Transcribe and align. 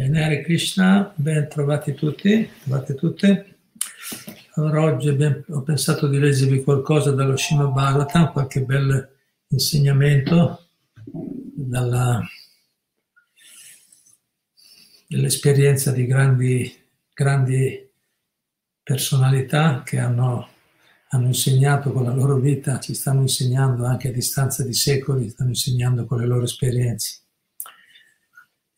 Bene, 0.00 0.40
Krishna, 0.40 1.12
ben 1.14 1.46
trovati 1.46 1.92
tutti, 1.92 2.48
trovate 2.62 2.94
tutte. 2.94 3.58
Allora 4.54 4.80
oggi 4.84 5.10
abbiamo, 5.10 5.44
ho 5.50 5.60
pensato 5.60 6.08
di 6.08 6.18
leggervi 6.18 6.62
qualcosa 6.62 7.10
dallo 7.10 7.36
Srimad 7.36 7.70
Bhagavatam, 7.70 8.32
qualche 8.32 8.62
bel 8.62 9.16
insegnamento 9.48 10.68
dalla, 11.04 12.26
dell'esperienza 15.06 15.92
di 15.92 16.06
grandi, 16.06 16.74
grandi 17.12 17.86
personalità 18.82 19.82
che 19.84 19.98
hanno, 19.98 20.48
hanno 21.10 21.26
insegnato 21.26 21.92
con 21.92 22.04
la 22.04 22.14
loro 22.14 22.38
vita, 22.38 22.80
ci 22.80 22.94
stanno 22.94 23.20
insegnando 23.20 23.84
anche 23.84 24.08
a 24.08 24.12
distanza 24.12 24.64
di 24.64 24.72
secoli, 24.72 25.28
stanno 25.28 25.50
insegnando 25.50 26.06
con 26.06 26.20
le 26.20 26.26
loro 26.26 26.44
esperienze. 26.44 27.18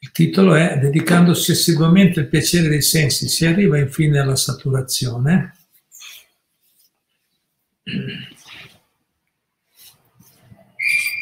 Il 0.05 0.11
titolo 0.11 0.57
è 0.57 0.81
Dedicandosi 0.81 1.53
assiduamente 1.53 2.19
al 2.19 2.27
piacere 2.27 2.67
dei 2.67 2.83
sensi, 2.83 3.29
si 3.29 3.47
arriva 3.47 3.79
infine 3.79 4.19
alla 4.19 4.35
saturazione. 4.35 5.57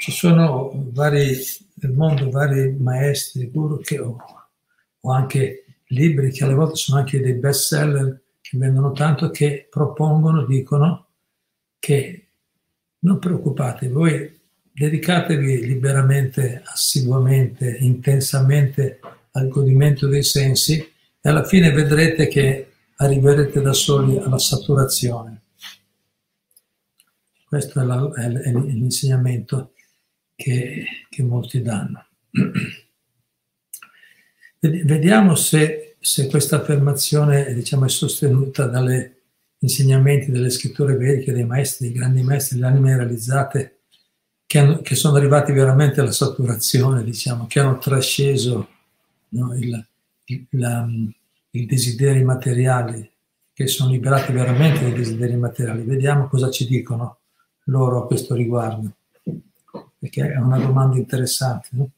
Ci 0.00 0.10
sono 0.10 0.72
vari, 0.94 1.36
nel 1.74 1.92
mondo 1.92 2.30
vari 2.30 2.72
maestri, 2.72 3.50
guru 3.50 3.80
che 3.80 3.98
ho, 3.98 4.16
o 5.00 5.12
anche 5.12 5.66
libri 5.88 6.32
che 6.32 6.44
alle 6.44 6.54
volte 6.54 6.76
sono 6.76 7.00
anche 7.00 7.20
dei 7.20 7.34
best 7.34 7.66
seller 7.66 8.22
che 8.40 8.56
vendono 8.56 8.92
tanto 8.92 9.28
che 9.28 9.68
propongono, 9.68 10.46
dicono 10.46 11.08
che 11.78 12.28
non 13.00 13.18
preoccupatevi, 13.18 13.92
voi 13.92 14.39
dedicatevi 14.80 15.66
liberamente, 15.66 16.62
assiduamente, 16.64 17.76
intensamente 17.80 18.98
al 19.32 19.48
godimento 19.48 20.06
dei 20.06 20.22
sensi 20.22 20.78
e 20.78 21.28
alla 21.28 21.44
fine 21.44 21.70
vedrete 21.70 22.28
che 22.28 22.70
arriverete 22.96 23.60
da 23.60 23.74
soli 23.74 24.16
alla 24.16 24.38
saturazione. 24.38 25.42
Questo 27.44 27.78
è, 27.78 27.84
la, 27.84 28.10
è 28.14 28.26
l'insegnamento 28.28 29.74
che, 30.34 30.86
che, 31.10 31.22
molti 31.24 31.60
danno. 31.60 32.06
Vediamo 34.60 35.34
se, 35.34 35.96
se 36.00 36.26
questa 36.26 36.56
affermazione 36.56 37.52
diciamo, 37.52 37.84
è 37.84 37.90
sostenuta 37.90 38.64
dagli 38.64 39.12
insegnamenti 39.58 40.30
delle 40.30 40.48
scritture 40.48 40.96
vediche, 40.96 41.34
dei 41.34 41.44
maestri, 41.44 41.88
dei 41.88 41.98
grandi 41.98 42.22
maestri, 42.22 42.56
delle 42.56 42.68
anime 42.70 42.96
realizzate 42.96 43.74
che, 44.50 44.80
che, 44.82 44.96
sono 44.96 45.16
arrivati 45.16 45.52
veramente 45.52 46.00
alla 46.00 46.10
saturazione, 46.10 47.04
diciamo, 47.04 47.46
che 47.46 47.60
hanno 47.60 47.78
trasceso 47.78 48.68
no, 49.28 49.54
il, 49.54 49.86
il, 50.24 50.46
la, 50.50 50.88
i 51.50 51.66
desideri 51.66 52.24
materiali, 52.24 53.08
che 53.52 53.68
sono 53.68 53.92
liberati 53.92 54.32
veramente 54.32 54.80
dai 54.80 54.92
desideri 54.92 55.36
materiali. 55.36 55.84
Vediamo 55.84 56.26
cosa 56.26 56.50
ci 56.50 56.66
dicono 56.66 57.18
loro 57.66 58.02
a 58.02 58.06
questo 58.08 58.34
riguardo, 58.34 58.90
perché 59.96 60.32
è 60.32 60.38
una 60.38 60.58
domanda 60.58 60.96
interessante. 60.96 61.68
No? 61.70 61.90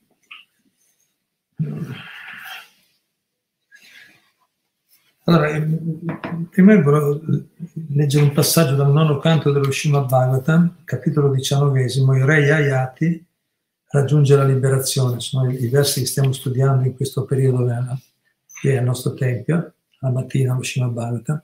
Allora, 5.25 5.51
ehm, 5.51 6.49
prima 6.51 6.81
voglio 6.81 7.21
leggere 7.91 8.25
un 8.25 8.33
passaggio 8.33 8.75
dal 8.75 8.91
nono 8.91 9.19
canto 9.19 9.53
dello 9.53 9.71
Srimad 9.71 10.09
Bhagavatam, 10.09 10.79
capitolo 10.85 11.31
diciannovesimo, 11.31 12.17
il 12.17 12.25
re 12.25 12.51
Ayati 12.51 13.25
raggiunge 13.91 14.35
la 14.35 14.45
liberazione. 14.45 15.21
Sono 15.21 15.49
i 15.49 15.69
versi 15.69 16.01
che 16.01 16.07
stiamo 16.07 16.33
studiando 16.33 16.85
in 16.85 16.97
questo 16.97 17.25
periodo 17.25 17.65
qui 18.61 18.77
al 18.77 18.83
nostro 18.83 19.15
tempio, 19.15 19.75
la 20.01 20.11
mattina 20.11 20.55
allo 20.55 20.65
Srimad 20.65 20.91
Bhagavatam. 20.91 21.43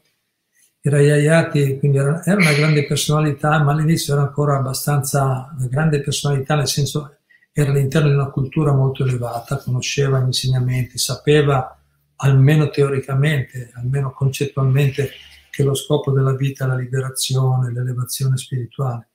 Il 0.80 0.90
re 0.90 1.12
Ayati 1.12 1.78
quindi 1.78 1.98
era, 1.98 2.24
era, 2.24 2.40
una 2.40 2.54
grande 2.54 2.84
personalità, 2.84 3.62
ma 3.62 3.72
all'inizio 3.72 4.14
era 4.14 4.22
ancora 4.22 4.56
abbastanza 4.56 5.54
una 5.56 5.68
grande 5.68 6.00
personalità, 6.00 6.56
nel 6.56 6.66
senso 6.66 7.18
era 7.52 7.70
all'interno 7.70 8.08
di 8.08 8.14
una 8.14 8.30
cultura 8.30 8.72
molto 8.72 9.04
elevata, 9.04 9.58
conosceva 9.58 10.18
gli 10.18 10.26
insegnamenti, 10.26 10.98
sapeva 10.98 11.77
almeno 12.18 12.68
teoricamente, 12.70 13.70
almeno 13.74 14.12
concettualmente, 14.12 15.10
che 15.50 15.62
lo 15.64 15.74
scopo 15.74 16.12
della 16.12 16.34
vita 16.34 16.64
è 16.64 16.68
la 16.68 16.76
liberazione, 16.76 17.72
l'elevazione 17.72 18.36
spirituale. 18.36 19.08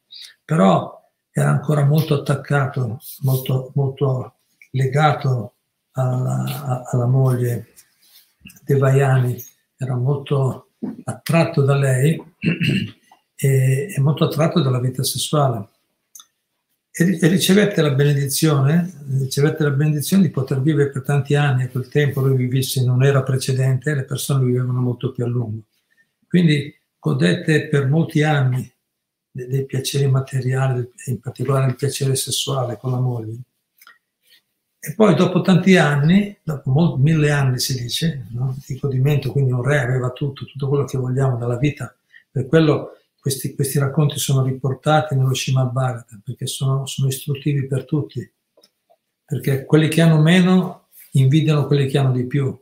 Però 0.43 1.01
era 1.31 1.49
ancora 1.49 1.85
molto 1.85 2.15
attaccato, 2.15 2.99
molto, 3.21 3.71
molto 3.75 4.35
legato 4.71 5.55
alla, 5.91 6.83
alla 6.85 7.05
moglie 7.05 7.73
Devayani, 8.63 9.41
era 9.77 9.95
molto 9.95 10.69
attratto 11.05 11.63
da 11.63 11.75
lei 11.75 12.21
e, 13.35 13.93
e 13.95 14.01
molto 14.01 14.25
attratto 14.25 14.61
dalla 14.61 14.79
vita 14.79 15.03
sessuale 15.03 15.69
e 16.95 17.27
ricevette 17.27 17.81
la 17.81 17.95
benedizione, 17.95 19.01
ricevette 19.17 19.63
la 19.63 19.71
benedizione 19.71 20.21
di 20.21 20.29
poter 20.29 20.61
vivere 20.61 20.91
per 20.91 21.01
tanti 21.01 21.33
anni, 21.33 21.63
a 21.63 21.69
quel 21.69 21.87
tempo 21.87 22.21
lui 22.21 22.37
vivesse 22.37 22.81
in 22.81 22.89
un'era 22.91 23.23
precedente, 23.23 23.95
le 23.95 24.03
persone 24.03 24.45
vivevano 24.45 24.79
molto 24.79 25.11
più 25.11 25.23
a 25.23 25.27
lungo. 25.27 25.63
Quindi 26.27 26.71
godette 26.99 27.67
per 27.67 27.87
molti 27.87 28.21
anni 28.21 28.71
dei, 29.31 29.47
dei 29.47 29.65
piaceri 29.65 30.05
materiali, 30.07 30.87
in 31.05 31.19
particolare 31.19 31.71
il 31.71 31.75
piacere 31.75 32.15
sessuale 32.15 32.77
con 32.77 32.91
la 32.91 32.99
moglie. 32.99 33.37
E 34.79 34.93
poi 34.93 35.15
dopo 35.15 35.41
tanti 35.41 35.75
anni, 35.77 36.37
dopo 36.43 36.69
molti, 36.69 37.01
mille 37.01 37.31
anni 37.31 37.57
si 37.57 37.73
dice, 37.73 38.27
no? 38.33 38.55
di 38.67 38.77
godimento, 38.77 39.31
quindi 39.31 39.51
un 39.51 39.63
re 39.63 39.79
aveva 39.79 40.11
tutto, 40.11 40.45
tutto 40.45 40.67
quello 40.67 40.85
che 40.85 40.99
vogliamo 40.99 41.37
dalla 41.37 41.57
vita, 41.57 41.95
per 42.29 42.45
quello 42.45 42.99
questi, 43.23 43.55
questi, 43.55 43.79
racconti 43.79 44.19
sono 44.19 44.43
riportati 44.43 45.15
nello 45.15 45.33
Srimad 45.33 45.71
Bhagavatam 45.71 46.19
perché 46.25 46.45
sono, 46.45 46.85
sono, 46.85 47.07
istruttivi 47.07 47.67
per 47.67 47.85
tutti, 47.85 48.29
perché 49.23 49.63
quelli 49.63 49.87
che 49.87 50.01
hanno 50.01 50.19
meno 50.19 50.89
invidiano 51.11 51.65
quelli 51.65 51.87
che 51.87 51.97
hanno 51.97 52.11
di 52.11 52.27
più, 52.27 52.53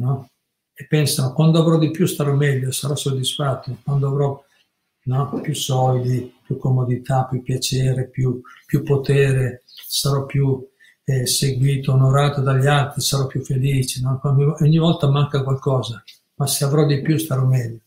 no? 0.00 0.30
E 0.74 0.84
pensano, 0.88 1.32
quando 1.32 1.60
avrò 1.60 1.78
di 1.78 1.92
più 1.92 2.06
starò 2.06 2.34
meglio, 2.34 2.72
sarò 2.72 2.96
soddisfatto, 2.96 3.78
quando 3.84 4.08
avrò 4.08 4.44
no, 5.04 5.40
più 5.40 5.54
soldi, 5.54 6.34
più 6.44 6.56
comodità, 6.56 7.26
più 7.26 7.40
piacere, 7.40 8.08
più, 8.08 8.40
più 8.66 8.82
potere, 8.82 9.62
sarò 9.64 10.26
più 10.26 10.60
eh, 11.04 11.24
seguito, 11.24 11.92
onorato 11.92 12.40
dagli 12.40 12.66
altri, 12.66 13.00
sarò 13.00 13.28
più 13.28 13.44
felice, 13.44 14.00
no? 14.00 14.20
ogni 14.60 14.78
volta 14.78 15.08
manca 15.08 15.44
qualcosa, 15.44 16.02
ma 16.34 16.48
se 16.48 16.64
avrò 16.64 16.84
di 16.84 17.00
più 17.00 17.16
starò 17.16 17.44
meglio. 17.44 17.78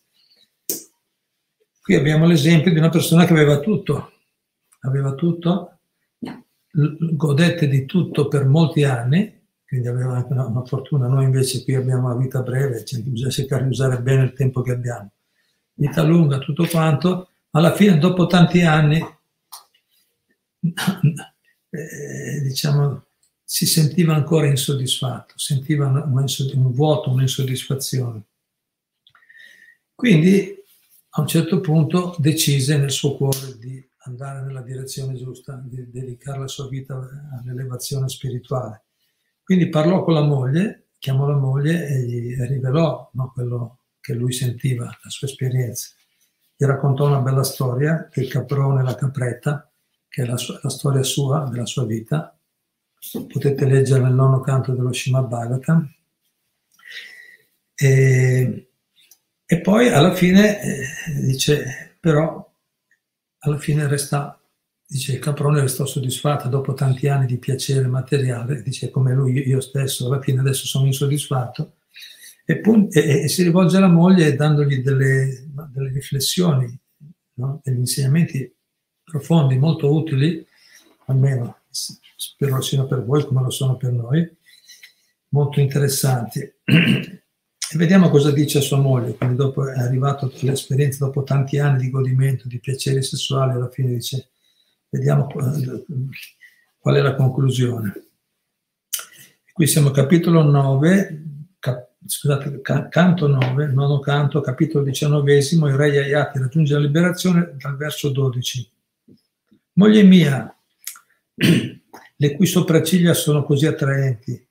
Qui 1.81 1.95
abbiamo 1.95 2.27
l'esempio 2.27 2.71
di 2.71 2.77
una 2.77 2.89
persona 2.89 3.25
che 3.25 3.33
aveva 3.33 3.59
tutto, 3.59 4.11
aveva 4.81 5.15
tutto, 5.15 5.79
godette 6.71 7.67
di 7.67 7.85
tutto 7.85 8.27
per 8.27 8.45
molti 8.45 8.83
anni, 8.83 9.39
quindi 9.65 9.87
aveva 9.87 10.17
anche 10.17 10.31
una, 10.31 10.45
una 10.45 10.63
fortuna. 10.63 11.07
Noi 11.07 11.23
invece 11.23 11.63
qui 11.63 11.73
abbiamo 11.73 12.05
una 12.05 12.21
vita 12.21 12.43
breve, 12.43 12.85
cioè 12.85 13.01
bisogna 13.01 13.31
cercare 13.31 13.63
di 13.63 13.69
usare 13.69 13.99
bene 13.99 14.23
il 14.23 14.33
tempo 14.33 14.61
che 14.61 14.71
abbiamo. 14.71 15.11
Vita 15.73 16.03
lunga, 16.03 16.37
tutto 16.37 16.67
quanto, 16.67 17.29
alla 17.51 17.73
fine, 17.73 17.97
dopo 17.97 18.27
tanti 18.27 18.61
anni, 18.61 18.99
eh, 21.71 22.41
diciamo, 22.41 23.05
si 23.43 23.65
sentiva 23.65 24.13
ancora 24.13 24.45
insoddisfatto, 24.45 25.33
sentiva 25.35 25.87
un, 25.87 25.95
un 25.95 26.71
vuoto, 26.73 27.09
un'insoddisfazione. 27.09 28.21
Quindi 29.95 30.60
a 31.13 31.21
un 31.21 31.27
certo 31.27 31.59
punto 31.59 32.15
decise 32.19 32.77
nel 32.77 32.91
suo 32.91 33.15
cuore 33.15 33.57
di 33.59 33.83
andare 34.03 34.41
nella 34.41 34.61
direzione 34.61 35.15
giusta, 35.15 35.61
di 35.63 35.89
dedicare 35.91 36.39
la 36.39 36.47
sua 36.47 36.67
vita 36.67 36.95
all'elevazione 36.95 38.07
spirituale. 38.07 38.83
Quindi 39.43 39.69
parlò 39.69 40.03
con 40.03 40.13
la 40.13 40.23
moglie, 40.23 40.87
chiamò 40.97 41.27
la 41.27 41.35
moglie 41.35 41.87
e 41.87 42.01
gli 42.03 42.35
rivelò 42.41 43.09
no, 43.13 43.31
quello 43.33 43.79
che 43.99 44.13
lui 44.13 44.31
sentiva, 44.31 44.85
la 44.85 45.09
sua 45.09 45.27
esperienza. 45.27 45.89
Gli 46.55 46.65
raccontò 46.65 47.07
una 47.07 47.19
bella 47.19 47.43
storia, 47.43 48.09
il 48.13 48.29
caprone 48.29 48.81
e 48.81 48.83
la 48.83 48.95
capretta, 48.95 49.69
che 50.07 50.23
è 50.23 50.25
la, 50.25 50.37
sua, 50.37 50.59
la 50.63 50.69
storia 50.69 51.03
sua, 51.03 51.49
della 51.49 51.65
sua 51.65 51.85
vita. 51.85 52.37
Potete 53.27 53.65
leggere 53.65 54.01
nel 54.01 54.13
nono 54.13 54.39
canto 54.39 54.73
dello 54.73 54.93
Srimad 54.93 55.27
Bhagavatam. 55.27 55.93
E 59.51 59.59
poi 59.59 59.89
alla 59.89 60.15
fine 60.15 60.61
eh, 60.61 60.85
dice, 61.25 61.97
però 61.99 62.49
alla 63.39 63.57
fine 63.57 63.85
resta, 63.85 64.41
dice, 64.87 65.11
il 65.11 65.19
caprone 65.19 65.59
restò 65.59 65.85
soddisfatto 65.85 66.47
dopo 66.47 66.73
tanti 66.73 67.09
anni 67.09 67.25
di 67.25 67.37
piacere 67.37 67.85
materiale, 67.87 68.61
dice 68.61 68.89
come 68.89 69.13
lui, 69.13 69.45
io 69.45 69.59
stesso, 69.59 70.05
alla 70.05 70.21
fine 70.21 70.39
adesso 70.39 70.65
sono 70.65 70.85
insoddisfatto, 70.85 71.73
e, 72.45 72.61
e, 72.91 73.23
e 73.23 73.27
si 73.27 73.43
rivolge 73.43 73.75
alla 73.75 73.89
moglie 73.89 74.37
dandogli 74.37 74.77
delle, 74.77 75.45
delle 75.73 75.89
riflessioni, 75.89 76.73
no? 77.33 77.59
degli 77.61 77.79
insegnamenti 77.79 78.55
profondi, 79.03 79.57
molto 79.57 79.93
utili, 79.93 80.47
almeno 81.07 81.57
spero 81.69 82.61
siano 82.61 82.87
per 82.87 83.03
voi 83.03 83.25
come 83.25 83.41
lo 83.41 83.49
sono 83.49 83.75
per 83.75 83.91
noi, 83.91 84.33
molto 85.31 85.59
interessanti. 85.59 86.39
E 87.73 87.77
vediamo 87.77 88.09
cosa 88.09 88.31
dice 88.31 88.57
a 88.57 88.61
sua 88.61 88.79
moglie, 88.79 89.15
quindi 89.15 89.37
dopo 89.37 89.65
è 89.65 89.79
arrivato 89.79 90.29
l'esperienza, 90.41 91.05
dopo 91.05 91.23
tanti 91.23 91.57
anni 91.57 91.83
di 91.83 91.89
godimento, 91.89 92.49
di 92.49 92.59
piaceri 92.59 93.01
sessuali, 93.01 93.53
alla 93.53 93.69
fine 93.69 93.93
dice, 93.93 94.31
vediamo 94.89 95.25
qual 95.25 96.95
è 96.95 96.99
la 96.99 97.15
conclusione. 97.15 98.07
Qui 99.53 99.67
siamo 99.67 99.87
a 99.87 99.93
capitolo 99.93 100.43
9, 100.43 101.23
cap, 101.59 101.91
scusate, 102.05 102.59
canto 102.59 103.27
9, 103.27 103.67
nono 103.67 103.99
canto, 103.99 104.41
capitolo 104.41 104.83
diciannovesimo, 104.83 105.67
il 105.67 105.75
re 105.75 105.91
Yayati 105.91 106.39
raggiunge 106.39 106.73
la 106.73 106.81
liberazione 106.81 107.55
dal 107.57 107.77
verso 107.77 108.09
12. 108.09 108.69
Moglie 109.75 110.03
mia, 110.03 110.53
le 112.17 112.35
cui 112.35 112.45
sopracciglia 112.45 113.13
sono 113.13 113.45
così 113.45 113.65
attraenti, 113.65 114.45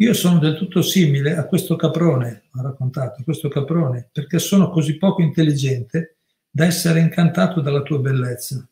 io 0.00 0.14
sono 0.14 0.38
del 0.38 0.56
tutto 0.56 0.80
simile 0.80 1.36
a 1.36 1.44
questo 1.44 1.76
caprone, 1.76 2.44
ha 2.52 2.62
raccontato, 2.62 3.22
questo 3.22 3.48
caprone, 3.48 4.08
perché 4.10 4.38
sono 4.38 4.70
così 4.70 4.96
poco 4.96 5.20
intelligente 5.20 6.16
da 6.50 6.64
essere 6.64 7.00
incantato 7.00 7.60
dalla 7.60 7.82
tua 7.82 7.98
bellezza, 7.98 8.66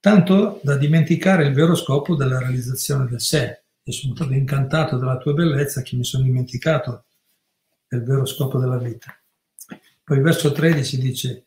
tanto 0.00 0.60
da 0.64 0.76
dimenticare 0.76 1.46
il 1.46 1.54
vero 1.54 1.76
scopo 1.76 2.16
della 2.16 2.40
realizzazione 2.40 3.06
del 3.06 3.20
sé. 3.20 3.60
E 3.84 3.92
sono 3.92 4.16
stato 4.16 4.32
incantato 4.32 4.96
dalla 4.96 5.16
tua 5.16 5.32
bellezza 5.32 5.82
che 5.82 5.94
mi 5.94 6.02
sono 6.02 6.24
dimenticato 6.24 7.04
del 7.86 8.02
vero 8.02 8.24
scopo 8.24 8.58
della 8.58 8.78
vita. 8.78 9.16
Poi 10.02 10.20
verso 10.20 10.50
13 10.50 10.98
dice, 10.98 11.44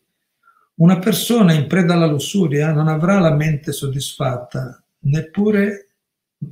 una 0.76 1.00
persona 1.00 1.52
in 1.52 1.68
preda 1.68 1.96
alla 1.96 2.06
lussuria 2.06 2.72
non 2.72 2.88
avrà 2.88 3.20
la 3.20 3.34
mente 3.34 3.74
soddisfatta, 3.74 4.82
neppure 5.00 5.89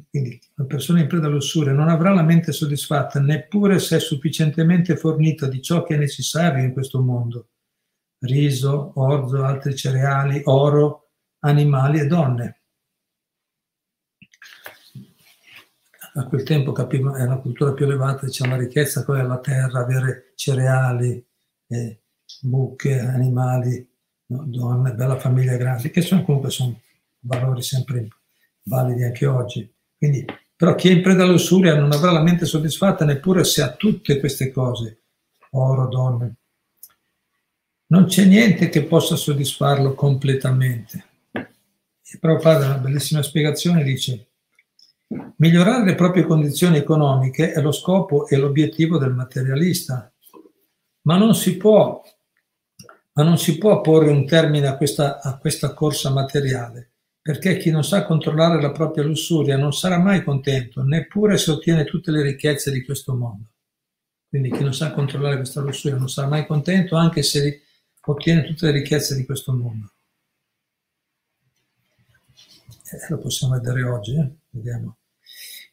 quindi 0.09 0.39
la 0.55 0.65
persona 0.65 0.99
in 0.99 1.07
preda 1.07 1.27
all'usura 1.27 1.71
non 1.71 1.87
avrà 1.87 2.13
la 2.13 2.23
mente 2.23 2.51
soddisfatta 2.51 3.21
neppure 3.21 3.79
se 3.79 3.97
è 3.97 3.99
sufficientemente 3.99 4.97
fornita 4.97 5.47
di 5.47 5.61
ciò 5.61 5.83
che 5.83 5.95
è 5.95 5.97
necessario 5.97 6.63
in 6.63 6.73
questo 6.73 7.01
mondo. 7.01 7.49
Riso, 8.19 8.91
orzo, 8.95 9.43
altri 9.43 9.75
cereali, 9.75 10.41
oro, 10.45 11.11
animali 11.39 11.99
e 11.99 12.07
donne. 12.07 12.61
A 16.15 16.25
quel 16.25 16.43
tempo 16.43 16.71
capivo, 16.71 17.13
è 17.13 17.21
una 17.21 17.37
cultura 17.37 17.73
più 17.73 17.85
elevata, 17.85 18.27
c'è 18.27 18.45
una 18.45 18.57
ricchezza, 18.57 19.05
è 19.05 19.21
la 19.21 19.39
terra, 19.39 19.81
avere 19.81 20.33
cereali, 20.35 21.23
eh, 21.67 22.01
buche, 22.41 22.99
animali, 22.99 23.87
no, 24.27 24.43
donne, 24.47 24.93
bella 24.95 25.17
famiglia 25.19 25.55
grande, 25.57 25.91
che 25.91 26.01
sono 26.01 26.23
comunque 26.23 26.49
sono 26.49 26.81
valori 27.19 27.61
sempre 27.61 28.07
validi 28.63 29.03
anche 29.03 29.25
oggi. 29.27 29.75
Quindi, 29.97 30.25
però 30.55 30.75
chi 30.75 30.89
è 30.89 30.91
in 30.91 31.01
preda 31.01 31.23
all'ussuria 31.23 31.75
non 31.75 31.91
avrà 31.91 32.11
la 32.11 32.21
mente 32.21 32.45
soddisfatta 32.45 33.05
neppure 33.05 33.43
se 33.43 33.61
ha 33.61 33.73
tutte 33.73 34.19
queste 34.19 34.51
cose, 34.51 35.01
oro, 35.51 35.87
donne. 35.87 36.35
Non 37.87 38.05
c'è 38.05 38.25
niente 38.25 38.69
che 38.69 38.83
possa 38.83 39.15
soddisfarlo 39.15 39.93
completamente. 39.93 41.05
E 41.31 42.17
Prabhupada, 42.19 42.65
una 42.65 42.77
bellissima 42.77 43.21
spiegazione, 43.21 43.83
dice 43.83 44.27
migliorare 45.37 45.85
le 45.85 45.95
proprie 45.95 46.25
condizioni 46.25 46.77
economiche 46.77 47.53
è 47.53 47.61
lo 47.61 47.71
scopo 47.71 48.27
e 48.27 48.35
l'obiettivo 48.35 48.97
del 48.97 49.13
materialista, 49.13 50.11
ma 51.03 51.17
non 51.17 51.33
si 51.33 51.55
può, 51.55 52.03
non 53.13 53.37
si 53.37 53.57
può 53.57 53.79
porre 53.81 54.09
un 54.09 54.25
termine 54.25 54.67
a 54.67 54.75
questa, 54.75 55.21
a 55.21 55.37
questa 55.37 55.73
corsa 55.73 56.09
materiale 56.09 56.91
perché 57.27 57.57
chi 57.57 57.71
non 57.71 57.83
sa 57.83 58.05
controllare 58.05 58.61
la 58.61 58.71
propria 58.71 59.03
lussuria 59.03 59.57
non 59.57 59.73
sarà 59.73 59.99
mai 59.99 60.23
contento, 60.23 60.81
neppure 60.81 61.37
se 61.37 61.51
ottiene 61.51 61.83
tutte 61.83 62.09
le 62.09 62.21
ricchezze 62.21 62.71
di 62.71 62.85
questo 62.85 63.13
mondo. 63.13 63.49
Quindi 64.29 64.49
chi 64.49 64.63
non 64.63 64.73
sa 64.73 64.93
controllare 64.93 65.35
questa 65.35 65.59
lussuria 65.59 65.97
non 65.97 66.07
sarà 66.07 66.29
mai 66.29 66.45
contento 66.45 66.95
anche 66.95 67.23
se 67.23 67.63
ottiene 67.99 68.45
tutte 68.45 68.67
le 68.67 68.71
ricchezze 68.71 69.13
di 69.13 69.25
questo 69.25 69.51
mondo. 69.51 69.91
Eh, 72.93 73.07
lo 73.09 73.17
possiamo 73.17 73.55
vedere 73.55 73.83
oggi, 73.83 74.15
eh? 74.15 74.31
vediamo. 74.51 74.99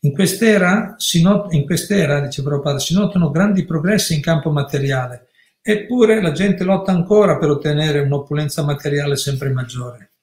In 0.01 0.13
quest'era, 0.13 0.97
not- 1.23 1.53
in 1.53 1.65
quest'era, 1.67 2.21
dice 2.21 2.43
Prabhupada, 2.43 2.81
si 2.81 2.95
notano 2.95 3.31
grandi 3.31 3.65
progressi 3.65 4.13
in 4.13 4.21
campo 4.21 4.51
materiale, 4.51 5.29
eppure 5.63 6.21
la 6.21 6.33
gente 6.33 6.65
lotta 6.65 6.91
ancora 6.91 7.39
per 7.39 7.51
ottenere 7.51 8.01
un'opulenza 8.01 8.65
materiale 8.65 9.15
sempre 9.15 9.51
maggiore 9.51 10.14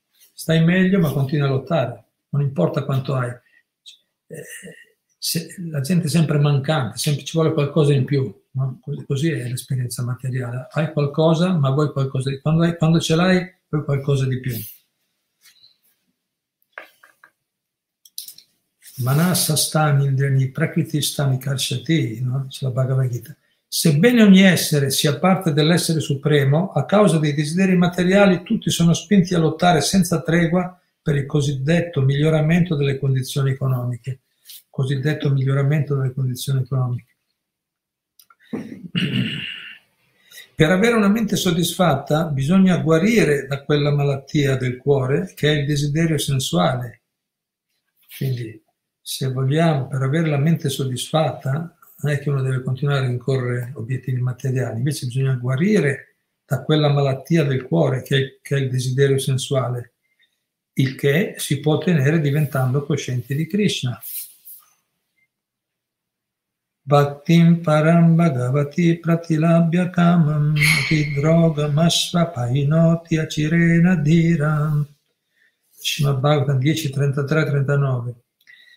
stai 0.41 0.63
meglio 0.63 0.97
ma 0.97 1.11
continui 1.11 1.45
a 1.45 1.49
lottare, 1.49 2.03
non 2.29 2.41
importa 2.41 2.83
quanto 2.83 3.13
hai. 3.13 3.29
Eh, 3.29 4.43
se, 5.15 5.53
la 5.69 5.81
gente 5.81 6.07
è 6.07 6.09
sempre 6.09 6.39
mancante, 6.39 6.97
sempre 6.97 7.23
ci 7.23 7.33
vuole 7.33 7.53
qualcosa 7.53 7.93
in 7.93 8.05
più, 8.05 8.33
no? 8.53 8.79
così 9.05 9.29
è 9.29 9.47
l'esperienza 9.47 10.03
materiale. 10.03 10.67
Hai 10.71 10.91
qualcosa 10.93 11.53
ma 11.53 11.69
vuoi 11.69 11.91
qualcosa 11.91 12.29
di 12.29 12.39
più, 12.39 12.41
quando, 12.41 12.75
quando 12.75 12.99
ce 12.99 13.15
l'hai 13.15 13.53
vuoi 13.69 13.83
qualcosa 13.83 14.25
di 14.25 14.39
più. 14.39 14.55
Manasa 19.03 19.55
stani 19.55 20.49
prakriti 20.49 21.03
stani 21.03 21.37
karshati? 21.37 22.25
C'è 22.47 22.65
la 22.65 22.71
Bhagavad 22.71 23.09
Gita. 23.09 23.35
Sebbene 23.73 24.21
ogni 24.21 24.41
essere 24.41 24.89
sia 24.89 25.17
parte 25.17 25.53
dell'essere 25.53 26.01
supremo, 26.01 26.73
a 26.73 26.83
causa 26.83 27.19
dei 27.19 27.33
desideri 27.33 27.77
materiali 27.77 28.43
tutti 28.43 28.69
sono 28.69 28.91
spinti 28.91 29.33
a 29.33 29.37
lottare 29.39 29.79
senza 29.79 30.21
tregua 30.21 30.77
per 31.01 31.15
il 31.15 31.25
cosiddetto 31.25 32.01
miglioramento 32.01 32.75
delle 32.75 32.99
condizioni 32.99 33.51
economiche. 33.51 34.23
Cosiddetto 34.69 35.29
miglioramento 35.29 35.95
delle 35.95 36.13
condizioni 36.13 36.63
economiche. 36.63 37.15
Per 40.53 40.69
avere 40.69 40.95
una 40.97 41.07
mente 41.07 41.37
soddisfatta 41.37 42.25
bisogna 42.25 42.75
guarire 42.79 43.47
da 43.47 43.63
quella 43.63 43.91
malattia 43.91 44.57
del 44.57 44.75
cuore 44.75 45.31
che 45.33 45.47
è 45.47 45.59
il 45.59 45.65
desiderio 45.65 46.17
sensuale. 46.17 47.03
Quindi, 48.17 48.61
se 48.99 49.31
vogliamo, 49.31 49.87
per 49.87 50.01
avere 50.01 50.27
la 50.27 50.37
mente 50.37 50.67
soddisfatta, 50.67 51.77
non 52.01 52.13
è 52.13 52.19
che 52.19 52.29
uno 52.29 52.41
deve 52.41 52.63
continuare 52.63 53.05
a 53.05 53.07
rincorrere 53.07 53.71
obiettivi 53.75 54.21
materiali, 54.21 54.77
invece 54.77 55.05
bisogna 55.05 55.35
guarire 55.35 56.15
da 56.45 56.63
quella 56.63 56.89
malattia 56.89 57.43
del 57.43 57.63
cuore 57.63 58.01
che 58.01 58.17
è, 58.17 58.39
che 58.41 58.55
è 58.55 58.59
il 58.59 58.69
desiderio 58.69 59.17
sensuale, 59.17 59.93
il 60.73 60.95
che 60.95 61.35
si 61.37 61.59
può 61.59 61.75
ottenere 61.75 62.19
diventando 62.19 62.85
coscienti 62.85 63.35
di 63.35 63.47
Krishna. 63.47 63.99
Bhaktim 66.83 67.61
param 67.61 68.15
bhagavati 68.15 68.97
pratilabhya 68.97 69.91
kamam 69.91 70.55
droga 71.15 71.67
masva 71.67 72.25
painoti 72.27 73.17
acirena 73.17 73.95
dhiram. 73.95 74.85
Srimad 75.69 76.19
Bhagavatam 76.19 76.59
10, 76.59 76.89
33, 76.89 77.45
39. 77.45 78.15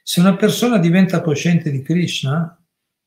Se 0.02 0.21
una 0.21 0.37
persona 0.37 0.78
diventa 0.78 1.23
cosciente 1.23 1.71
di 1.71 1.83
Krishna, 1.83 2.63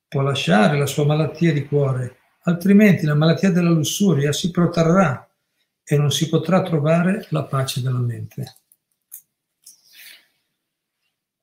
può 0.08 0.22
lasciare 0.22 0.78
la 0.78 0.86
sua 0.86 1.06
malattia 1.06 1.52
di 1.52 1.66
cuore, 1.66 2.18
altrimenti 2.44 3.06
la 3.06 3.16
malattia 3.16 3.52
della 3.52 3.70
lussuria 3.70 4.32
si 4.32 4.52
protrarrà 4.52 5.30
e 5.84 5.98
non 5.98 6.12
si 6.12 6.30
potrà 6.30 6.62
trovare 6.62 7.26
la 7.30 7.44
pace 7.44 7.82
della 7.82 8.00
mente. 8.00 8.56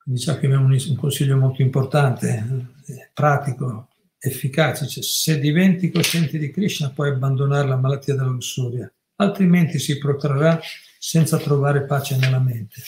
Quindi 0.03 0.21
già 0.21 0.39
che 0.39 0.47
abbiamo 0.47 0.67
un 0.67 0.97
consiglio 0.97 1.37
molto 1.37 1.63
importante, 1.63 2.73
eh, 2.87 3.11
pratico, 3.15 3.89
efficace, 4.19 4.87
cioè 4.87 5.03
se 5.03 5.39
diventi 5.39 5.91
cosciente 5.91 6.37
di 6.37 6.51
Krishna 6.51 6.91
puoi 6.91 7.11
abbandonare 7.11 7.69
la 7.69 7.77
malattia 7.77 8.15
della 8.15 8.29
lussuria, 8.29 8.91
altrimenti 9.17 9.79
si 9.79 9.99
protrarrà 9.99 10.61
senza 10.99 11.39
trovare 11.39 11.85
pace 11.85 12.17
nella 12.17 12.39
mente. 12.39 12.83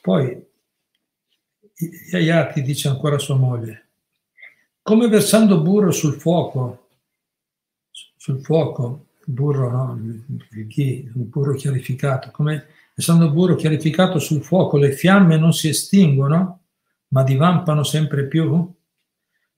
Poi 0.00 0.50
Yayati 2.10 2.62
dice 2.62 2.88
ancora 2.88 3.18
sua 3.18 3.36
moglie, 3.36 3.88
come 4.82 5.08
versando 5.08 5.60
burro 5.60 5.90
sul 5.90 6.14
fuoco, 6.14 6.88
sul 7.90 8.40
fuoco, 8.42 9.06
burro, 9.24 9.70
no? 9.70 9.96
il, 9.96 10.66
ghee, 10.66 11.10
il 11.12 11.12
burro 11.14 11.54
chiarificato, 11.54 12.30
come 12.30 12.66
versando 12.94 13.30
burro 13.30 13.54
chiarificato 13.54 14.18
sul 14.18 14.42
fuoco, 14.42 14.76
le 14.76 14.92
fiamme 14.92 15.36
non 15.36 15.52
si 15.52 15.68
estinguono, 15.68 16.60
ma 17.08 17.22
divampano 17.22 17.82
sempre 17.82 18.26
più, 18.26 18.72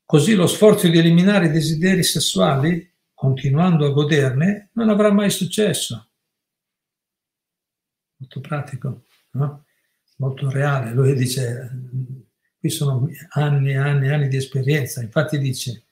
Così 0.06 0.34
lo 0.34 0.46
sforzo 0.46 0.88
di 0.88 0.98
eliminare 0.98 1.46
i 1.46 1.50
desideri 1.50 2.02
sessuali, 2.02 2.92
continuando 3.14 3.86
a 3.86 3.90
goderne, 3.90 4.68
non 4.72 4.90
avrà 4.90 5.10
mai 5.10 5.30
successo. 5.30 6.10
Molto 8.16 8.40
pratico, 8.40 9.04
no? 9.32 9.64
Molto 10.24 10.50
reale. 10.50 10.92
Lui 10.92 11.14
dice, 11.14 11.70
qui 12.58 12.70
sono 12.70 13.08
anni 13.30 13.72
e 13.72 13.76
anni 13.76 14.06
e 14.06 14.12
anni 14.12 14.28
di 14.28 14.36
esperienza, 14.36 15.02
infatti 15.02 15.38
dice, 15.38 15.84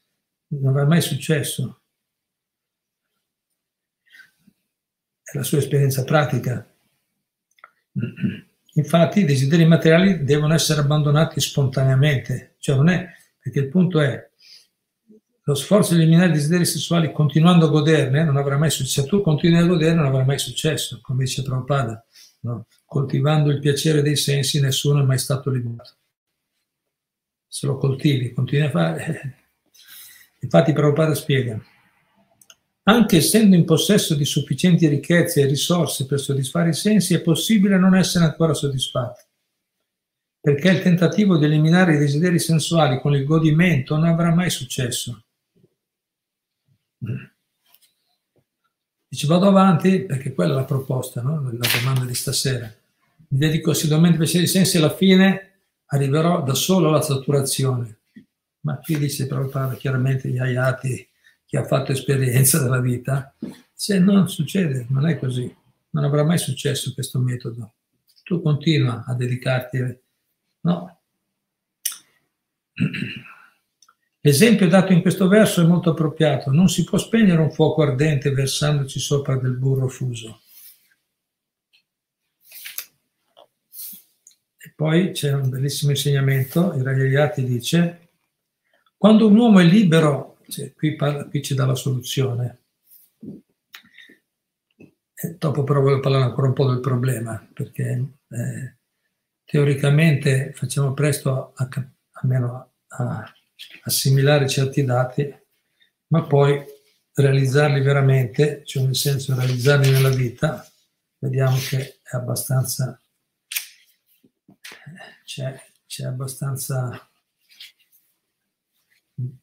non 0.49 0.69
avrà 0.69 0.87
mai 0.87 1.03
successo. 1.03 1.81
È 5.23 5.37
la 5.37 5.43
sua 5.43 5.59
esperienza 5.59 6.05
pratica. 6.05 6.67
Infatti 8.75 9.21
i 9.21 9.25
desideri 9.25 9.67
materiali 9.67 10.25
devono 10.25 10.55
essere 10.55 10.81
abbandonati 10.81 11.41
spontaneamente, 11.41 12.57
cioè 12.59 12.77
non 12.77 12.89
è, 12.89 13.07
perché 13.39 13.61
il 13.61 13.69
punto 13.69 14.01
è 14.01 14.31
lo 15.45 15.55
sforzo 15.55 15.95
di 15.95 16.01
eliminare 16.01 16.31
i 16.31 16.35
desideri 16.35 16.65
sessuali 16.65 17.12
continuando 17.12 17.67
a 17.67 17.69
goderne 17.69 18.23
non 18.23 18.37
avrà 18.37 18.57
mai 18.57 18.71
successo, 18.71 19.03
se 19.03 19.09
tu 19.09 19.21
continui 19.23 19.59
a 19.59 19.67
godere 19.67 19.95
non 19.95 20.07
avrà 20.07 20.25
mai 20.25 20.39
successo, 20.39 21.01
come 21.03 21.25
dice 21.25 21.43
Prabhupada, 21.43 22.07
no? 22.43 22.67
Coltivando 22.93 23.49
il 23.49 23.59
piacere 23.59 24.03
dei 24.03 24.17
sensi 24.17 24.61
nessuno 24.61 25.01
è 25.01 25.03
mai 25.03 25.17
stato 25.17 25.49
liberato. 25.49 25.95
Se 27.49 27.67
lo 27.67 27.79
coltivi, 27.79 28.35
continui 28.35 28.67
a 28.67 28.71
fare. 28.71 29.37
Infatti 30.41 30.75
Prabhupada 30.75 31.15
spiega, 31.15 31.59
anche 32.83 33.17
essendo 33.17 33.57
in 33.57 33.65
possesso 33.65 34.15
di 34.15 34.27
sufficienti 34.27 34.87
ricchezze 34.89 35.41
e 35.41 35.47
risorse 35.47 36.05
per 36.05 36.21
soddisfare 36.21 36.69
i 36.69 36.75
sensi, 36.75 37.15
è 37.15 37.23
possibile 37.23 37.79
non 37.79 37.97
essere 37.97 38.27
ancora 38.27 38.53
soddisfatti, 38.53 39.23
perché 40.39 40.69
il 40.69 40.83
tentativo 40.83 41.39
di 41.39 41.47
eliminare 41.47 41.95
i 41.95 41.99
desideri 41.99 42.39
sensuali 42.39 43.01
con 43.01 43.15
il 43.15 43.25
godimento 43.25 43.97
non 43.97 44.09
avrà 44.09 44.35
mai 44.35 44.51
successo. 44.51 45.25
Dice 49.09 49.27
vado 49.27 49.47
avanti 49.47 50.05
perché 50.05 50.35
quella 50.35 50.53
è 50.53 50.57
la 50.57 50.65
proposta, 50.65 51.23
no? 51.23 51.41
la 51.43 51.69
domanda 51.79 52.05
di 52.05 52.15
stasera. 52.15 52.75
Mi 53.33 53.39
dedico 53.39 53.71
assiduamente 53.71 54.23
ai 54.23 54.31
dei 54.31 54.47
sensi 54.47 54.77
e 54.77 54.81
alla 54.81 54.95
fine 54.95 55.62
arriverò 55.87 56.43
da 56.43 56.53
solo 56.53 56.89
alla 56.89 57.01
saturazione. 57.01 58.01
Ma 58.61 58.79
qui 58.79 58.99
dice 58.99 59.27
Prabhupada 59.27 59.75
chiaramente 59.75 60.29
gli 60.29 60.39
ayati 60.39 61.09
chi 61.47 61.57
ha 61.57 61.65
fatto 61.65 61.93
esperienza 61.93 62.62
della 62.62 62.81
vita, 62.81 63.35
se 63.73 63.99
non 63.99 64.29
succede, 64.29 64.87
non 64.91 65.09
è 65.09 65.19
così, 65.19 65.51
non 65.91 66.05
avrà 66.05 66.25
mai 66.25 66.37
successo 66.37 66.93
questo 66.93 67.19
metodo. 67.19 67.73
Tu 68.23 68.43
continua 68.43 69.05
a 69.07 69.15
dedicarti, 69.15 69.99
no? 70.61 71.01
L'esempio 74.21 74.69
dato 74.69 74.93
in 74.93 75.01
questo 75.01 75.27
verso 75.27 75.62
è 75.62 75.67
molto 75.67 75.91
appropriato. 75.91 76.51
Non 76.51 76.69
si 76.69 76.85
può 76.85 76.99
spegnere 76.99 77.41
un 77.41 77.51
fuoco 77.51 77.83
ardente 77.83 78.31
versandoci 78.31 79.01
sopra 79.01 79.37
del 79.37 79.57
burro 79.57 79.89
fuso. 79.89 80.42
Poi 84.75 85.12
c'è 85.12 85.33
un 85.33 85.49
bellissimo 85.49 85.91
insegnamento, 85.91 86.73
il 86.75 86.83
Rayayati 86.83 87.45
dice, 87.45 88.09
quando 88.97 89.26
un 89.26 89.37
uomo 89.37 89.61
è 89.61 89.64
libero 89.64 90.33
cioè, 90.52 90.73
qui, 90.75 90.95
parla, 90.95 91.25
qui 91.25 91.43
ci 91.43 91.55
dà 91.55 91.64
la 91.64 91.75
soluzione. 91.75 92.61
E 95.14 95.37
dopo 95.38 95.64
però 95.64 95.81
voglio 95.81 96.00
parlare 96.00 96.25
ancora 96.25 96.49
un 96.49 96.52
po' 96.52 96.69
del 96.69 96.81
problema, 96.81 97.49
perché 97.52 98.07
eh, 98.29 98.76
teoricamente 99.45 100.52
facciamo 100.52 100.93
presto 100.93 101.52
a, 101.55 101.69
a, 102.12 102.71
a 102.88 103.33
assimilare 103.85 104.49
certi 104.49 104.85
dati, 104.85 105.35
ma 106.09 106.23
poi 106.25 106.62
realizzarli 107.14 107.81
veramente, 107.81 108.62
cioè 108.64 108.85
nel 108.85 108.97
senso 108.97 109.35
realizzarli 109.35 109.91
nella 109.91 110.11
vita, 110.11 110.67
vediamo 111.19 111.57
che 111.57 112.00
è 112.02 112.17
abbastanza, 112.17 113.00
c'è, 115.25 115.61
c'è 115.87 116.05
abbastanza 116.05 117.09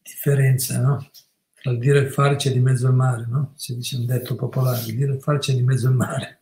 differenza, 0.01 0.81
no? 0.81 1.09
Tra 1.53 1.71
il 1.71 1.79
dire 1.79 2.05
e 2.05 2.09
fare 2.09 2.35
c'è 2.35 2.51
di 2.51 2.59
mezzo 2.59 2.87
al 2.87 2.95
mare, 2.95 3.25
no? 3.27 3.53
Si 3.55 3.75
dice 3.75 3.97
un 3.97 4.05
detto 4.05 4.35
popolare, 4.35 4.83
dire 4.85 5.15
e 5.15 5.19
fare 5.19 5.39
c'è 5.39 5.53
di 5.53 5.63
mezzo 5.63 5.87
al 5.87 5.95
mare. 5.95 6.41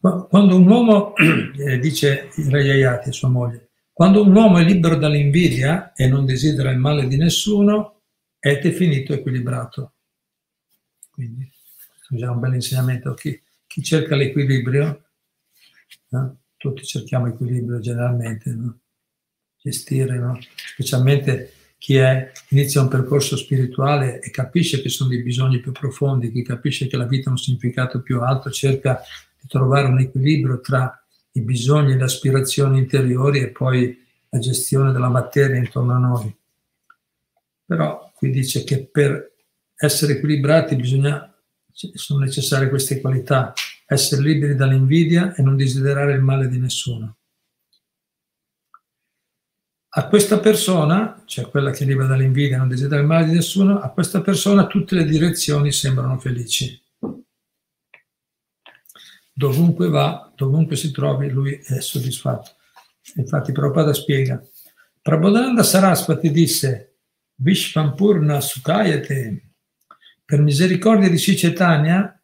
Quando 0.00 0.56
un 0.56 0.66
uomo, 0.66 1.14
eh, 1.16 1.78
dice 1.78 2.30
Rayayati 2.34 3.10
a 3.10 3.12
sua 3.12 3.28
moglie, 3.28 3.68
quando 3.92 4.22
un 4.22 4.34
uomo 4.34 4.58
è 4.58 4.64
libero 4.64 4.96
dall'invidia 4.96 5.92
e 5.92 6.06
non 6.08 6.24
desidera 6.24 6.70
il 6.70 6.78
male 6.78 7.06
di 7.06 7.16
nessuno, 7.16 8.00
è 8.38 8.58
definito 8.58 9.12
equilibrato. 9.12 9.92
Quindi, 11.10 11.42
è 11.42 12.16
già 12.16 12.30
un 12.30 12.40
bel 12.40 12.54
insegnamento. 12.54 13.12
Chi, 13.12 13.40
chi 13.66 13.82
cerca 13.82 14.16
l'equilibrio, 14.16 15.04
no? 16.08 16.38
Tutti 16.60 16.84
cerchiamo 16.84 17.26
equilibrio 17.26 17.80
generalmente, 17.80 18.50
no? 18.50 18.80
gestire, 19.56 20.18
no? 20.18 20.38
specialmente 20.74 21.54
chi 21.78 21.96
è, 21.96 22.30
inizia 22.48 22.82
un 22.82 22.88
percorso 22.88 23.34
spirituale 23.34 24.20
e 24.20 24.30
capisce 24.30 24.82
che 24.82 24.90
sono 24.90 25.08
dei 25.08 25.22
bisogni 25.22 25.60
più 25.60 25.72
profondi, 25.72 26.30
chi 26.30 26.42
capisce 26.42 26.86
che 26.86 26.98
la 26.98 27.06
vita 27.06 27.30
ha 27.30 27.32
un 27.32 27.38
significato 27.38 28.02
più 28.02 28.20
alto, 28.20 28.50
cerca 28.50 29.00
di 29.40 29.48
trovare 29.48 29.88
un 29.88 30.00
equilibrio 30.00 30.60
tra 30.60 31.02
i 31.32 31.40
bisogni 31.40 31.92
e 31.92 31.96
le 31.96 32.02
aspirazioni 32.02 32.76
interiori 32.76 33.40
e 33.40 33.48
poi 33.48 33.98
la 34.28 34.38
gestione 34.38 34.92
della 34.92 35.08
materia 35.08 35.56
intorno 35.56 35.94
a 35.94 35.98
noi. 35.98 36.36
Però 37.64 38.12
qui 38.14 38.30
dice 38.30 38.64
che 38.64 38.84
per 38.84 39.32
essere 39.74 40.18
equilibrati 40.18 40.76
bisogna, 40.76 41.34
sono 41.72 42.20
necessarie 42.20 42.68
queste 42.68 43.00
qualità, 43.00 43.54
essere 43.92 44.22
liberi 44.22 44.54
dall'invidia 44.54 45.34
e 45.34 45.42
non 45.42 45.56
desiderare 45.56 46.12
il 46.12 46.20
male 46.20 46.46
di 46.46 46.60
nessuno. 46.60 47.16
A 49.92 50.06
questa 50.06 50.38
persona, 50.38 51.20
cioè 51.26 51.48
quella 51.48 51.72
che 51.72 51.84
libera 51.84 52.06
dall'invidia 52.06 52.54
e 52.54 52.58
non 52.58 52.68
desidera 52.68 53.00
il 53.00 53.08
male 53.08 53.24
di 53.24 53.32
nessuno, 53.32 53.80
a 53.80 53.90
questa 53.90 54.20
persona 54.20 54.68
tutte 54.68 54.94
le 54.94 55.04
direzioni 55.04 55.72
sembrano 55.72 56.20
felici. 56.20 56.80
Dovunque 59.32 59.88
va, 59.88 60.32
dovunque 60.36 60.76
si 60.76 60.92
trovi, 60.92 61.28
lui 61.28 61.54
è 61.54 61.80
soddisfatto. 61.80 62.52
Infatti 63.16 63.50
Prabhupada 63.50 63.92
spiega, 63.92 64.40
Prabodhananda 65.02 65.64
Saraswati 65.64 66.30
disse, 66.30 66.98
Vishvampurna 67.34 68.40
Sukayate, 68.40 69.54
per 70.24 70.40
misericordia 70.42 71.08
di 71.08 71.18
Sicetania, 71.18 72.19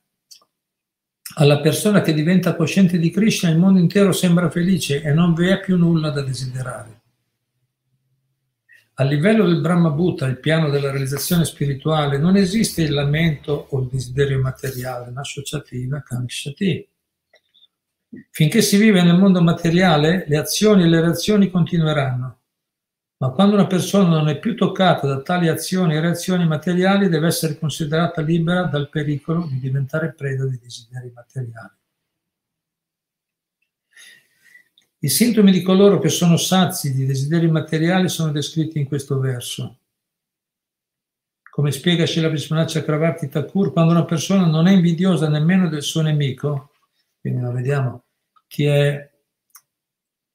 alla 1.39 1.61
persona 1.61 2.01
che 2.01 2.15
diventa 2.15 2.55
cosciente 2.55 2.99
di 2.99 3.11
Krishna 3.11 3.51
il 3.51 3.59
mondo 3.59 3.79
intero 3.79 4.13
sembra 4.13 4.51
felice 4.51 5.03
e 5.03 5.13
non 5.13 5.35
vi 5.35 5.49
è 5.49 5.61
più 5.61 5.77
nulla 5.77 6.11
da 6.11 6.23
desiderare. 6.23 7.01
A 8.95 9.05
livello 9.05 9.45
del 9.45 9.61
Brahma 9.61 9.91
Bhuta, 9.91 10.25
il 10.27 10.41
piano 10.41 10.71
della 10.71 10.91
realizzazione 10.91 11.45
spirituale, 11.45 12.17
non 12.17 12.37
esiste 12.37 12.81
il 12.81 12.95
lamento 12.95 13.67
o 13.69 13.81
il 13.81 13.89
desiderio 13.89 14.41
materiale, 14.41 15.11
Nashochativa 15.11 16.03
Kamishati. 16.03 16.89
Finché 18.31 18.63
si 18.63 18.79
vive 18.79 19.03
nel 19.03 19.19
mondo 19.19 19.43
materiale, 19.43 20.25
le 20.27 20.39
azioni 20.39 20.85
e 20.85 20.87
le 20.87 21.03
reazioni 21.03 21.51
continueranno. 21.51 22.39
Ma 23.19 23.31
quando 23.31 23.55
una 23.55 23.67
persona 23.67 24.09
non 24.09 24.29
è 24.29 24.39
più 24.39 24.55
toccata 24.55 25.07
da 25.07 25.23
tali 25.23 25.49
azioni 25.49 25.95
e 25.95 26.01
reazioni 26.01 26.47
materiali, 26.47 27.09
deve 27.09 27.29
essere 27.29 27.59
considerata 27.59 28.21
libera 28.21 28.65
dal 28.65 28.91
pericolo 28.91 29.47
di 29.47 29.59
diventare 29.59 30.13
preda 30.13 30.45
di 30.47 30.59
desideri 30.59 31.11
materiali. 31.15 31.75
I 34.99 35.09
sintomi 35.09 35.51
di 35.51 35.63
coloro 35.63 35.99
che 35.99 36.09
sono 36.09 36.37
sazi 36.37 36.93
di 36.93 37.07
desideri 37.07 37.51
materiali 37.51 38.09
sono 38.09 38.33
descritti 38.33 38.79
in 38.79 38.87
questo 38.87 39.19
verso. 39.19 39.79
Come 41.51 41.73
spiega 41.73 42.05
Shila 42.05 42.29
Vishwanath 42.29 42.73
Chakravarti 42.73 43.29
Thakur, 43.29 43.73
quando 43.73 43.93
una 43.93 44.05
persona 44.05 44.45
non 44.45 44.67
è 44.67 44.73
invidiosa 44.73 45.29
nemmeno 45.29 45.71
del 45.71 45.83
suo 45.83 46.03
nemico, 46.03 46.73
quindi 47.19 47.41
lo 47.41 47.53
vediamo 47.53 48.05
chi 48.47 48.65
è 48.65 49.11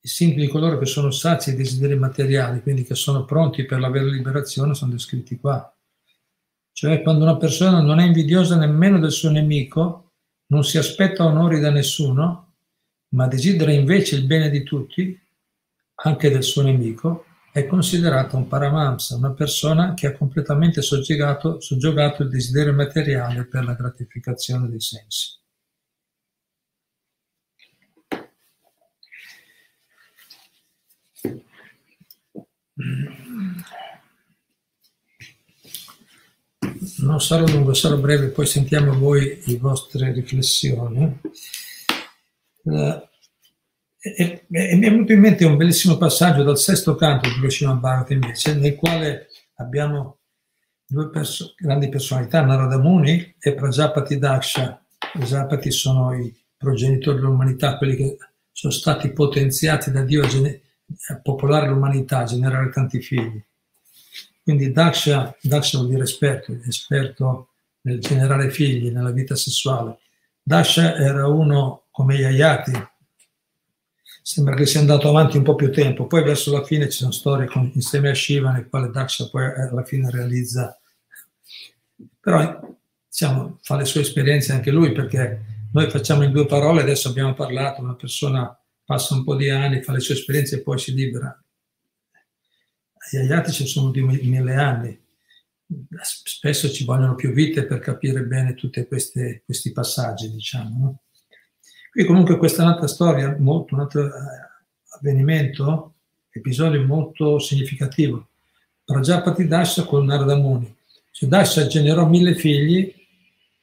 i 0.03 0.07
sintomi 0.07 0.45
di 0.45 0.51
coloro 0.51 0.79
che 0.79 0.85
sono 0.85 1.11
sazi 1.11 1.51
di 1.51 1.57
desideri 1.57 1.97
materiali, 1.97 2.61
quindi 2.61 2.83
che 2.83 2.95
sono 2.95 3.23
pronti 3.23 3.65
per 3.65 3.79
la 3.79 3.89
vera 3.89 4.05
liberazione, 4.05 4.73
sono 4.73 4.91
descritti 4.91 5.39
qua. 5.39 5.71
Cioè 6.71 7.01
quando 7.03 7.23
una 7.23 7.37
persona 7.37 7.81
non 7.81 7.99
è 7.99 8.05
invidiosa 8.05 8.57
nemmeno 8.57 8.97
del 8.97 9.11
suo 9.11 9.29
nemico, 9.29 10.13
non 10.47 10.63
si 10.63 10.77
aspetta 10.77 11.25
onori 11.25 11.59
da 11.59 11.69
nessuno, 11.69 12.53
ma 13.09 13.27
desidera 13.27 13.71
invece 13.71 14.15
il 14.15 14.25
bene 14.25 14.49
di 14.49 14.63
tutti, 14.63 15.19
anche 16.03 16.29
del 16.31 16.43
suo 16.43 16.63
nemico, 16.63 17.25
è 17.51 17.67
considerata 17.67 18.37
un 18.37 18.47
paramamsa, 18.47 19.17
una 19.17 19.33
persona 19.33 19.93
che 19.93 20.07
ha 20.07 20.17
completamente 20.17 20.81
soggiogato 20.81 21.59
il 21.59 22.29
desiderio 22.29 22.73
materiale 22.73 23.45
per 23.45 23.65
la 23.65 23.73
gratificazione 23.73 24.69
dei 24.69 24.79
sensi. 24.79 25.40
Non 36.97 37.21
sarò 37.21 37.45
lungo, 37.45 37.73
sarò 37.73 37.97
breve, 37.97 38.27
poi 38.27 38.45
sentiamo 38.45 38.97
voi 38.97 39.41
le 39.45 39.57
vostre 39.57 40.11
riflessioni. 40.13 41.19
Eh, 42.63 43.09
e, 44.03 44.45
mi 44.47 44.59
è 44.59 44.89
venuto 44.89 45.11
in 45.11 45.19
mente 45.19 45.45
un 45.45 45.57
bellissimo 45.57 45.97
passaggio 45.97 46.43
dal 46.43 46.57
sesto 46.57 46.95
canto 46.95 47.29
di 47.29 47.35
Hiroshima 47.37 47.73
Bharat 47.73 48.09
invece, 48.11 48.55
nel 48.55 48.75
quale 48.75 49.27
abbiamo 49.55 50.19
due 50.87 51.09
perso- 51.09 51.53
grandi 51.57 51.87
personalità, 51.87 52.43
Narada 52.43 52.79
Muni 52.79 53.35
e 53.39 53.53
Prajapati 53.53 54.17
Daksha. 54.17 54.83
Prajapati 55.13 55.71
sono 55.71 56.15
i 56.15 56.33
progenitori 56.57 57.17
dell'umanità, 57.17 57.77
quelli 57.77 57.95
che 57.95 58.17
sono 58.51 58.73
stati 58.73 59.11
potenziati 59.11 59.91
da 59.91 60.03
Dio 60.03 60.23
a, 60.23 60.27
gene- 60.27 60.61
popolare 61.21 61.67
l'umanità, 61.67 62.23
generare 62.23 62.69
tanti 62.69 63.01
figli. 63.01 63.43
Quindi 64.43 64.71
Daksha, 64.71 65.35
Daksha 65.41 65.77
vuol 65.77 65.89
dire 65.89 66.03
esperto, 66.03 66.57
esperto 66.67 67.49
nel 67.81 67.99
generare 67.99 68.49
figli, 68.49 68.91
nella 68.91 69.11
vita 69.11 69.35
sessuale. 69.35 69.99
Daksha 70.41 70.95
era 70.95 71.27
uno 71.27 71.83
come 71.91 72.15
Yayati, 72.15 72.71
sembra 74.21 74.55
che 74.55 74.65
sia 74.65 74.79
andato 74.79 75.09
avanti 75.09 75.37
un 75.37 75.43
po' 75.43 75.55
più 75.55 75.71
tempo, 75.71 76.07
poi 76.07 76.23
verso 76.23 76.51
la 76.51 76.63
fine 76.63 76.89
ci 76.89 76.99
sono 76.99 77.11
storie 77.11 77.47
con, 77.47 77.71
insieme 77.73 78.09
a 78.09 78.13
Shiva 78.13 78.51
nel 78.51 78.67
quale 78.67 78.89
Daksha 78.89 79.29
poi 79.29 79.45
alla 79.45 79.83
fine 79.83 80.09
realizza, 80.09 80.79
però 82.19 82.59
diciamo, 83.07 83.59
fa 83.61 83.75
le 83.75 83.85
sue 83.85 84.01
esperienze 84.01 84.53
anche 84.53 84.71
lui 84.71 84.91
perché 84.91 85.43
noi 85.73 85.89
facciamo 85.89 86.23
in 86.23 86.31
due 86.31 86.45
parole, 86.45 86.81
adesso 86.81 87.09
abbiamo 87.09 87.33
parlato, 87.33 87.81
una 87.81 87.95
persona 87.95 88.55
passa 88.91 89.13
un 89.13 89.23
po' 89.23 89.35
di 89.35 89.49
anni, 89.49 89.83
fa 89.83 89.93
le 89.93 90.01
sue 90.01 90.15
esperienze 90.15 90.57
e 90.57 90.61
poi 90.63 90.77
si 90.77 90.93
libera 90.93 91.33
agli 93.17 93.31
altri 93.31 93.53
ci 93.53 93.65
sono 93.65 93.89
di 93.89 94.01
mille 94.01 94.55
anni. 94.55 94.99
Spesso 96.01 96.69
ci 96.69 96.83
vogliono 96.83 97.15
più 97.15 97.31
vite 97.31 97.65
per 97.65 97.79
capire 97.79 98.23
bene 98.23 98.53
tutti 98.53 98.85
questi 98.85 99.71
passaggi, 99.71 100.29
diciamo. 100.29 100.77
No? 100.77 100.99
Qui 101.91 102.05
comunque 102.05 102.37
questa 102.37 102.61
è 102.61 102.65
un'altra 102.65 102.87
storia, 102.87 103.35
molto, 103.39 103.75
un 103.75 103.81
altro 103.81 104.05
eh, 104.05 104.09
avvenimento, 104.97 105.93
episodio 106.29 106.85
molto 106.85 107.39
significativo. 107.39 108.27
Prajapati 108.83 109.47
Dasha 109.47 109.85
con 109.85 110.05
Narada 110.05 110.35
Muni. 110.35 110.73
Cioè 111.11 111.29
Dasha 111.29 111.67
generò 111.67 112.05
mille 112.05 112.35
figli 112.35 112.93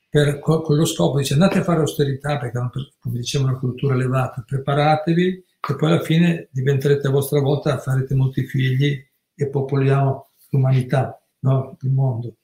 per, 0.09 0.39
con, 0.39 0.63
lo 0.67 0.85
scopo, 0.85 1.19
dice 1.19 1.35
andate 1.35 1.59
a 1.59 1.65
fare 1.65 1.81
austerità 1.81 2.39
perché 2.39 2.59
come 2.99 3.19
diceva 3.19 3.45
una 3.45 3.59
cultura 3.59 3.95
elevata, 3.95 4.43
preparatevi 4.47 5.45
e 5.69 5.77
poi 5.77 5.91
alla 5.91 6.01
fine 6.01 6.49
diventerete 6.51 7.09
a 7.09 7.11
vostra 7.11 7.41
volta, 7.41 7.79
farete 7.79 8.15
molti 8.15 8.47
figli 8.47 9.05
e 9.35 9.49
popoliamo 9.49 10.31
l'umanità, 10.51 11.21
no? 11.41 11.77
il 11.83 11.91
mondo. 11.91 12.37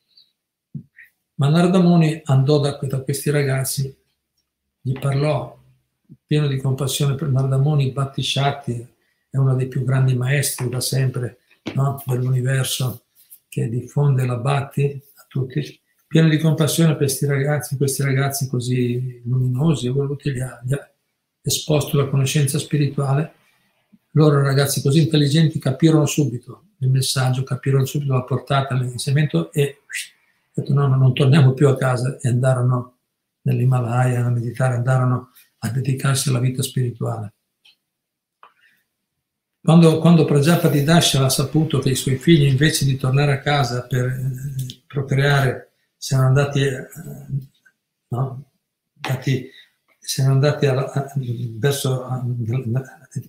Ma 1.37 1.49
Narada 1.49 1.81
Muni 1.81 2.21
andò 2.25 2.61
da, 2.61 2.79
da, 2.81 3.01
questi 3.01 3.31
ragazzi, 3.31 3.97
gli 4.81 4.99
parlò, 4.99 5.59
pieno 6.27 6.47
di 6.47 6.59
compassione 6.59 7.15
per 7.15 7.29
Bhatti 7.29 8.23
Shakti 8.23 8.89
è 9.31 9.37
uno 9.37 9.57
dei 9.57 9.67
più 9.67 9.85
grandi 9.85 10.15
maestri 10.15 10.69
da 10.69 10.81
sempre 10.81 11.39
no? 11.75 12.01
dell'universo 12.05 13.07
che 13.49 13.69
diffonde 13.69 14.27
la 14.27 14.37
Bhatti 14.37 15.03
a 15.15 15.25
tutti, 15.27 15.81
pieno 16.15 16.29
di 16.29 16.39
compassione 16.39 16.91
per 16.91 16.99
questi 16.99 17.27
ragazzi, 17.27 17.77
questi 17.77 18.05
ragazzi 18.05 18.47
così 18.47 19.21
luminosi, 19.25 19.89
evoluti, 19.89 20.31
gli 20.31 20.39
ha, 20.39 20.63
gli 20.65 20.73
ha 20.73 20.91
esposto 21.43 21.97
la 21.97 22.07
conoscenza 22.07 22.57
spirituale. 22.61 23.35
Loro 24.13 24.41
ragazzi 24.41 24.81
così 24.81 25.01
intelligenti 25.01 25.59
capirono 25.59 26.07
subito 26.07 26.67
il 26.79 26.91
messaggio, 26.91 27.43
capirono 27.43 27.85
subito 27.85 28.13
la 28.13 28.23
portata 28.23 28.77
dell'insegnamento 28.77 29.51
e 29.51 29.79
detto 30.53 30.73
no, 30.73 30.87
no, 30.87 30.95
non 30.95 31.15
torniamo 31.15 31.53
più 31.53 31.67
a 31.67 31.77
casa 31.77 32.17
e 32.21 32.29
andarono 32.29 32.99
nell'Himalaya 33.43 34.25
a 34.25 34.31
meditare, 34.31 34.77
andarono 34.77 35.31
a 35.59 35.69
dedicarsi 35.69 36.29
alla 36.29 36.39
vita 36.39 36.63
spirituale. 36.63 37.33
Quando, 39.61 39.99
quando 39.99 40.25
Prajapati 40.25 40.85
Dasha 40.85 41.25
ha 41.25 41.29
saputo 41.29 41.81
che 41.81 41.91
i 41.91 41.97
suoi 41.97 42.19
figli 42.19 42.47
invece 42.47 42.85
di 42.85 42.97
tornare 42.97 43.33
a 43.33 43.41
casa 43.41 43.85
per 43.89 44.05
eh, 44.05 44.83
procreare 44.87 45.71
si 46.05 46.13
erano 46.13 46.29
andati, 46.29 46.61
eh, 46.61 46.87
no, 48.09 48.51
andati, 49.01 49.51
si 49.99 50.21
erano 50.21 50.35
andati 50.35 50.67
a, 50.67 50.75
a, 50.75 51.13
verso, 51.57 52.07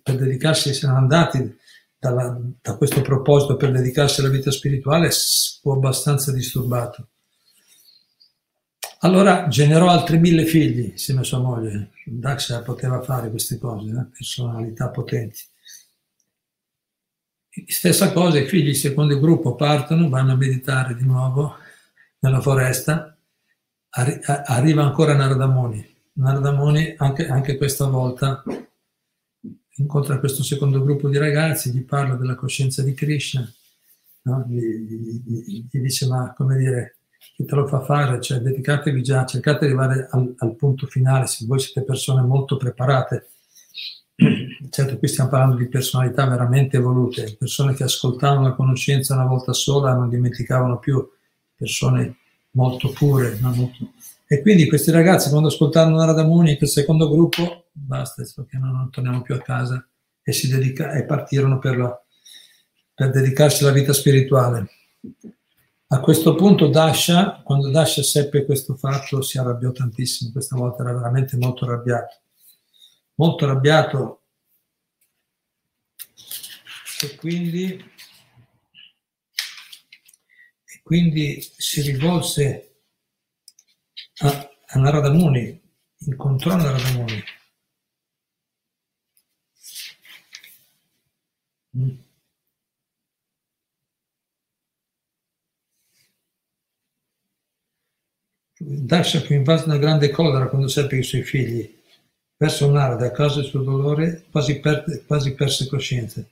per 0.03 0.17
dedicarsi, 0.17 0.73
si 0.73 0.83
erano 0.83 0.99
andati 0.99 1.57
dalla, 1.97 2.37
da 2.59 2.75
questo 2.75 2.99
proposito 2.99 3.55
per 3.55 3.71
dedicarsi 3.71 4.19
alla 4.19 4.29
vita 4.29 4.51
spirituale 4.51 5.09
fu 5.61 5.71
abbastanza 5.71 6.33
disturbato. 6.33 7.07
Allora 8.99 9.47
generò 9.47 9.87
altri 9.87 10.17
mille 10.17 10.43
figli 10.43 10.89
insieme 10.89 11.21
a 11.21 11.23
sua 11.23 11.39
moglie. 11.39 11.91
Daxa 12.05 12.61
poteva 12.61 13.01
fare 13.01 13.29
queste 13.29 13.57
cose, 13.57 13.89
eh? 13.89 14.05
personalità 14.11 14.89
potenti. 14.89 15.43
Stessa 17.67 18.11
cosa, 18.11 18.37
i 18.37 18.47
figli, 18.47 18.73
secondo 18.73 19.13
il 19.13 19.21
gruppo, 19.21 19.55
partono, 19.55 20.09
vanno 20.09 20.33
a 20.33 20.35
meditare 20.35 20.93
di 20.93 21.05
nuovo 21.05 21.63
nella 22.25 22.41
foresta. 22.41 23.17
Arri- 23.89 24.19
arriva 24.23 24.83
ancora 24.83 25.15
Nardamoni. 25.15 25.93
Nardamoni 26.13 26.95
anche, 26.97 27.27
anche 27.27 27.57
questa 27.57 27.85
volta 27.87 28.43
incontra 29.77 30.19
questo 30.19 30.43
secondo 30.43 30.81
gruppo 30.81 31.09
di 31.09 31.17
ragazzi, 31.17 31.71
gli 31.71 31.83
parla 31.83 32.15
della 32.15 32.35
coscienza 32.35 32.81
di 32.81 32.93
Krishna, 32.93 33.45
no? 34.23 34.45
gli, 34.47 34.59
gli, 34.59 35.67
gli, 35.69 35.79
dice 35.79 36.07
ma 36.07 36.33
come 36.35 36.57
dire, 36.57 36.97
chi 37.35 37.45
te 37.45 37.55
lo 37.55 37.67
fa 37.67 37.81
fare? 37.81 38.21
Cioè 38.21 38.39
dedicatevi 38.39 39.03
già, 39.03 39.25
cercate 39.25 39.59
di 39.59 39.65
arrivare 39.65 40.07
al, 40.11 40.33
al 40.37 40.55
punto 40.55 40.87
finale, 40.87 41.27
se 41.27 41.45
voi 41.45 41.59
siete 41.59 41.83
persone 41.83 42.21
molto 42.21 42.57
preparate. 42.57 43.29
Certo, 44.67 44.97
qui 44.97 45.07
stiamo 45.07 45.29
parlando 45.29 45.55
di 45.57 45.67
personalità 45.67 46.25
veramente 46.25 46.77
evolute, 46.77 47.35
persone 47.37 47.75
che 47.75 47.83
ascoltavano 47.83 48.47
la 48.47 48.55
conoscenza 48.55 49.13
una 49.13 49.25
volta 49.25 49.53
sola 49.53 49.93
non 49.93 50.09
dimenticavano 50.09 50.79
più, 50.79 51.07
persone 51.55 52.17
molto 52.51 52.89
pure. 52.91 53.37
Molto... 53.41 53.91
E 54.27 54.41
quindi 54.41 54.67
questi 54.67 54.91
ragazzi 54.91 55.29
quando 55.29 55.47
ascoltarono 55.49 55.97
Narada 55.97 56.23
Muni, 56.23 56.57
il 56.59 56.67
secondo 56.67 57.09
gruppo, 57.09 57.65
basta, 57.71 58.23
perché 58.35 58.57
non, 58.57 58.71
non 58.71 58.89
torniamo 58.89 59.21
più 59.21 59.35
a 59.35 59.41
casa 59.41 59.87
e, 60.21 60.31
si 60.31 60.47
dedica, 60.47 60.91
e 60.93 61.05
partirono 61.05 61.59
per, 61.59 61.77
la, 61.77 62.03
per 62.93 63.11
dedicarsi 63.11 63.63
alla 63.63 63.73
vita 63.73 63.93
spirituale. 63.93 64.69
A 65.87 65.99
questo 65.99 66.33
punto 66.33 66.67
Dasha, 66.67 67.41
quando 67.43 67.69
Dasha 67.69 68.01
seppe 68.01 68.43
questo 68.43 68.75
fatto, 68.75 69.21
si 69.21 69.37
arrabbiò 69.37 69.71
tantissimo, 69.71 70.31
questa 70.31 70.55
volta 70.55 70.81
era 70.81 70.93
veramente 70.93 71.37
molto 71.37 71.65
arrabbiato. 71.65 72.21
Molto 73.15 73.45
arrabbiato 73.45 74.21
e 77.01 77.15
quindi, 77.15 77.83
quindi 80.85 81.41
si 81.41 81.81
rivolse 81.81 82.75
a, 84.19 84.49
a 84.67 84.79
Narada 84.79 85.11
Muni, 85.11 85.59
incontrò 86.05 86.55
Narada 86.55 86.91
Muni 86.91 87.23
Dasha 98.59 99.21
fu 99.21 99.33
invaso 99.33 99.65
da 99.65 99.77
grande 99.77 100.11
collera 100.11 100.47
quando 100.49 100.67
seppe 100.67 100.97
i 100.97 101.03
suoi 101.03 101.23
figli, 101.23 101.81
verso 102.37 102.69
Narada 102.69 103.07
a 103.07 103.11
causa 103.11 103.39
del 103.39 103.49
suo 103.49 103.63
dolore, 103.63 104.25
quasi, 104.29 104.59
per, 104.59 104.83
quasi 105.07 105.33
perse 105.33 105.65
coscienza. 105.67 106.23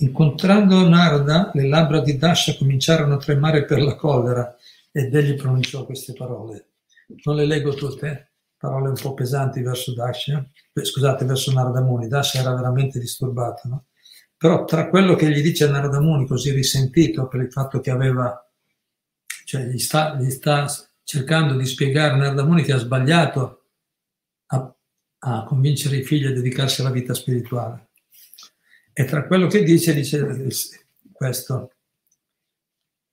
Incontrando 0.00 0.88
Narada, 0.88 1.50
le 1.54 1.66
labbra 1.66 2.00
di 2.00 2.16
Dasha 2.16 2.56
cominciarono 2.56 3.14
a 3.14 3.18
tremare 3.18 3.64
per 3.64 3.82
la 3.82 3.96
collera 3.96 4.54
ed 4.92 5.12
egli 5.12 5.34
pronunciò 5.34 5.84
queste 5.84 6.12
parole. 6.12 6.68
Non 7.24 7.34
le 7.34 7.46
leggo 7.46 7.74
tutte, 7.74 8.34
parole 8.56 8.90
un 8.90 8.94
po' 8.94 9.14
pesanti 9.14 9.60
verso 9.60 9.94
Dasha, 9.94 10.48
eh, 10.72 10.84
scusate, 10.84 11.24
verso 11.24 11.52
Narada 11.52 11.80
Muni. 11.80 12.06
Dasha 12.06 12.38
era 12.38 12.54
veramente 12.54 13.00
disturbato, 13.00 13.66
no? 13.66 13.84
Però 14.36 14.64
tra 14.64 14.88
quello 14.88 15.16
che 15.16 15.30
gli 15.30 15.42
dice 15.42 15.68
Narada 15.68 16.00
Muni, 16.00 16.28
così 16.28 16.52
risentito 16.52 17.26
per 17.26 17.40
il 17.40 17.50
fatto 17.50 17.80
che 17.80 17.90
aveva, 17.90 18.40
cioè 19.44 19.64
gli 19.64 19.78
sta, 19.78 20.14
gli 20.14 20.30
sta 20.30 20.66
cercando 21.02 21.56
di 21.56 21.66
spiegare 21.66 22.12
a 22.12 22.16
Narada 22.16 22.44
Muni 22.44 22.62
che 22.62 22.72
ha 22.72 22.78
sbagliato 22.78 23.64
a, 24.46 24.76
a 25.18 25.42
convincere 25.42 25.96
i 25.96 26.04
figli 26.04 26.26
a 26.26 26.32
dedicarsi 26.32 26.82
alla 26.82 26.92
vita 26.92 27.14
spirituale. 27.14 27.87
E 28.98 29.04
tra 29.04 29.28
quello 29.28 29.46
che 29.46 29.62
dice, 29.62 29.94
dice 29.94 30.84
questo. 31.12 31.70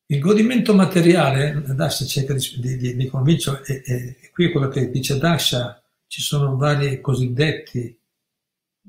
Il 0.08 0.19
godimento 0.19 0.74
materiale, 0.74 1.62
Dasha 1.76 2.06
cerca 2.06 2.34
di, 2.34 2.78
di, 2.80 2.95
di 2.95 3.08
convincere, 3.08 3.62
e, 3.65 3.84
e, 3.86 4.32
qui 4.32 4.52
quello 4.52 4.67
che 4.67 4.89
dice 4.89 5.19
Dasha, 5.19 5.80
ci 6.08 6.21
sono 6.21 6.58
vari 6.58 7.00
cosiddetti 7.02 7.95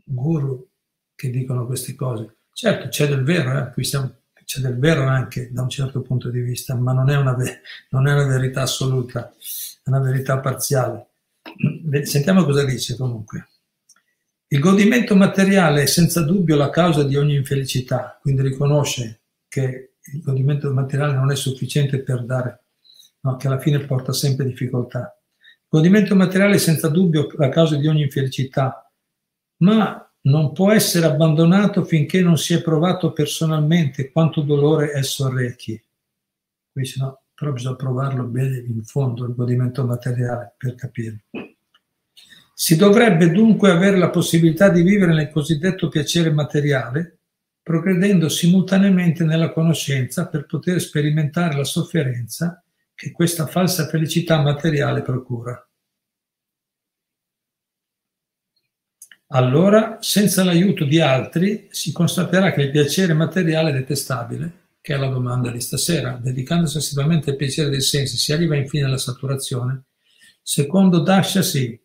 guru 0.05 0.67
che 1.15 1.29
dicono 1.29 1.67
queste 1.67 1.95
cose. 1.95 2.37
Certo, 2.55 2.89
c'è 2.89 3.07
del 3.09 3.25
vero, 3.25 3.59
eh? 3.59 3.73
qui 3.75 3.85
stiamo 3.85 4.15
c'è 4.43 4.61
del 4.61 4.79
vero 4.79 5.05
anche 5.07 5.53
da 5.53 5.61
un 5.61 5.69
certo 5.69 6.01
punto 6.01 6.31
di 6.31 6.41
vista, 6.41 6.75
ma 6.77 6.95
non 6.95 7.11
è 7.11 7.17
una, 7.19 7.37
non 7.91 8.07
è 8.07 8.13
una 8.15 8.27
verità 8.27 8.63
assoluta, 8.63 9.35
è 9.83 9.89
una 9.91 10.01
verità 10.01 10.39
parziale. 10.39 11.09
Sentiamo 12.05 12.43
cosa 12.45 12.65
dice 12.65 12.97
comunque. 12.97 13.49
Il 14.57 14.63
godimento 14.63 15.15
materiale 15.15 15.83
è 15.83 15.87
senza 15.87 16.23
dubbio 16.23 16.57
la 16.57 16.71
causa 16.71 17.03
di 17.03 17.15
ogni 17.15 17.35
infelicità, 17.35 18.19
quindi 18.23 18.41
riconosce 18.41 19.25
che 19.49 19.97
il 20.01 20.23
godimento 20.23 20.73
materiale 20.73 21.13
non 21.13 21.31
è 21.31 21.37
sufficiente 21.37 22.03
per 22.03 22.25
dare, 22.25 22.65
no, 23.21 23.37
che 23.37 23.49
alla 23.49 23.59
fine 23.59 23.85
porta 23.85 24.15
sempre 24.15 24.47
difficoltà. 24.47 25.15
Il 25.39 25.67
godimento 25.69 26.15
materiale 26.17 26.55
è 26.55 26.59
senza 26.59 26.89
dubbio 26.89 27.29
la 27.37 27.51
causa 27.51 27.77
di 27.77 27.87
ogni 27.87 28.05
infelicità, 28.05 28.91
ma 29.59 30.11
non 30.23 30.55
può 30.55 30.73
essere 30.73 31.05
abbandonato 31.05 31.85
finché 31.85 32.23
non 32.23 32.39
si 32.39 32.55
è 32.55 32.63
provato 32.63 33.13
personalmente 33.13 34.11
quanto 34.11 34.41
dolore 34.41 34.93
esso 34.93 35.27
arrechi. 35.27 35.79
Quindi, 36.73 36.93
no, 36.97 37.25
però 37.35 37.53
bisogna 37.53 37.77
provarlo 37.77 38.25
bene 38.25 38.57
in 38.57 38.83
fondo, 38.85 39.27
il 39.27 39.35
godimento 39.35 39.85
materiale, 39.85 40.55
per 40.57 40.75
capirlo. 40.77 41.19
Si 42.59 42.75
dovrebbe 42.77 43.31
dunque 43.33 43.71
avere 43.71 43.99
la 43.99 44.09
possibilità 44.09 44.71
di 44.71 44.81
vivere 44.81 45.13
nel 45.13 45.29
cosiddetto 45.29 45.89
piacere 45.89 46.31
materiale, 46.31 47.19
progredendo 47.63 48.31
simultaneamente 48.31 49.25
nella 49.25 49.53
conoscenza 49.53 50.27
per 50.27 50.47
poter 50.47 50.81
sperimentare 50.81 51.55
la 51.55 51.65
sofferenza 51.65 52.65
che 52.95 53.13
questa 53.13 53.47
falsa 53.47 53.89
felicità 53.89 54.41
materiale 54.41 55.03
procura. 55.03 55.69
Allora, 59.27 59.99
senza 60.01 60.43
l'aiuto 60.43 60.87
di 60.87 60.99
altri, 60.99 61.69
si 61.71 61.93
constaterà 61.93 62.53
che 62.53 62.63
il 62.63 62.71
piacere 62.71 63.13
materiale 63.13 63.69
è 63.69 63.75
detestabile, 63.75 64.69
che 64.81 64.95
è 64.95 64.97
la 64.97 65.09
domanda 65.09 65.51
di 65.51 65.61
stasera. 65.61 66.19
Dedicandosi 66.19 66.79
assiduamente 66.79 67.29
al 67.29 67.37
piacere 67.37 67.69
dei 67.69 67.83
sensi, 67.83 68.17
si 68.17 68.33
arriva 68.33 68.57
infine 68.57 68.87
alla 68.87 68.97
saturazione. 68.97 69.83
Secondo 70.41 71.01
Dasha, 71.01 71.43
sì. 71.43 71.79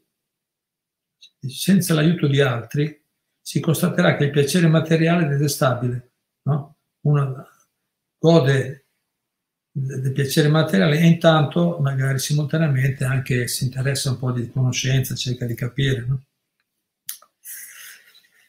Senza 1.47 1.93
l'aiuto 1.93 2.27
di 2.27 2.39
altri, 2.39 3.01
si 3.41 3.59
constaterà 3.59 4.15
che 4.15 4.25
il 4.25 4.31
piacere 4.31 4.67
materiale 4.67 5.25
è 5.25 5.29
detestabile. 5.29 6.11
No? 6.43 6.77
Uno 7.01 7.47
gode 8.17 8.85
del 9.71 10.11
piacere 10.11 10.49
materiale 10.49 10.99
e 10.99 11.05
intanto 11.05 11.79
magari 11.79 12.19
simultaneamente 12.19 13.05
anche 13.05 13.47
si 13.47 13.63
interessa 13.63 14.11
un 14.11 14.19
po' 14.19 14.31
di 14.31 14.51
conoscenza, 14.51 15.15
cerca 15.15 15.45
di 15.45 15.55
capire. 15.55 16.05
No? 16.05 16.21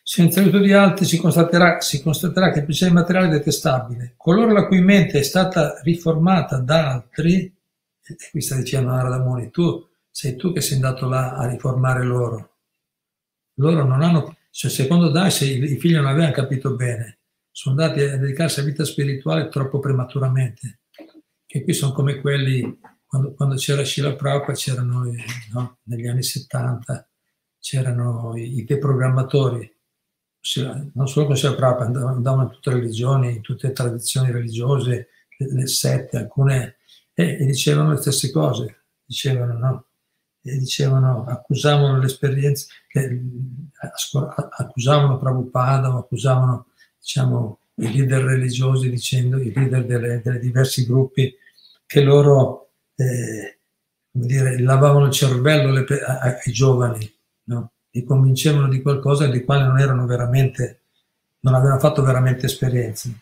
Senza 0.03 0.41
aiuto 0.41 0.59
di 0.59 0.73
altri 0.73 1.07
si 1.07 1.17
constaterà, 1.17 1.81
si 1.81 2.03
constaterà 2.03 2.51
che 2.51 2.59
il 2.59 2.65
piacere 2.67 2.93
materiale 2.93 3.29
è 3.29 3.31
detestabile. 3.31 4.13
Coloro 4.19 4.53
la 4.53 4.67
cui 4.67 4.83
mente 4.83 5.21
è 5.21 5.23
stata 5.23 5.81
riformata 5.83 6.59
da 6.59 6.91
altri, 6.91 7.45
e 8.05 8.17
qui 8.31 8.43
sta 8.43 8.57
dicendo 8.57 8.91
Narada 8.91 9.21
Muni, 9.21 9.51
tu 9.51 9.89
sei 10.11 10.37
tu 10.37 10.53
che 10.53 10.61
sei 10.61 10.75
andato 10.75 11.09
là 11.09 11.35
a 11.35 11.49
riformare 11.49 12.05
loro. 12.05 12.52
Loro 13.63 13.85
non 13.85 14.03
hanno, 14.03 14.37
cioè 14.51 14.71
secondo 14.71 15.11
Dash 15.11 15.43
i 15.43 15.79
figli 15.79 15.95
non 15.95 16.07
avevano 16.07 16.33
capito 16.33 16.75
bene, 16.75 17.21
sono 17.53 17.81
andati 17.81 18.01
a 18.03 18.19
dedicarsi 18.19 18.59
a 18.59 18.65
vita 18.65 18.85
spirituale 18.85 19.49
troppo 19.49 19.79
prematuramente, 19.79 20.81
che 21.47 21.63
qui 21.63 21.73
sono 21.73 21.93
come 21.93 22.21
quelli, 22.21 22.81
quando, 23.07 23.35
quando 23.35 23.55
c'era 23.55 23.85
Shila 23.85 24.17
Prabhupada, 24.17 24.55
c'erano 24.55 25.05
no, 25.53 25.79
negli 25.85 26.09
anni 26.09 26.25
70, 26.25 27.09
c'erano 27.61 28.37
i, 28.37 28.59
i 28.59 28.65
deprogrammatori, 28.65 29.73
non 30.95 31.07
solo 31.07 31.27
con 31.27 31.37
Sia 31.37 31.55
Prabhupada, 31.55 32.09
andavano 32.09 32.43
in 32.43 32.51
tutte 32.51 32.71
le 32.71 32.81
religioni, 32.81 33.37
in 33.37 33.43
tutte 33.43 33.69
le 33.69 33.73
tradizioni 33.75 34.33
religiose, 34.33 35.09
le, 35.37 35.53
le 35.53 35.67
sette, 35.69 36.17
alcune, 36.17 36.79
e, 37.15 37.37
e, 37.39 37.45
dicevano 37.45 37.91
le 37.91 37.99
stesse 37.99 38.33
cose, 38.33 38.87
dicevano 39.05 39.57
no, 39.57 39.87
e 40.45 40.59
dicevano, 40.59 41.25
accusavano 41.27 41.99
l'esperienza, 41.99 42.67
che, 42.89 43.21
accusavano 44.57 45.19
Prabhupada 45.19 45.95
o 45.95 45.99
accusavano 45.99 46.67
diciamo, 46.99 47.59
i 47.77 47.93
leader 47.93 48.23
religiosi 48.23 48.91
dicendo, 48.91 49.39
i 49.39 49.53
leader 49.53 49.85
delle, 49.85 50.21
delle 50.23 50.39
diversi 50.41 50.85
gruppi, 50.85 51.35
che 51.87 52.03
loro 52.03 52.71
eh, 52.97 53.59
dire, 54.11 54.59
lavavano 54.61 55.07
il 55.07 55.13
cervello 55.13 55.71
le, 55.73 55.87
ai, 56.05 56.37
ai 56.45 56.53
giovani, 56.53 57.13
no? 57.45 57.71
li 57.91 58.05
convincevano 58.05 58.69
di 58.69 58.83
qualcosa 58.83 59.27
di 59.29 59.45
quale 59.45 59.65
non 59.65 59.79
erano 59.79 60.07
veramente, 60.07 60.81
non 61.41 61.55
avevano 61.55 61.79
fatto 61.79 62.03
veramente 62.03 62.47
esperienze. 62.47 63.13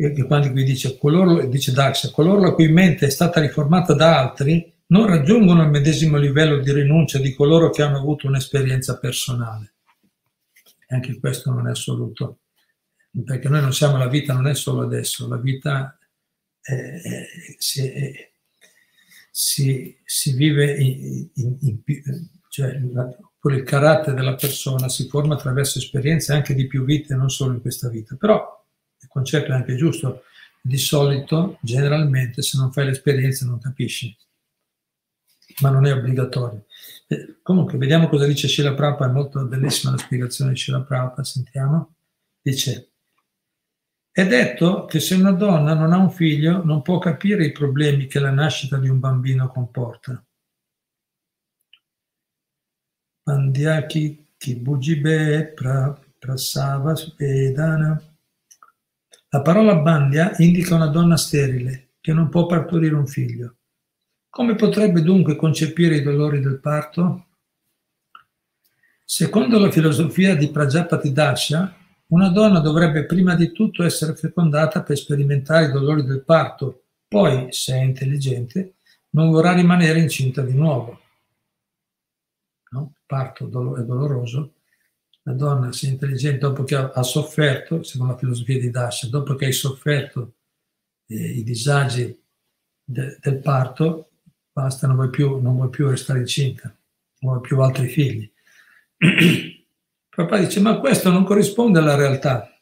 E 0.00 0.24
quando 0.26 0.52
qui 0.52 0.62
dice, 0.62 0.96
coloro, 0.96 1.44
dice 1.46 1.72
Dax, 1.72 2.12
coloro 2.12 2.40
la 2.40 2.52
cui 2.52 2.68
mente 2.68 3.06
è 3.06 3.10
stata 3.10 3.40
riformata 3.40 3.94
da 3.94 4.18
altri 4.18 4.72
non 4.90 5.06
raggiungono 5.06 5.62
il 5.62 5.70
medesimo 5.70 6.16
livello 6.16 6.58
di 6.58 6.72
rinuncia 6.72 7.18
di 7.18 7.34
coloro 7.34 7.70
che 7.70 7.82
hanno 7.82 7.98
avuto 7.98 8.26
un'esperienza 8.26 8.98
personale. 8.98 9.74
E 10.86 10.94
anche 10.94 11.18
questo 11.18 11.50
non 11.50 11.66
è 11.66 11.70
assoluto, 11.70 12.40
perché 13.24 13.48
noi 13.48 13.60
non 13.60 13.74
siamo, 13.74 13.98
la 13.98 14.08
vita 14.08 14.32
non 14.32 14.46
è 14.46 14.54
solo 14.54 14.82
adesso, 14.82 15.28
la 15.28 15.36
vita 15.36 15.98
è, 16.60 17.00
si, 17.58 17.92
si, 19.30 19.96
si, 20.04 20.32
vive 20.32 20.74
in, 20.76 21.28
in, 21.34 21.56
in, 21.60 21.80
cioè 22.48 22.74
il 22.76 23.62
carattere 23.64 24.16
della 24.16 24.34
persona 24.34 24.88
si 24.88 25.06
forma 25.06 25.34
attraverso 25.34 25.78
esperienze 25.78 26.32
anche 26.32 26.54
di 26.54 26.66
più 26.66 26.84
vite, 26.84 27.14
non 27.14 27.30
solo 27.30 27.52
in 27.52 27.60
questa 27.60 27.88
vita. 27.88 28.16
Però 28.16 28.64
il 29.00 29.08
concetto 29.08 29.52
è 29.52 29.54
anche 29.54 29.76
giusto, 29.76 30.24
di 30.62 30.78
solito, 30.78 31.58
generalmente, 31.62 32.42
se 32.42 32.58
non 32.58 32.72
fai 32.72 32.86
l'esperienza 32.86 33.44
non 33.44 33.60
capisci, 33.60 34.14
ma 35.60 35.70
non 35.70 35.86
è 35.86 35.92
obbligatorio. 35.92 36.66
Eh, 37.06 37.38
comunque, 37.42 37.78
vediamo 37.78 38.08
cosa 38.08 38.26
dice 38.26 38.48
Sheila 38.48 38.74
Prabhupada, 38.74 39.10
è 39.10 39.14
molto 39.14 39.44
bellissima 39.44 39.92
la 39.92 39.98
spiegazione 39.98 40.52
di 40.52 40.58
Sheila 40.58 40.82
Prabhupada, 40.82 41.24
sentiamo. 41.24 41.94
Dice, 42.40 42.92
è 44.10 44.26
detto 44.26 44.86
che 44.86 45.00
se 45.00 45.14
una 45.14 45.32
donna 45.32 45.74
non 45.74 45.92
ha 45.92 45.96
un 45.98 46.10
figlio 46.10 46.64
non 46.64 46.82
può 46.82 46.98
capire 46.98 47.44
i 47.44 47.52
problemi 47.52 48.06
che 48.06 48.18
la 48.18 48.30
nascita 48.30 48.78
di 48.78 48.88
un 48.88 48.98
bambino 48.98 49.48
comporta 49.48 50.22
Kibujibe 54.38 55.52
pra, 55.54 55.98
Prasava 56.18 56.94
Vedana. 57.16 58.00
La 59.30 59.42
parola 59.42 59.76
Bandya 59.76 60.34
indica 60.38 60.74
una 60.74 60.86
donna 60.86 61.16
sterile 61.16 61.90
che 62.00 62.12
non 62.12 62.28
può 62.30 62.46
partorire 62.46 62.94
un 62.94 63.06
figlio. 63.06 63.57
Come 64.30 64.54
potrebbe 64.54 65.02
dunque 65.02 65.36
concepire 65.36 65.96
i 65.96 66.02
dolori 66.02 66.40
del 66.40 66.60
parto? 66.60 67.26
Secondo 69.04 69.58
la 69.58 69.70
filosofia 69.70 70.34
di 70.36 70.50
Prajapati 70.50 71.12
Dasha, 71.12 71.74
una 72.08 72.28
donna 72.28 72.60
dovrebbe 72.60 73.06
prima 73.06 73.34
di 73.34 73.52
tutto 73.52 73.84
essere 73.84 74.14
fecondata 74.14 74.82
per 74.82 74.96
sperimentare 74.96 75.66
i 75.66 75.72
dolori 75.72 76.04
del 76.04 76.24
parto, 76.24 76.84
poi, 77.08 77.48
se 77.50 77.74
è 77.74 77.82
intelligente, 77.82 78.74
non 79.10 79.30
vorrà 79.30 79.54
rimanere 79.54 79.98
incinta 79.98 80.42
di 80.42 80.54
nuovo 80.54 81.00
no? 82.70 82.94
parto 83.06 83.46
è 83.76 83.82
doloroso, 83.82 84.54
la 85.22 85.32
donna 85.32 85.72
sia 85.72 85.90
intelligente 85.90 86.38
dopo 86.38 86.64
che 86.64 86.74
ha, 86.74 87.02
sofferto, 87.02 87.82
secondo 87.82 88.12
la 88.12 88.18
filosofia 88.18 88.58
di 88.58 88.70
Dasha, 88.70 89.08
dopo 89.08 89.34
che 89.34 89.46
hai 89.46 89.52
sofferto 89.52 90.34
eh, 91.06 91.30
i 91.32 91.42
disagi 91.42 92.18
de, 92.82 93.18
del 93.20 93.38
parto, 93.40 94.10
basta, 94.58 94.88
non 94.88 94.96
vuoi, 94.96 95.10
più, 95.10 95.38
non 95.40 95.54
vuoi 95.54 95.68
più 95.68 95.88
restare 95.88 96.18
incinta, 96.18 96.74
non 97.20 97.34
vuoi 97.34 97.40
più 97.40 97.60
altri 97.60 97.86
figli. 97.86 98.28
Papà 100.08 100.38
dice, 100.38 100.58
ma 100.58 100.80
questo 100.80 101.10
non 101.10 101.22
corrisponde 101.22 101.78
alla 101.78 101.94
realtà. 101.94 102.52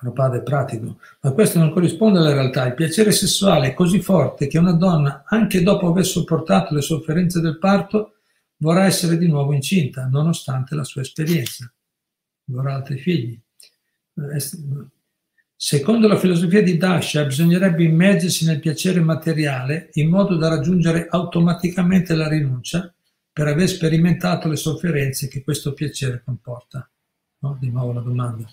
Mio 0.00 0.12
padre 0.12 0.38
è 0.38 0.42
pratico, 0.42 0.98
ma 1.20 1.30
questo 1.32 1.60
non 1.60 1.70
corrisponde 1.70 2.18
alla 2.18 2.32
realtà. 2.32 2.66
Il 2.66 2.74
piacere 2.74 3.12
sessuale 3.12 3.68
è 3.68 3.74
così 3.74 4.00
forte 4.00 4.48
che 4.48 4.58
una 4.58 4.72
donna, 4.72 5.24
anche 5.26 5.62
dopo 5.62 5.88
aver 5.88 6.04
sopportato 6.04 6.74
le 6.74 6.82
sofferenze 6.82 7.40
del 7.40 7.58
parto, 7.58 8.14
vorrà 8.58 8.84
essere 8.84 9.16
di 9.16 9.28
nuovo 9.28 9.52
incinta, 9.52 10.06
nonostante 10.06 10.74
la 10.74 10.84
sua 10.84 11.02
esperienza. 11.02 11.72
Vorrà 12.44 12.74
altri 12.74 12.98
figli. 12.98 13.40
Secondo 15.60 16.06
la 16.06 16.16
filosofia 16.16 16.62
di 16.62 16.76
Dasha, 16.76 17.24
bisognerebbe 17.24 17.82
immergersi 17.82 18.46
nel 18.46 18.60
piacere 18.60 19.00
materiale 19.00 19.90
in 19.94 20.08
modo 20.08 20.36
da 20.36 20.46
raggiungere 20.46 21.08
automaticamente 21.10 22.14
la 22.14 22.28
rinuncia 22.28 22.94
per 23.32 23.48
aver 23.48 23.68
sperimentato 23.68 24.48
le 24.48 24.54
sofferenze 24.54 25.26
che 25.26 25.42
questo 25.42 25.72
piacere 25.74 26.22
comporta. 26.24 26.88
No? 27.40 27.56
Di 27.60 27.70
nuovo 27.70 27.92
la 27.92 28.02
domanda. 28.02 28.48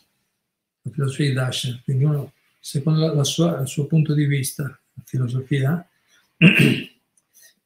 La 0.81 0.91
filosofia 0.91 1.27
di 1.27 1.33
Dasha, 1.33 1.79
quindi 1.83 2.05
uno, 2.05 2.31
secondo 2.59 3.13
la 3.13 3.23
sua, 3.23 3.59
il 3.59 3.67
suo 3.67 3.85
punto 3.85 4.15
di 4.15 4.25
vista, 4.25 4.63
la 4.63 5.03
filosofia, 5.05 5.87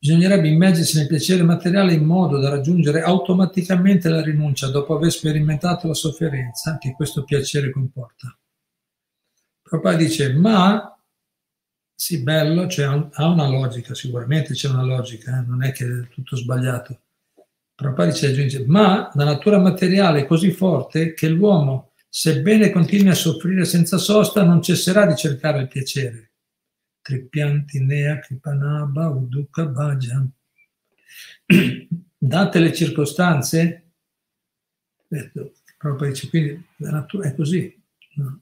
Bisognerebbe 0.02 0.48
immergersi 0.48 0.98
nel 0.98 1.08
piacere 1.08 1.44
materiale 1.44 1.92
in 1.94 2.06
modo 2.06 2.40
da 2.40 2.48
raggiungere 2.48 3.02
automaticamente 3.02 4.08
la 4.08 4.22
rinuncia 4.22 4.70
dopo 4.70 4.96
aver 4.96 5.12
sperimentato 5.12 5.88
la 5.88 5.94
sofferenza 5.94 6.78
che 6.78 6.94
questo 6.94 7.26
piacere 7.26 7.70
comporta. 7.70 8.34
Prabhupada 9.70 9.98
dice, 9.98 10.34
ma 10.34 11.00
sì, 11.94 12.24
bello, 12.24 12.68
cioè, 12.68 12.86
ha 13.12 13.28
una 13.28 13.48
logica, 13.48 13.94
sicuramente 13.94 14.54
c'è 14.54 14.68
una 14.68 14.84
logica, 14.84 15.38
eh? 15.38 15.46
non 15.46 15.62
è 15.64 15.72
che 15.72 15.86
è 15.86 16.08
tutto 16.08 16.36
sbagliato. 16.36 17.02
Prabhupada 17.76 18.10
dice, 18.10 18.28
aggiunge, 18.30 18.66
ma 18.66 19.12
la 19.14 19.26
natura 19.26 19.60
materiale 19.60 20.22
è 20.22 20.26
così 20.26 20.50
forte 20.52 21.14
che 21.14 21.30
l'uomo, 21.30 21.92
sebbene 22.10 22.72
continui 22.72 23.12
a 23.12 23.14
soffrire 23.14 23.64
senza 23.64 24.00
sosta, 24.00 24.44
non 24.44 24.64
cesserà 24.64 25.06
di 25.06 25.16
cercare 25.16 25.62
il 25.62 25.68
piacere. 25.68 26.32
Tripianti 27.02 27.80
nea 27.86 28.18
kripanaba 28.18 29.08
uduka 29.10 29.68
bhaja. 29.68 30.28
Date 32.18 32.60
le 32.60 32.74
circostanze, 32.74 33.92
Prabhupada 35.78 36.10
dice, 36.10 36.28
quindi 36.28 36.66
la 36.78 36.90
natura 36.90 37.28
è 37.28 37.36
così. 37.36 37.80
No? 38.16 38.42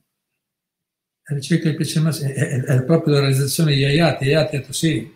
La 1.30 1.36
ricerca 1.36 1.66
del 1.66 1.76
piacere 1.76 2.10
è, 2.10 2.34
è, 2.34 2.62
è, 2.64 2.84
proprio 2.84 3.16
la 3.16 3.20
realizzazione 3.20 3.76
di 3.76 3.84
Ayati. 3.84 4.26
Ayati 4.26 4.56
ha 4.56 4.60
detto 4.60 4.72
sì, 4.72 5.14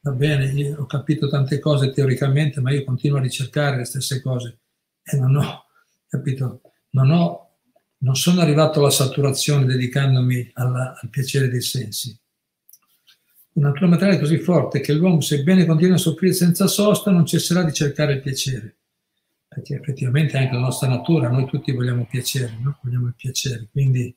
va 0.00 0.10
bene, 0.10 0.46
io 0.52 0.76
ho 0.78 0.86
capito 0.86 1.26
tante 1.28 1.58
cose 1.58 1.90
teoricamente, 1.90 2.60
ma 2.60 2.70
io 2.70 2.84
continuo 2.84 3.16
a 3.16 3.22
ricercare 3.22 3.78
le 3.78 3.84
stesse 3.84 4.20
cose 4.20 4.58
e 5.02 5.16
non 5.16 5.36
ho, 5.36 5.64
capito, 6.06 6.60
non 6.90 7.10
ho, 7.10 7.56
non 7.98 8.14
sono 8.14 8.42
arrivato 8.42 8.80
alla 8.80 8.90
saturazione 8.90 9.64
dedicandomi 9.64 10.50
alla, 10.52 10.98
al 11.00 11.08
piacere 11.08 11.48
dei 11.48 11.62
sensi. 11.62 12.14
Una 13.54 13.68
natura 13.68 13.86
materiale 13.86 14.18
è 14.18 14.20
così 14.20 14.36
forte 14.38 14.80
che 14.80 14.92
l'uomo, 14.92 15.22
sebbene 15.22 15.64
continui 15.64 15.94
a 15.94 15.98
soffrire 15.98 16.34
senza 16.34 16.66
sosta, 16.66 17.10
non 17.10 17.24
cesserà 17.24 17.62
di 17.62 17.72
cercare 17.72 18.14
il 18.14 18.20
piacere. 18.20 18.76
Perché 19.48 19.76
effettivamente 19.76 20.36
anche 20.36 20.52
la 20.52 20.60
nostra 20.60 20.88
natura, 20.88 21.30
noi 21.30 21.46
tutti 21.46 21.72
vogliamo 21.72 22.04
piacere, 22.04 22.58
no? 22.60 22.78
vogliamo 22.82 23.06
il 23.06 23.14
piacere. 23.14 23.68
Quindi 23.70 24.14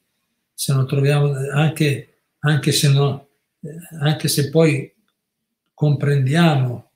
se 0.60 0.74
non 0.74 0.88
troviamo, 0.88 1.34
anche, 1.54 2.22
anche, 2.39 2.72
se, 2.72 2.89
no, 2.89 3.28
anche 4.00 4.28
se 4.28 4.50
poi 4.50 4.91
comprendiamo 5.72 6.89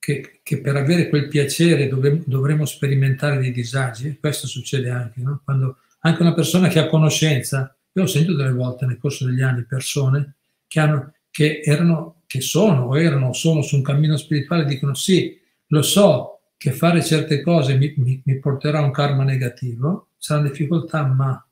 che, 0.00 0.40
che, 0.42 0.60
per 0.60 0.74
avere 0.74 1.08
quel 1.08 1.28
piacere 1.28 1.86
dovremo, 1.86 2.24
dovremo 2.26 2.64
sperimentare 2.64 3.38
dei 3.38 3.52
disagi, 3.52 4.18
questo 4.18 4.48
succede 4.48 4.90
anche, 4.90 5.20
no? 5.20 5.40
Quando 5.44 5.76
anche 6.00 6.22
una 6.22 6.34
persona 6.34 6.66
che 6.66 6.80
ha 6.80 6.88
conoscenza, 6.88 7.72
io 7.92 8.02
ho 8.02 8.06
sentito 8.06 8.34
delle 8.34 8.50
volte 8.50 8.84
nel 8.84 8.98
corso 8.98 9.26
degli 9.26 9.42
anni 9.42 9.62
persone 9.62 10.34
che, 10.66 10.80
hanno, 10.80 11.12
che, 11.30 11.60
erano, 11.64 12.22
che 12.26 12.40
sono 12.40 12.86
o 12.86 12.98
erano 12.98 13.32
sono 13.32 13.62
su 13.62 13.76
un 13.76 13.82
cammino 13.82 14.16
spirituale 14.16 14.64
e 14.64 14.66
dicono 14.66 14.94
sì, 14.94 15.40
lo 15.68 15.82
so 15.82 16.40
che 16.56 16.72
fare 16.72 17.00
certe 17.00 17.42
cose 17.42 17.76
mi, 17.76 17.94
mi, 17.96 18.20
mi 18.24 18.40
porterà 18.40 18.80
a 18.80 18.84
un 18.84 18.90
karma 18.90 19.22
negativo, 19.22 20.08
sarà 20.18 20.42
difficoltà, 20.42 21.06
ma 21.06 21.46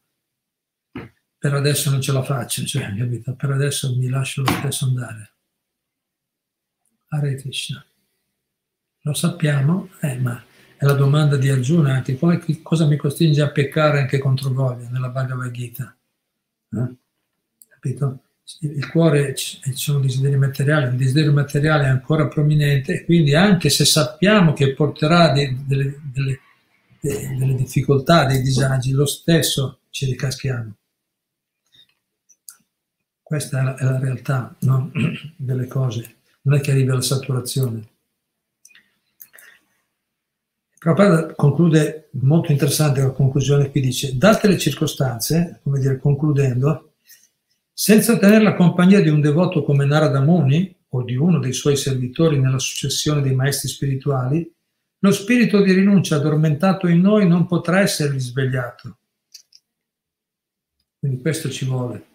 per 1.43 1.55
adesso 1.55 1.91
non 1.91 2.01
ce 2.01 2.13
la 2.13 2.23
faccio, 2.23 2.65
cioè, 2.65 2.95
capito? 2.95 3.35
Per 3.35 3.51
adesso 3.51 3.97
mi 3.97 4.09
lascio 4.09 4.43
lo 4.43 4.53
stesso 4.53 4.85
andare. 4.85 5.33
Hare 7.09 7.35
Krishna. 7.35 7.85
Lo 9.01 9.13
sappiamo, 9.13 9.89
eh, 10.03 10.19
ma 10.19 10.41
è 10.77 10.85
la 10.85 10.93
domanda 10.93 11.37
di 11.37 11.49
Arjuna 11.49 11.95
anche, 11.95 12.17
come, 12.17 12.41
cosa 12.63 12.87
mi 12.87 12.97
costringe 12.97 13.43
a 13.43 13.51
peccare 13.51 13.99
anche 13.99 14.21
contro 14.21 14.51
voglia 14.51 14.89
nella 14.89 15.09
Bhagavad 15.09 15.51
Gita? 15.51 15.97
Eh? 16.71 16.95
Capito? 17.71 18.23
Il 18.61 18.89
cuore, 18.89 19.35
ci 19.35 19.59
sono 19.73 19.99
desideri 19.99 20.37
materiali, 20.37 20.93
il 20.93 20.97
desiderio 20.97 21.33
materiale 21.33 21.87
è 21.87 21.89
ancora 21.89 22.29
prominente 22.29 23.01
e 23.01 23.05
quindi 23.05 23.35
anche 23.35 23.69
se 23.69 23.85
sappiamo 23.85 24.53
che 24.53 24.75
porterà 24.75 25.33
dei, 25.33 25.65
delle, 25.67 26.01
delle, 26.05 26.39
delle 27.01 27.55
difficoltà, 27.57 28.27
dei 28.27 28.43
disagi, 28.43 28.93
lo 28.93 29.07
stesso 29.07 29.81
ci 29.91 30.07
ricaschiamo. 30.07 30.77
Questa 33.33 33.77
è 33.79 33.83
la, 33.85 33.99
realtà 33.99 34.55
no? 34.59 34.91
delle 35.37 35.67
cose, 35.67 36.17
non 36.43 36.59
è 36.59 36.61
che 36.61 36.71
arrivi 36.71 36.91
alla 36.91 37.01
saturazione. 37.01 37.89
Prabhupada 40.79 41.33
conclude 41.33 42.11
molto 42.21 42.53
interessante 42.53 43.01
la 43.01 43.13
conclusione 43.13 43.71
qui 43.71 43.81
dice, 43.81 44.19
date 44.19 44.49
le 44.49 44.59
circostanze, 44.59 45.61
come 45.63 45.81
dire, 45.81 45.99
concludendo, 45.99 46.93
senza 47.73 48.13
ottenere 48.13 48.45
la 48.45 48.55
compagnia 48.55 49.01
di 49.01 49.09
un 49.09 49.23
devoto 49.23 49.65
come 49.65 49.87
Narada 49.87 50.21
Muni 50.21 50.77
o 50.91 51.03
di 51.03 51.17
uno 51.17 51.39
dei 51.39 51.55
suoi 51.55 51.77
servitori 51.77 52.39
nella 52.39 52.59
successione 52.59 53.23
dei 53.23 53.35
maestri 53.35 53.71
spirituali, 53.71 54.55
lo 54.99 55.11
spirito 55.11 55.63
di 55.63 55.73
rinuncia 55.73 56.17
addormentato 56.17 56.87
in 56.87 57.01
noi 57.01 57.27
non 57.27 57.47
potrà 57.47 57.81
essere 57.81 58.11
risvegliato. 58.11 58.99
Quindi 60.99 61.23
questo 61.23 61.49
ci 61.49 61.65
vuole 61.65 62.11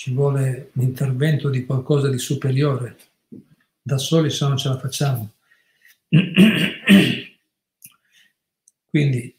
ci 0.00 0.14
vuole 0.14 0.70
l'intervento 0.76 1.50
di 1.50 1.66
qualcosa 1.66 2.08
di 2.08 2.16
superiore. 2.16 2.96
Da 3.82 3.98
soli 3.98 4.30
se 4.30 4.46
non 4.46 4.56
ce 4.56 4.70
la 4.70 4.78
facciamo. 4.78 5.32
Quindi, 8.88 9.38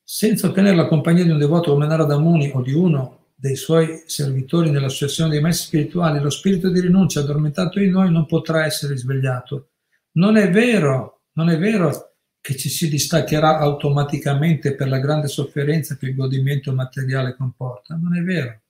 senza 0.00 0.46
ottenere 0.46 0.76
la 0.76 0.86
compagnia 0.86 1.24
di 1.24 1.30
un 1.30 1.38
devoto 1.38 1.72
come 1.72 1.88
Narada 1.88 2.16
Muni 2.20 2.52
o 2.54 2.62
di 2.62 2.72
uno 2.72 3.30
dei 3.34 3.56
suoi 3.56 4.04
servitori 4.06 4.70
nell'associazione 4.70 5.30
dei 5.30 5.40
maestri 5.40 5.66
spirituali, 5.66 6.20
lo 6.20 6.30
spirito 6.30 6.70
di 6.70 6.78
rinuncia 6.78 7.18
addormentato 7.18 7.80
in 7.80 7.90
noi 7.90 8.12
non 8.12 8.26
potrà 8.26 8.64
essere 8.64 8.92
risvegliato. 8.92 9.70
Non 10.12 10.36
è 10.36 10.48
vero, 10.52 11.22
non 11.32 11.48
è 11.48 11.58
vero 11.58 12.12
che 12.40 12.56
ci 12.56 12.68
si 12.68 12.88
distaccherà 12.88 13.58
automaticamente 13.58 14.76
per 14.76 14.86
la 14.86 15.00
grande 15.00 15.26
sofferenza 15.26 15.96
che 15.96 16.06
il 16.06 16.14
godimento 16.14 16.72
materiale 16.72 17.34
comporta. 17.34 17.96
Non 18.00 18.16
è 18.16 18.20
vero. 18.22 18.60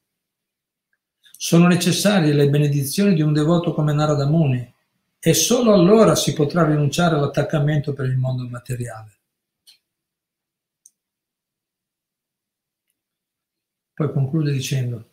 Sono 1.39 1.67
necessarie 1.67 2.33
le 2.33 2.49
benedizioni 2.49 3.15
di 3.15 3.23
un 3.23 3.33
devoto 3.33 3.75
come 3.75 3.93
Narada 3.93 4.27
Muni 4.27 4.75
e 5.19 5.35
solo 5.35 5.73
allora 5.73 6.15
si 6.15 6.33
potrà 6.33 6.67
rinunciare 6.67 7.15
all'attaccamento 7.15 7.93
per 7.93 8.07
il 8.07 8.17
mondo 8.17 8.49
materiale. 8.49 9.11
Poi 13.93 14.13
conclude 14.13 14.53
dicendo, 14.53 15.09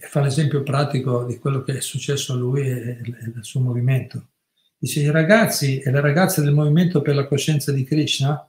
fa 0.00 0.20
l'esempio 0.20 0.62
pratico 0.62 1.24
di 1.24 1.38
quello 1.38 1.62
che 1.62 1.76
è 1.76 1.80
successo 1.80 2.32
a 2.32 2.36
lui 2.36 2.66
e 2.66 3.00
al 3.36 3.44
suo 3.44 3.60
movimento. 3.60 4.28
Dice, 4.78 5.00
i 5.00 5.10
ragazzi 5.10 5.80
e 5.80 5.90
le 5.90 6.00
ragazze 6.00 6.40
del 6.40 6.54
movimento 6.54 7.02
per 7.02 7.14
la 7.14 7.26
coscienza 7.26 7.72
di 7.72 7.84
Krishna 7.84 8.48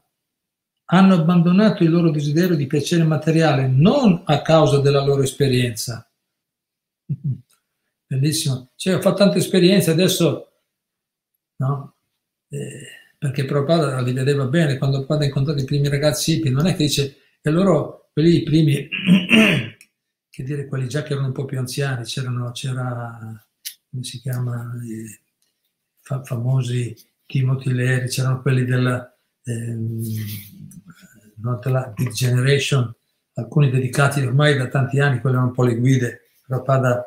hanno 0.91 1.13
abbandonato 1.13 1.83
il 1.83 1.89
loro 1.89 2.11
desiderio 2.11 2.55
di 2.55 2.67
piacere 2.67 3.03
materiale 3.03 3.67
non 3.67 4.23
a 4.25 4.41
causa 4.41 4.79
della 4.79 5.03
loro 5.03 5.21
esperienza, 5.21 6.08
Bellissimo. 8.07 8.71
Cioè, 8.75 8.95
ho 8.95 9.01
fatto 9.01 9.17
tante 9.17 9.37
esperienze, 9.37 9.91
adesso, 9.91 10.51
no? 11.57 11.95
Eh, 12.49 12.87
perché 13.17 13.45
Prabhupada 13.45 13.99
li 14.01 14.13
vedeva 14.13 14.45
bene, 14.45 14.77
quando 14.77 15.05
ha 15.07 15.23
incontrato 15.23 15.59
i 15.59 15.65
primi 15.65 15.89
ragazzi 15.89 16.35
hippie, 16.35 16.51
non 16.51 16.67
è 16.67 16.75
che 16.75 16.85
dice, 16.85 17.17
e 17.41 17.49
loro, 17.49 18.09
quelli 18.13 18.37
i 18.37 18.43
primi, 18.43 18.87
che 20.29 20.43
dire, 20.43 20.65
quelli 20.65 20.87
già 20.87 21.03
che 21.03 21.13
erano 21.13 21.27
un 21.27 21.33
po' 21.33 21.45
più 21.45 21.59
anziani, 21.59 22.03
c'erano, 22.03 22.51
c'era, 22.51 23.45
come 23.89 24.03
si 24.03 24.19
chiama, 24.21 24.71
eh, 24.83 25.21
fa, 26.01 26.23
famosi 26.23 26.95
Timothy 27.25 27.73
Leary, 27.73 28.07
c'erano 28.07 28.41
quelli 28.41 28.63
della, 28.65 29.13
eh, 29.43 29.77
della 31.61 31.93
Big 31.95 32.11
Generation, 32.11 32.91
alcuni 33.33 33.69
dedicati 33.69 34.21
ormai 34.21 34.57
da 34.57 34.67
tanti 34.67 34.99
anni, 34.99 35.19
quelle 35.19 35.35
erano 35.35 35.49
un 35.49 35.55
po' 35.55 35.63
le 35.63 35.75
guide, 35.75 36.21
Prabhupada 36.49 37.05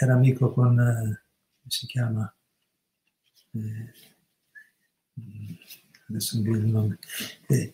era 0.00 0.14
amico 0.14 0.52
con, 0.52 0.76
eh, 0.76 1.04
come 1.04 1.68
si 1.68 1.86
chiama? 1.86 2.34
Eh, 3.52 3.92
adesso 6.08 6.40
non 6.42 6.56
il 6.56 6.66
nome. 6.66 6.98
Eh, 7.46 7.72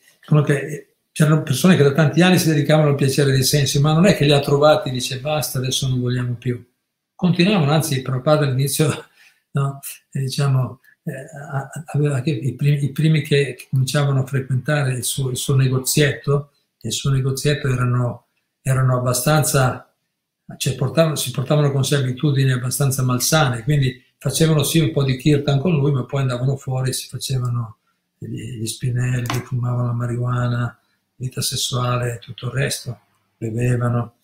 c'erano 1.11 1.43
persone 1.43 1.75
che 1.75 1.83
da 1.83 1.95
tanti 1.95 2.21
anni 2.21 2.39
si 2.39 2.49
dedicavano 2.49 2.91
al 2.91 2.97
piacere 2.97 3.33
dei 3.33 3.45
sensi, 3.45 3.81
ma 3.81 3.95
non 3.95 4.05
è 4.05 4.15
che 4.15 4.27
li 4.27 4.33
ha 4.33 4.41
trovati 4.41 4.91
e 4.91 4.93
dice 4.93 5.19
basta, 5.19 5.57
adesso 5.57 5.89
non 5.89 6.01
vogliamo 6.01 6.35
più. 6.35 6.63
Continuavano, 7.15 7.73
anzi, 7.73 8.03
Prabhupada 8.03 8.45
all'inizio, 8.45 8.91
no, 9.53 9.81
diciamo, 10.11 10.81
eh, 11.03 11.13
aveva 11.95 12.21
che, 12.21 12.31
i, 12.31 12.55
primi, 12.55 12.85
i, 12.85 12.93
primi, 12.93 13.23
che 13.23 13.57
cominciavano 13.71 14.21
a 14.21 14.27
frequentare 14.27 14.93
il 14.93 15.05
suo, 15.05 15.31
il 15.31 15.39
suo 15.39 15.55
negozietto, 15.55 16.53
il 16.83 16.93
suo 16.93 17.11
negozietto 17.11 17.69
erano, 17.69 18.27
erano 18.61 18.99
abbastanza 18.99 19.86
cioè 20.57 20.75
portavano, 20.77 21.17
si 21.17 21.33
portavano 21.33 21.73
con 21.73 21.85
sé 21.85 21.97
abitudini 21.97 22.53
abbastanza 22.53 23.03
malsane, 23.03 23.65
quindi 23.65 24.03
facevano 24.17 24.63
sì 24.63 24.79
un 24.79 24.93
po' 24.93 25.03
di 25.03 25.17
kirtan 25.17 25.59
con 25.59 25.77
lui, 25.77 25.93
ma 25.93 26.05
poi 26.05 26.21
andavano 26.21 26.57
fuori 26.57 26.91
e 26.91 26.93
si 26.93 27.09
facevano 27.09 27.79
gli, 28.19 28.65
spinelli, 28.67 29.41
fumavano 29.45 29.87
la 29.87 29.93
marijuana, 29.93 30.81
vita 31.17 31.41
sessuale, 31.43 32.19
tutto 32.21 32.47
il 32.47 32.53
resto, 32.53 33.01
bevevano. 33.37 34.17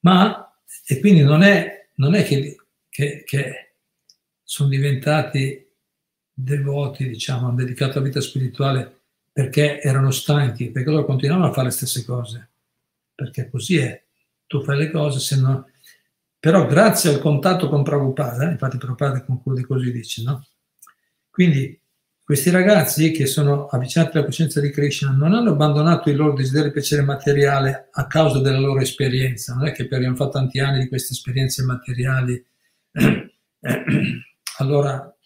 Ma, 0.00 0.52
e 0.86 1.00
quindi 1.00 1.22
non 1.22 1.42
è, 1.42 1.88
non 1.94 2.14
è 2.14 2.24
che, 2.24 2.56
che, 2.88 3.24
che 3.26 3.72
sono 4.42 4.68
diventati 4.68 5.66
devoti, 6.32 7.08
diciamo, 7.08 7.48
hanno 7.48 7.56
dedicato 7.56 7.98
la 7.98 8.04
vita 8.04 8.20
spirituale 8.20 9.00
perché 9.32 9.80
erano 9.80 10.10
stanchi, 10.10 10.70
perché 10.70 10.90
loro 10.90 11.04
continuavano 11.04 11.50
a 11.50 11.52
fare 11.52 11.66
le 11.66 11.72
stesse 11.72 12.04
cose, 12.04 12.48
perché 13.14 13.50
così 13.50 13.76
è 13.78 14.02
tu 14.48 14.62
fai 14.64 14.76
le 14.76 14.90
cose, 14.90 15.20
se 15.20 15.40
no... 15.40 15.66
Però 16.40 16.66
grazie 16.66 17.10
al 17.10 17.20
contatto 17.20 17.68
con 17.68 17.84
Prabhupada, 17.84 18.50
infatti 18.50 18.78
Prabhupada 18.78 19.24
conclude 19.24 19.64
così, 19.64 19.92
dice, 19.92 20.22
no? 20.22 20.44
Quindi 21.30 21.80
questi 22.28 22.50
ragazzi 22.50 23.10
che 23.10 23.26
sono 23.26 23.66
avvicinati 23.66 24.16
alla 24.16 24.26
coscienza 24.26 24.60
di 24.60 24.70
Krishna 24.70 25.12
non 25.12 25.34
hanno 25.34 25.52
abbandonato 25.52 26.10
il 26.10 26.16
loro 26.16 26.34
desiderio 26.34 26.68
di 26.68 26.74
piacere 26.74 27.02
materiale 27.02 27.88
a 27.90 28.06
causa 28.06 28.40
della 28.40 28.58
loro 28.58 28.80
esperienza, 28.80 29.54
non 29.54 29.66
è 29.66 29.72
che 29.72 29.88
abbiamo 29.90 30.14
fatto 30.14 30.32
tanti 30.32 30.60
anni 30.60 30.80
di 30.80 30.88
queste 30.88 31.14
esperienze 31.14 31.62
materiali, 31.64 32.44
allora 34.58 35.16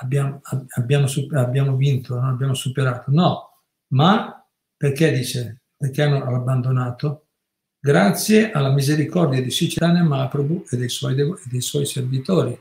abbiamo, 0.00 0.40
abbiamo, 0.76 1.06
abbiamo 1.34 1.76
vinto, 1.76 2.18
abbiamo 2.18 2.54
superato. 2.54 3.10
No, 3.10 3.62
ma 3.88 4.42
perché 4.76 5.12
dice? 5.12 5.62
Perché 5.76 6.02
hanno 6.02 6.24
abbandonato? 6.34 7.27
Grazie 7.88 8.50
alla 8.50 8.70
misericordia 8.70 9.40
di 9.40 9.50
Siciliano 9.50 10.04
Mahaprabhu 10.04 10.66
e 10.68 10.76
dei 10.76 10.90
suoi, 10.90 11.14
dei 11.14 11.62
suoi 11.62 11.86
servitori. 11.86 12.52
E 12.52 12.60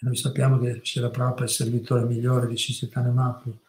noi 0.00 0.14
sappiamo 0.14 0.58
che 0.58 0.82
c'era 0.82 1.08
proprio 1.08 1.46
il 1.46 1.50
servitore 1.50 2.04
migliore 2.04 2.48
di 2.48 2.56
Chaitanya 2.58 3.10
Mahaprabhu. 3.10 3.60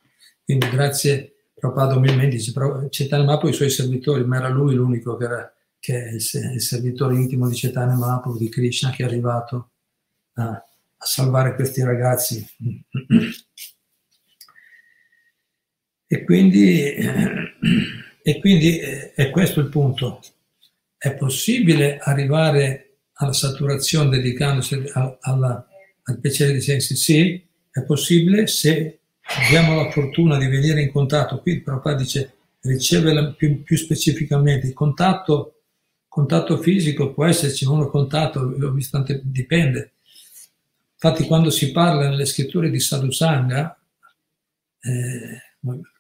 Quindi 0.44 0.68
grazie, 0.68 1.36
Prabhupada 1.54 1.96
umilmente 1.96 2.36
dice, 2.36 2.52
Chaitanya 2.52 3.24
Mahaprabhu 3.24 3.48
e 3.48 3.52
i 3.52 3.54
suoi 3.54 3.70
servitori, 3.70 4.26
ma 4.26 4.40
era 4.40 4.50
lui 4.50 4.76
l'unico 4.76 5.16
che, 5.16 5.24
era, 5.24 5.56
che 5.80 6.04
è 6.04 6.12
il, 6.12 6.22
servitore 6.62 7.16
intimo 7.16 7.48
di 7.48 7.56
Chaitanya 7.56 7.96
Mahaprabhu, 7.96 8.38
di 8.38 8.50
Krishna, 8.50 8.90
che 8.90 9.04
è 9.04 9.06
arrivato 9.06 9.72
a, 10.34 10.50
a 10.50 11.06
salvare 11.06 11.56
questi 11.56 11.82
ragazzi. 11.82 12.46
E 16.12 16.24
quindi, 16.24 16.96
e 18.22 18.40
quindi 18.40 18.78
è 18.78 19.30
questo 19.32 19.60
il 19.60 19.70
punto. 19.70 20.22
È 20.98 21.14
possibile 21.14 21.98
arrivare 22.00 22.98
alla 23.14 23.34
saturazione 23.34 24.10
dedicandosi 24.10 24.84
alla, 25.22 25.68
al 26.04 26.20
piacere 26.20 26.52
dei 26.52 26.62
sensi? 26.62 26.96
Sì, 26.96 27.48
è 27.72 27.84
possibile 27.84 28.48
se 28.48 29.00
abbiamo 29.22 29.76
la 29.82 29.92
fortuna 29.92 30.38
di 30.38 30.48
venire 30.48 30.82
in 30.82 30.92
contatto. 30.92 31.40
Qui 31.40 31.54
il 31.54 31.64
Prabhupada 31.64 31.98
dice 31.98 32.34
riceve 32.62 33.34
più, 33.36 33.64
più, 33.64 33.78
specificamente 33.78 34.68
il 34.68 34.74
contatto, 34.74 35.62
contatto 36.08 36.58
fisico, 36.58 37.14
può 37.14 37.26
esserci 37.26 37.66
uno 37.66 37.90
contatto, 37.90 38.42
l'ho 38.42 38.72
visto 38.72 38.98
anche, 38.98 39.22
dipende. 39.24 39.94
Infatti 40.94 41.24
quando 41.26 41.50
si 41.50 41.72
parla 41.72 42.10
nelle 42.10 42.26
scritture 42.26 42.70
di 42.70 42.80
Sadhusanga, 42.80 43.80
eh, 44.82 45.42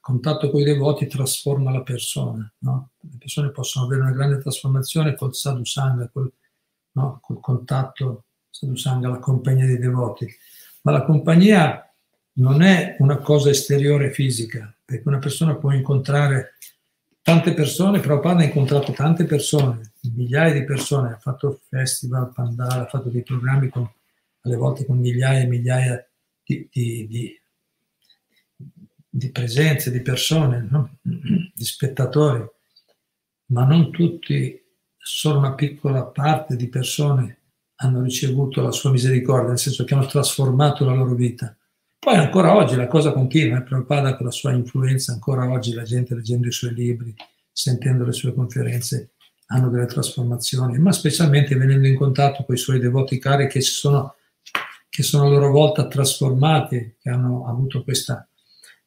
contatto 0.09 0.49
con 0.49 0.59
i 0.59 0.63
devoti 0.63 1.05
trasforma 1.05 1.71
la 1.71 1.83
persona, 1.83 2.51
no? 2.59 2.89
le 3.01 3.17
persone 3.19 3.51
possono 3.51 3.85
avere 3.85 4.01
una 4.01 4.11
grande 4.11 4.39
trasformazione 4.39 5.13
col 5.13 5.35
sadhusanga, 5.35 6.09
col, 6.11 6.31
no? 6.93 7.19
col 7.21 7.39
contatto 7.39 8.23
sadhusanga, 8.49 9.07
la 9.07 9.19
compagnia 9.19 9.67
dei 9.67 9.77
devoti, 9.77 10.27
ma 10.81 10.93
la 10.93 11.03
compagnia 11.03 11.87
non 12.33 12.63
è 12.63 12.95
una 12.97 13.17
cosa 13.17 13.51
esteriore 13.51 14.11
fisica, 14.11 14.73
perché 14.83 15.07
una 15.07 15.19
persona 15.19 15.55
può 15.57 15.71
incontrare 15.71 16.55
tante 17.21 17.53
persone, 17.53 17.99
Prabhupada 17.99 18.39
ha 18.39 18.45
incontrato 18.45 18.91
tante 18.93 19.25
persone, 19.25 19.93
migliaia 20.15 20.53
di 20.53 20.63
persone, 20.63 21.11
ha 21.11 21.19
fatto 21.19 21.61
festival, 21.69 22.31
pandala, 22.33 22.81
ha 22.81 22.87
fatto 22.87 23.09
dei 23.09 23.21
programmi 23.21 23.69
con, 23.69 23.87
alle 24.41 24.55
volte 24.55 24.87
con 24.87 24.97
migliaia 24.97 25.41
e 25.41 25.45
migliaia 25.45 26.09
di, 26.43 26.67
di, 26.71 27.05
di 27.05 27.38
di 29.09 29.31
presenze, 29.31 29.91
di 29.91 30.01
persone, 30.01 30.67
no? 30.69 30.97
di 31.01 31.65
spettatori, 31.65 32.45
ma 33.47 33.65
non 33.65 33.91
tutti, 33.91 34.61
solo 34.95 35.39
una 35.39 35.55
piccola 35.55 36.05
parte 36.05 36.55
di 36.55 36.69
persone 36.69 37.37
hanno 37.81 38.01
ricevuto 38.01 38.61
la 38.61 38.71
sua 38.71 38.91
misericordia, 38.91 39.49
nel 39.49 39.59
senso 39.59 39.83
che 39.83 39.93
hanno 39.93 40.05
trasformato 40.05 40.85
la 40.85 40.93
loro 40.93 41.15
vita. 41.15 41.55
Poi 41.97 42.15
ancora 42.15 42.55
oggi 42.55 42.75
la 42.75 42.87
cosa 42.87 43.11
continua, 43.11 43.57
eh? 43.57 43.63
Prabhupada 43.63 44.15
con 44.15 44.25
la 44.25 44.31
sua 44.31 44.51
influenza, 44.51 45.13
ancora 45.13 45.49
oggi 45.49 45.73
la 45.73 45.83
gente 45.83 46.13
leggendo 46.13 46.47
i 46.47 46.51
suoi 46.51 46.73
libri, 46.73 47.13
sentendo 47.51 48.05
le 48.05 48.11
sue 48.11 48.33
conferenze, 48.33 49.13
hanno 49.47 49.69
delle 49.69 49.85
trasformazioni, 49.85 50.77
ma 50.77 50.91
specialmente 50.91 51.55
venendo 51.55 51.87
in 51.87 51.95
contatto 51.95 52.43
con 52.43 52.55
i 52.55 52.57
suoi 52.57 52.79
devoti 52.79 53.17
cari 53.17 53.47
che, 53.47 53.61
sono, 53.61 54.15
che 54.89 55.03
sono 55.03 55.25
a 55.25 55.29
loro 55.29 55.49
volta 55.49 55.87
trasformati, 55.87 56.97
che 56.99 57.09
hanno 57.09 57.47
avuto 57.47 57.83
questa 57.83 58.28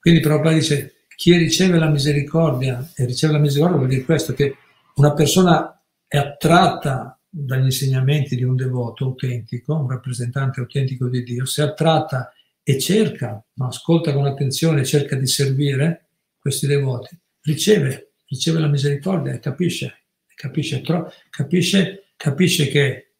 quindi 0.03 0.19
Prabhupada 0.19 0.57
dice, 0.57 1.05
chi 1.15 1.37
riceve 1.37 1.79
la 1.79 1.89
misericordia, 1.89 2.91
e 2.97 3.05
riceve 3.05 3.35
la 3.35 3.39
misericordia 3.39 3.79
vuol 3.79 3.89
dire 3.89 4.03
questo, 4.03 4.33
che 4.33 4.57
una 4.97 5.13
persona 5.15 5.81
è 6.09 6.17
attratta 6.17 7.17
dagli 7.29 7.67
insegnamenti 7.67 8.35
di 8.35 8.43
un 8.43 8.57
devoto 8.57 9.05
autentico, 9.05 9.77
un 9.77 9.89
rappresentante 9.89 10.59
autentico 10.59 11.07
di 11.07 11.23
Dio, 11.23 11.45
si 11.45 11.61
è 11.61 11.63
attratta 11.63 12.33
e 12.65 12.81
cerca, 12.81 13.41
no, 13.53 13.67
ascolta 13.69 14.13
con 14.13 14.27
attenzione, 14.27 14.85
cerca 14.85 15.15
di 15.15 15.29
servire 15.29 16.09
questi 16.37 16.67
devoti, 16.67 17.17
riceve, 17.43 18.15
riceve 18.27 18.59
la 18.59 18.67
misericordia 18.67 19.33
e 19.33 19.39
capisce, 19.39 20.07
capisce, 20.35 20.83
capisce, 21.31 22.07
capisce 22.17 22.67
che, 22.67 23.13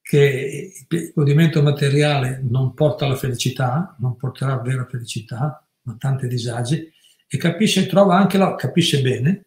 che 0.00 0.72
il 0.88 1.12
godimento 1.12 1.60
materiale 1.60 2.40
non 2.40 2.72
porta 2.72 3.04
alla 3.04 3.16
felicità, 3.16 3.96
non 3.98 4.14
porterà 4.14 4.60
vera 4.60 4.86
felicità, 4.88 5.58
ma 5.84 5.96
tanti 5.98 6.26
disagi, 6.26 6.90
e 7.26 7.36
capisce, 7.36 7.86
trova 7.86 8.16
anche 8.16 8.38
la, 8.38 8.54
capisce 8.54 9.00
bene, 9.00 9.46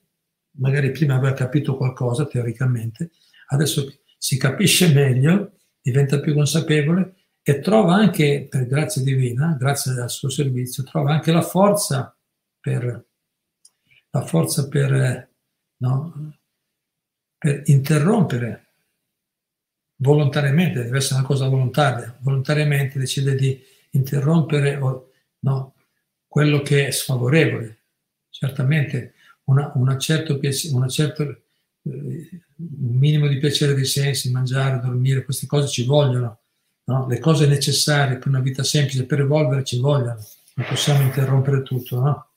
magari 0.57 0.91
prima 0.91 1.15
aveva 1.15 1.33
capito 1.33 1.77
qualcosa 1.77 2.25
teoricamente, 2.25 3.11
adesso 3.49 4.01
si 4.17 4.37
capisce 4.37 4.93
meglio, 4.93 5.53
diventa 5.81 6.19
più 6.19 6.33
consapevole 6.33 7.15
e 7.41 7.59
trova 7.59 7.93
anche, 7.93 8.47
per 8.49 8.67
grazia 8.67 9.01
divina, 9.01 9.55
grazie 9.57 9.93
al 10.01 10.09
suo 10.09 10.29
servizio, 10.29 10.83
trova 10.83 11.13
anche 11.13 11.31
la 11.31 11.41
forza 11.41 12.15
per, 12.59 13.05
la 14.09 14.21
forza 14.25 14.67
per, 14.67 15.29
no, 15.77 16.33
per 17.37 17.61
interrompere 17.65 18.65
volontariamente, 19.97 20.83
deve 20.83 20.97
essere 20.97 21.19
una 21.19 21.27
cosa 21.27 21.47
volontaria, 21.47 22.17
volontariamente 22.19 22.99
decide 22.99 23.35
di 23.35 23.59
interrompere 23.91 24.75
o, 24.75 25.11
no, 25.39 25.73
quello 26.37 26.61
che 26.61 26.85
è 26.85 26.91
sfavorevole. 26.91 27.79
Certamente 28.29 29.15
una, 29.45 29.71
una 29.73 29.97
certo, 29.97 30.39
una 30.71 30.87
certo 30.87 31.23
eh, 31.23 32.29
minimo 32.53 33.25
di 33.25 33.39
piacere 33.39 33.73
dei 33.73 33.85
sensi, 33.85 34.29
mangiare, 34.29 34.79
dormire, 34.79 35.25
queste 35.25 35.47
cose 35.47 35.67
ci 35.67 35.83
vogliono. 35.83 36.41
No? 36.83 37.07
Le 37.07 37.17
cose 37.17 37.47
necessarie 37.47 38.19
per 38.19 38.27
una 38.27 38.39
vita 38.39 38.61
semplice, 38.61 39.07
per 39.07 39.21
evolvere 39.21 39.63
ci 39.63 39.79
vogliono. 39.79 40.23
Non 40.53 40.67
possiamo 40.67 41.01
interrompere 41.01 41.63
tutto, 41.63 41.99
no? 41.99 42.27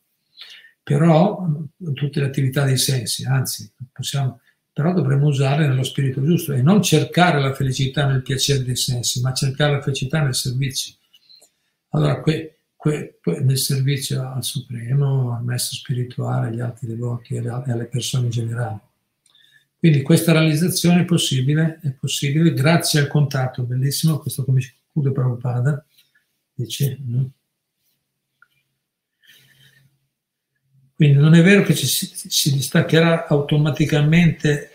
Però 0.82 1.46
tutte 1.92 2.20
le 2.20 2.26
attività 2.26 2.64
dei 2.64 2.78
sensi, 2.78 3.26
anzi, 3.26 3.70
possiamo, 3.92 4.40
però 4.72 4.94
dovremmo 4.94 5.26
usarle 5.26 5.66
nello 5.66 5.84
spirito 5.84 6.24
giusto 6.24 6.54
e 6.54 6.62
non 6.62 6.80
cercare 6.80 7.38
la 7.38 7.52
felicità 7.52 8.06
nel 8.06 8.22
piacere 8.22 8.64
dei 8.64 8.76
sensi, 8.76 9.20
ma 9.20 9.34
cercare 9.34 9.72
la 9.72 9.82
felicità 9.82 10.22
nel 10.22 10.34
servizio. 10.34 10.94
Allora, 11.90 12.22
que, 12.22 12.59
nel 12.82 13.58
servizio 13.58 14.32
al 14.32 14.42
Supremo, 14.42 15.34
al 15.36 15.44
Maestro 15.44 15.76
spirituale, 15.76 16.48
agli 16.48 16.60
altri 16.60 16.86
devoti 16.86 17.34
e 17.34 17.46
alle 17.46 17.84
persone 17.84 18.24
in 18.24 18.30
generale. 18.30 18.80
Quindi 19.78 20.02
questa 20.02 20.32
realizzazione 20.32 21.02
è 21.02 21.04
possibile, 21.04 21.80
è 21.82 21.90
possibile 21.90 22.52
grazie 22.52 23.00
al 23.00 23.08
contatto, 23.08 23.62
bellissimo, 23.62 24.18
questo 24.18 24.44
come 24.44 24.60
chiude 24.92 25.10
Prabhupada, 25.10 25.84
dice, 26.54 26.98
no? 27.04 27.30
Quindi 30.94 31.18
non 31.18 31.34
è 31.34 31.42
vero 31.42 31.62
che 31.62 31.74
ci 31.74 31.86
si, 31.86 32.10
si 32.12 32.52
distaccherà 32.52 33.26
automaticamente 33.26 34.72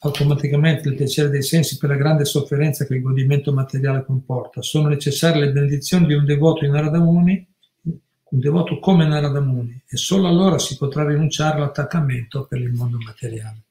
automaticamente 0.00 0.88
il 0.88 0.94
piacere 0.94 1.28
dei 1.28 1.42
sensi 1.42 1.76
per 1.76 1.90
la 1.90 1.96
grande 1.96 2.24
sofferenza 2.24 2.86
che 2.86 2.94
il 2.94 3.02
godimento 3.02 3.52
materiale 3.52 4.04
comporta. 4.04 4.62
Sono 4.62 4.88
necessarie 4.88 5.44
le 5.44 5.52
benedizioni 5.52 6.06
di 6.06 6.14
un 6.14 6.24
devoto 6.24 6.64
in 6.64 6.72
Naradamuni, 6.72 7.46
un 8.30 8.40
devoto 8.40 8.78
come 8.78 9.06
Naradamuni, 9.06 9.82
e 9.88 9.96
solo 9.96 10.28
allora 10.28 10.58
si 10.58 10.76
potrà 10.76 11.04
rinunciare 11.06 11.56
all'attaccamento 11.56 12.44
per 12.46 12.60
il 12.60 12.72
mondo 12.72 12.98
materiale. 12.98 13.62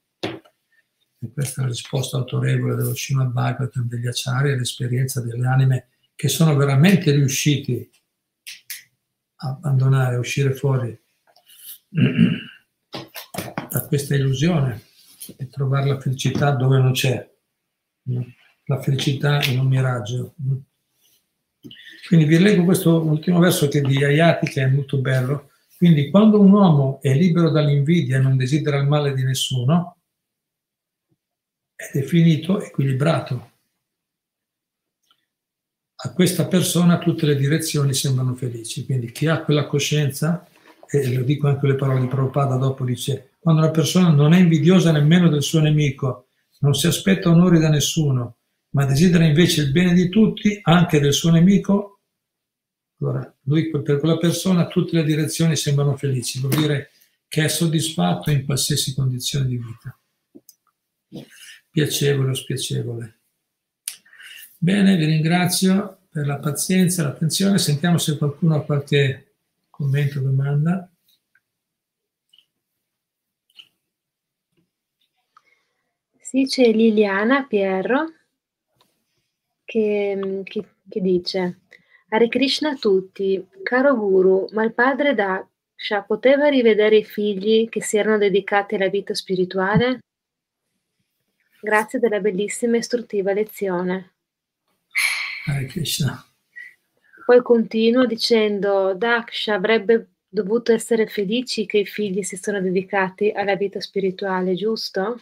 E 1.19 1.31
questa 1.33 1.61
è 1.61 1.63
la 1.63 1.71
risposta 1.71 2.17
autorevole 2.17 2.75
dello 2.75 2.93
Srimad 2.93 3.31
Bhagavatam 3.31 3.87
degli 3.87 4.07
Acciari 4.07 4.51
all'esperienza 4.51 5.21
delle 5.21 5.47
anime 5.47 5.87
che 6.15 6.27
sono 6.27 6.55
veramente 6.55 7.11
riusciti 7.11 7.89
a 9.37 9.49
abbandonare, 9.49 10.15
a 10.15 10.19
uscire 10.19 10.53
fuori 10.53 10.99
da 13.69 13.87
questa 13.87 14.15
illusione 14.15 14.86
e 15.35 15.47
trovare 15.49 15.87
la 15.87 15.99
felicità 15.99 16.51
dove 16.51 16.77
non 16.77 16.91
c'è. 16.91 17.29
La 18.65 18.81
felicità 18.81 19.41
in 19.43 19.59
un 19.59 19.67
miraggio. 19.67 20.35
Quindi 22.07 22.25
vi 22.25 22.39
leggo 22.39 22.63
questo 22.63 23.01
ultimo 23.01 23.39
verso 23.39 23.67
che 23.67 23.81
di 23.81 24.03
Ayati 24.03 24.47
che 24.47 24.63
è 24.63 24.67
molto 24.67 24.99
bello, 24.99 25.49
Quindi 25.77 26.09
quando 26.09 26.39
un 26.39 26.51
uomo 26.51 26.99
è 27.03 27.13
libero 27.13 27.51
dall'invidia 27.51 28.17
e 28.17 28.19
non 28.19 28.35
desidera 28.35 28.77
il 28.77 28.87
male 28.87 29.13
di 29.13 29.23
nessuno, 29.23 29.97
è 31.75 31.91
definito 31.93 32.59
equilibrato. 32.59 33.51
A 35.97 36.13
questa 36.13 36.47
persona 36.47 36.97
tutte 36.97 37.27
le 37.27 37.35
direzioni 37.35 37.93
sembrano 37.93 38.33
felici. 38.33 38.85
Quindi 38.85 39.11
chi 39.11 39.27
ha 39.27 39.43
quella 39.43 39.67
coscienza, 39.67 40.47
e 40.89 41.13
lo 41.13 41.21
dico 41.21 41.47
anche 41.47 41.67
le 41.67 41.75
parole 41.75 42.01
di 42.01 42.07
Prabhupada 42.07 42.55
dopo, 42.55 42.83
dice, 42.83 43.33
quando 43.47 43.63
una 43.63 43.71
persona 43.71 44.09
non 44.09 44.33
è 44.33 44.39
invidiosa 44.39 44.91
nemmeno 44.91 45.29
del 45.29 45.41
suo 45.41 45.61
nemico, 45.61 46.27
non 46.59 46.73
si 46.73 46.85
aspetta 46.85 47.29
onori 47.29 47.59
da 47.59 47.69
nessuno, 47.69 48.39
ma 48.71 48.83
desidera 48.83 49.23
invece 49.23 49.61
il 49.61 49.71
bene 49.71 49.93
di 49.93 50.09
tutti, 50.09 50.59
anche 50.61 50.99
del 50.99 51.13
suo 51.13 51.31
nemico, 51.31 52.01
allora, 52.99 53.33
lui 53.43 53.69
per 53.69 53.99
quella 53.99 54.17
persona 54.17 54.67
tutte 54.67 54.97
le 54.97 55.05
direzioni 55.05 55.55
sembrano 55.55 55.95
felici, 55.95 56.41
vuol 56.41 56.55
dire 56.55 56.89
che 57.29 57.45
è 57.45 57.47
soddisfatto 57.47 58.31
in 58.31 58.43
qualsiasi 58.43 58.93
condizione 58.93 59.45
di 59.45 59.55
vita. 59.55 61.25
Piacevole 61.71 62.31
o 62.31 62.33
spiacevole. 62.33 63.19
Bene, 64.57 64.97
vi 64.97 65.05
ringrazio 65.05 65.99
per 66.09 66.25
la 66.25 66.39
pazienza 66.39 67.01
l'attenzione. 67.03 67.59
Sentiamo 67.59 67.97
se 67.97 68.17
qualcuno 68.17 68.55
ha 68.55 68.65
qualche 68.65 69.35
commento 69.69 70.19
domanda. 70.19 70.91
Sì, 76.27 76.43
c'è 76.43 76.73
Liliana 76.73 77.45
Pierro 77.45 78.11
che, 79.63 80.41
che, 80.43 80.65
che 80.89 80.99
dice 80.99 81.59
Hare 82.09 82.27
Krishna 82.27 82.71
a 82.71 82.75
tutti. 82.75 83.47
Caro 83.63 83.95
Guru, 83.95 84.45
ma 84.51 84.65
il 84.65 84.73
padre 84.73 85.13
Daksha 85.13 86.01
poteva 86.01 86.49
rivedere 86.49 86.97
i 86.97 87.05
figli 87.05 87.69
che 87.69 87.81
si 87.81 87.95
erano 87.95 88.17
dedicati 88.17 88.75
alla 88.75 88.89
vita 88.89 89.13
spirituale? 89.13 89.99
Grazie 91.61 91.97
della 91.97 92.19
bellissima 92.19 92.75
e 92.75 92.79
istruttiva 92.79 93.31
lezione. 93.31 94.15
Hare 95.45 95.65
Krishna. 95.67 96.21
Poi 97.25 97.41
continua 97.41 98.05
dicendo 98.05 98.93
Daksha 98.93 99.53
avrebbe 99.53 100.09
dovuto 100.27 100.73
essere 100.73 101.07
felici 101.07 101.65
che 101.65 101.77
i 101.77 101.85
figli 101.85 102.21
si 102.21 102.35
sono 102.35 102.59
dedicati 102.59 103.31
alla 103.31 103.55
vita 103.55 103.79
spirituale, 103.79 104.55
giusto? 104.55 105.21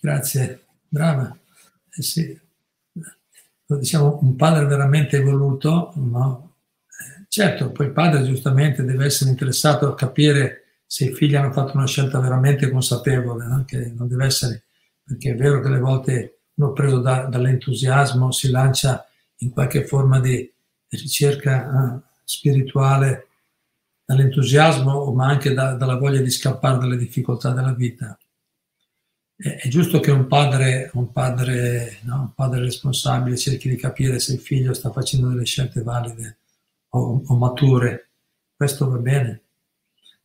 Grazie, 0.00 0.64
brava. 0.88 1.36
Eh 1.90 2.02
sì, 2.02 2.40
diciamo, 3.66 4.18
un 4.22 4.34
padre 4.34 4.64
veramente 4.64 5.18
evoluto, 5.18 5.92
no? 5.96 6.54
certo, 7.28 7.70
poi 7.70 7.86
il 7.86 7.92
padre 7.92 8.24
giustamente 8.24 8.82
deve 8.82 9.04
essere 9.04 9.30
interessato 9.30 9.88
a 9.88 9.94
capire 9.94 10.80
se 10.86 11.04
i 11.04 11.14
figli 11.14 11.36
hanno 11.36 11.52
fatto 11.52 11.76
una 11.76 11.86
scelta 11.86 12.18
veramente 12.18 12.70
consapevole, 12.70 13.46
no? 13.46 13.64
che 13.66 13.92
non 13.94 14.08
deve 14.08 14.24
essere, 14.24 14.64
perché 15.04 15.32
è 15.32 15.36
vero 15.36 15.60
che 15.60 15.68
alle 15.68 15.78
volte 15.78 16.38
uno 16.54 16.72
preso 16.72 17.00
da, 17.00 17.26
dall'entusiasmo 17.26 18.32
si 18.32 18.50
lancia 18.50 19.06
in 19.38 19.50
qualche 19.50 19.86
forma 19.86 20.18
di 20.18 20.50
ricerca 20.88 21.68
uh, 21.68 22.02
spirituale, 22.24 23.28
dall'entusiasmo, 24.04 25.12
ma 25.12 25.26
anche 25.26 25.52
da, 25.52 25.74
dalla 25.74 25.96
voglia 25.96 26.20
di 26.20 26.30
scappare 26.30 26.78
dalle 26.78 26.96
difficoltà 26.96 27.52
della 27.52 27.72
vita 27.72 28.18
è 29.40 29.68
giusto 29.68 30.00
che 30.00 30.10
un 30.10 30.26
padre, 30.26 30.90
un, 30.94 31.12
padre, 31.12 31.98
no, 32.02 32.20
un 32.20 32.34
padre, 32.34 32.60
responsabile 32.60 33.38
cerchi 33.38 33.70
di 33.70 33.76
capire 33.76 34.18
se 34.18 34.34
il 34.34 34.40
figlio 34.40 34.74
sta 34.74 34.90
facendo 34.90 35.28
delle 35.28 35.46
scelte 35.46 35.82
valide 35.82 36.40
o, 36.90 37.22
o, 37.24 37.36
mature. 37.36 38.10
Questo 38.54 38.90
va 38.90 38.98
bene, 38.98 39.44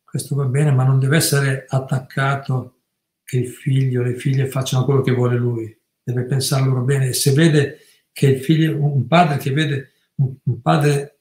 questo 0.03 0.35
va 0.35 0.43
bene, 0.45 0.71
ma 0.71 0.83
non 0.83 0.99
deve 0.99 1.15
essere 1.15 1.65
attaccato 1.67 2.81
che 3.23 3.37
il 3.37 3.47
figlio 3.47 4.03
le 4.03 4.15
figlie 4.15 4.47
facciano 4.47 4.83
quello 4.83 5.01
che 5.01 5.13
vuole 5.13 5.37
lui. 5.37 5.77
Deve 6.03 6.23
pensare 6.23 6.65
loro 6.65 6.81
bene. 6.81 7.13
Se 7.13 7.31
vede 7.31 7.79
che 8.11 8.27
il 8.27 8.43
figlio, 8.43 8.77
un 8.83 9.07
padre 9.07 9.37
che 9.37 9.51
vede 9.51 9.91
un 10.17 10.61
padre 10.61 11.19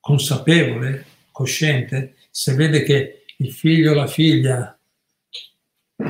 consapevole, 0.00 1.04
cosciente, 1.30 2.16
se 2.30 2.54
vede 2.54 2.82
che 2.82 3.24
il 3.38 3.52
figlio 3.52 3.92
o 3.92 3.94
la 3.94 4.06
figlia 4.06 4.73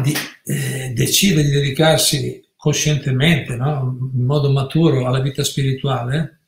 di, 0.03 0.12
eh, 0.45 0.92
decide 0.95 1.42
di 1.42 1.51
dedicarsi 1.51 2.42
coscientemente, 2.57 3.57
no? 3.57 4.11
in 4.14 4.24
modo 4.24 4.51
maturo 4.51 5.07
alla 5.07 5.20
vita 5.20 5.45
spirituale, 5.45 6.40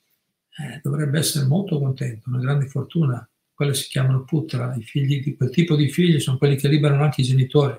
eh, 0.59 0.81
dovrebbe 0.83 1.19
essere 1.19 1.47
molto 1.47 1.79
contento, 1.79 2.29
una 2.29 2.39
grande 2.39 2.67
fortuna. 2.67 3.29
Quelle 3.53 3.75
si 3.75 3.89
chiamano 3.89 4.25
putra, 4.25 4.75
i 4.75 4.83
figli 4.83 5.23
di 5.23 5.37
quel 5.37 5.51
tipo 5.51 5.77
di 5.77 5.89
figli 5.89 6.19
sono 6.21 6.39
quelli 6.39 6.57
che 6.57 6.69
liberano 6.69 7.05
anche 7.05 7.23
i 7.23 7.25
genitori, 7.25 7.79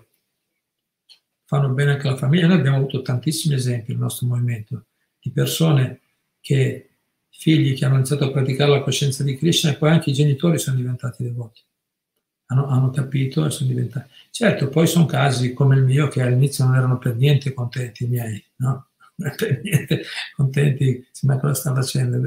fanno 1.46 1.70
bene 1.70 1.92
anche 1.92 2.08
alla 2.08 2.18
famiglia. 2.18 2.48
Noi 2.48 2.58
abbiamo 2.58 2.78
avuto 2.78 3.02
tantissimi 3.02 3.56
esempi 3.56 3.92
nel 3.92 4.02
nostro 4.02 4.28
movimento 4.28 4.86
di 5.20 5.32
persone 5.32 6.02
che, 6.40 6.90
figli 7.30 7.76
che 7.76 7.86
hanno 7.86 7.96
iniziato 7.96 8.26
a 8.26 8.32
praticare 8.32 8.72
la 8.72 8.82
coscienza 8.82 9.24
di 9.24 9.38
Krishna 9.38 9.72
e 9.72 9.78
poi 9.78 9.92
anche 9.92 10.10
i 10.10 10.14
genitori 10.14 10.58
sono 10.58 10.78
diventati 10.78 11.24
devoti 11.24 11.62
hanno, 12.48 12.68
hanno 12.68 12.90
capito 12.90 13.46
e 13.46 13.50
sono 13.50 13.70
diventati. 13.70 14.10
Certo, 14.32 14.70
poi 14.70 14.88
sono 14.88 15.06
casi 15.06 15.54
come 15.54 15.76
il 15.76 15.84
mio 15.84 16.08
che 16.08 16.22
all'inizio 16.22 16.66
non 16.66 16.76
erano 16.76 16.98
per 16.98 17.16
niente 17.16 17.54
contenti 17.54 18.04
i 18.04 18.08
miei, 18.08 18.44
no? 18.58 18.88
per 19.16 19.62
niente 19.64 20.04
contenti, 20.36 21.06
ma 21.24 21.40
cosa 21.40 21.54
sta 21.54 21.74
facendo, 21.74 22.20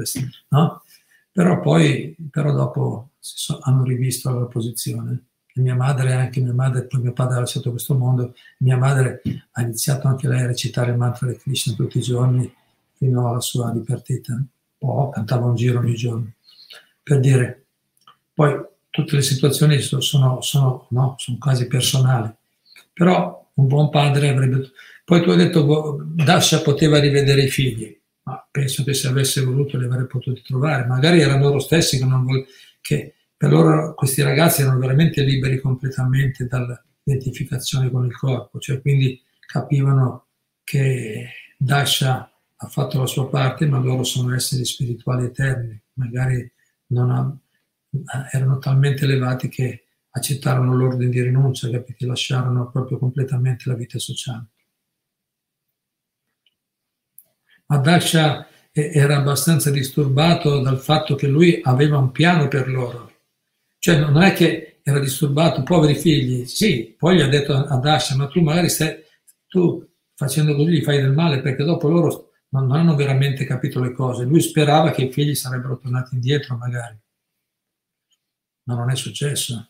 no? 0.49 0.83
Però 1.31 1.59
poi, 1.61 2.15
però 2.29 2.51
dopo 2.51 3.11
so, 3.17 3.59
hanno 3.61 3.83
rivisto 3.83 4.29
la 4.29 4.35
loro 4.35 4.47
posizione. 4.47 5.25
E 5.53 5.61
mia 5.61 5.75
madre, 5.75 6.13
anche 6.13 6.41
mia 6.41 6.53
madre, 6.53 6.83
poi 6.83 7.01
mio 7.01 7.13
padre 7.13 7.37
ha 7.37 7.39
lasciato 7.39 7.71
questo 7.71 7.97
mondo, 7.97 8.35
mia 8.59 8.77
madre 8.77 9.21
ha 9.51 9.61
iniziato 9.61 10.07
anche 10.07 10.27
lei 10.27 10.41
a 10.41 10.47
recitare 10.47 10.91
il 10.91 10.97
mantra 10.97 11.27
di 11.27 11.37
Krishna 11.37 11.73
tutti 11.73 11.97
i 11.97 12.01
giorni 12.01 12.53
fino 12.93 13.29
alla 13.29 13.39
sua 13.39 13.71
dipartita. 13.71 14.41
O 14.79 15.09
cantava 15.09 15.45
un 15.45 15.55
giro 15.55 15.79
ogni 15.79 15.95
giorno. 15.95 16.33
Per 17.03 17.19
dire, 17.19 17.65
poi 18.33 18.69
tutte 18.91 19.15
le 19.15 19.21
situazioni 19.23 19.79
sono, 19.79 20.41
sono, 20.41 20.85
no, 20.89 21.15
sono 21.17 21.37
quasi 21.39 21.65
personali. 21.65 22.31
Però 22.93 23.49
un 23.55 23.67
buon 23.67 23.89
padre 23.89 24.29
avrebbe... 24.29 24.71
Poi 25.03 25.21
tu 25.23 25.31
hai 25.31 25.37
detto 25.37 26.05
Dasha 26.13 26.61
poteva 26.61 26.99
rivedere 26.99 27.43
i 27.43 27.49
figli, 27.49 27.99
ma 28.23 28.45
penso 28.51 28.83
che 28.83 28.93
se 28.93 29.07
avesse 29.07 29.41
voluto 29.41 29.77
li 29.77 29.85
avrebbe 29.85 30.05
potuti 30.05 30.41
trovare. 30.43 30.85
Magari 30.85 31.21
erano 31.21 31.45
loro 31.45 31.59
stessi 31.59 31.97
che, 31.97 32.05
vol- 32.05 32.45
che 32.79 33.15
per 33.35 33.49
loro 33.49 33.93
questi 33.95 34.21
ragazzi 34.21 34.61
erano 34.61 34.77
veramente 34.77 35.23
liberi 35.23 35.59
completamente 35.59 36.45
dall'identificazione 36.45 37.89
con 37.89 38.05
il 38.05 38.15
corpo, 38.15 38.59
cioè 38.59 38.79
quindi 38.81 39.19
capivano 39.47 40.27
che 40.63 41.29
Dasha 41.57 42.31
ha 42.55 42.67
fatto 42.67 42.99
la 42.99 43.07
sua 43.07 43.27
parte, 43.27 43.65
ma 43.65 43.79
loro 43.79 44.03
sono 44.03 44.35
esseri 44.35 44.63
spirituali 44.63 45.25
eterni, 45.25 45.81
magari 45.93 46.49
non, 46.87 47.09
ha, 47.09 47.35
erano 48.31 48.57
talmente 48.59 49.03
elevati 49.03 49.49
che 49.49 49.85
accettarono 50.11 50.75
l'ordine 50.75 51.09
di 51.09 51.21
rinuncia, 51.21 51.69
capite? 51.69 52.05
lasciarono 52.05 52.69
proprio 52.69 52.97
completamente 52.97 53.63
la 53.67 53.75
vita 53.75 53.99
sociale. 53.99 54.47
Ma 57.67 57.77
Daksha 57.77 58.47
era 58.71 59.17
abbastanza 59.17 59.69
disturbato 59.69 60.59
dal 60.61 60.79
fatto 60.79 61.15
che 61.15 61.27
lui 61.27 61.59
aveva 61.63 61.97
un 61.97 62.11
piano 62.11 62.47
per 62.47 62.67
loro. 62.69 63.09
Cioè 63.77 63.99
non 63.99 64.21
è 64.21 64.33
che 64.33 64.79
era 64.83 64.99
disturbato, 64.99 65.63
poveri 65.63 65.95
figli, 65.95 66.45
sì, 66.45 66.95
poi 66.97 67.17
gli 67.17 67.21
ha 67.21 67.27
detto 67.27 67.53
a 67.53 67.77
Dasha, 67.77 68.15
ma 68.15 68.27
tu 68.27 68.41
magari 68.41 68.69
stai, 68.69 68.95
tu 69.47 69.87
facendo 70.15 70.55
così 70.55 70.71
gli 70.71 70.83
fai 70.83 71.01
del 71.01 71.11
male 71.11 71.41
perché 71.41 71.63
dopo 71.63 71.87
loro 71.87 72.31
non 72.49 72.71
hanno 72.71 72.95
veramente 72.95 73.45
capito 73.45 73.79
le 73.79 73.93
cose. 73.93 74.25
Lui 74.25 74.41
sperava 74.41 74.91
che 74.91 75.03
i 75.03 75.11
figli 75.11 75.35
sarebbero 75.35 75.77
tornati 75.77 76.15
indietro 76.15 76.57
magari 76.57 77.00
ma 78.63 78.75
non 78.75 78.89
è 78.89 78.95
successo. 78.95 79.69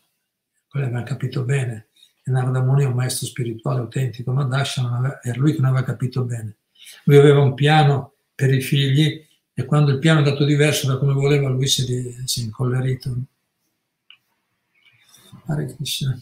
Quello 0.68 0.86
aveva 0.86 1.02
capito 1.02 1.44
bene. 1.44 1.88
E 2.24 2.30
Narada 2.30 2.62
Muni 2.62 2.84
è 2.84 2.86
un 2.86 2.94
maestro 2.94 3.26
spirituale 3.26 3.80
autentico, 3.80 4.32
ma 4.32 4.42
aveva, 4.42 5.20
era 5.22 5.38
lui 5.38 5.52
che 5.52 5.60
non 5.60 5.70
aveva 5.70 5.84
capito 5.84 6.24
bene. 6.24 6.56
Lui 7.04 7.16
aveva 7.16 7.40
un 7.40 7.54
piano 7.54 8.14
per 8.34 8.52
i 8.52 8.60
figli 8.60 9.26
e 9.54 9.64
quando 9.64 9.90
il 9.90 9.98
piano 9.98 10.20
è 10.20 10.22
andato 10.22 10.44
diverso 10.44 10.86
da 10.86 10.98
come 10.98 11.12
voleva, 11.12 11.48
lui 11.48 11.66
si, 11.66 11.84
si 12.24 12.40
è 12.40 12.44
incollerito. 12.44 13.16
Hare 15.46 15.74
Krishna. 15.74 16.20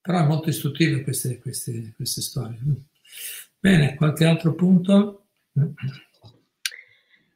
Però 0.00 0.18
è 0.18 0.26
molto 0.26 0.50
istruttive 0.50 1.02
queste, 1.02 1.38
queste, 1.38 1.92
queste 1.94 2.20
storie. 2.20 2.58
Bene, 3.58 3.94
qualche 3.94 4.24
altro 4.24 4.54
punto? 4.54 5.26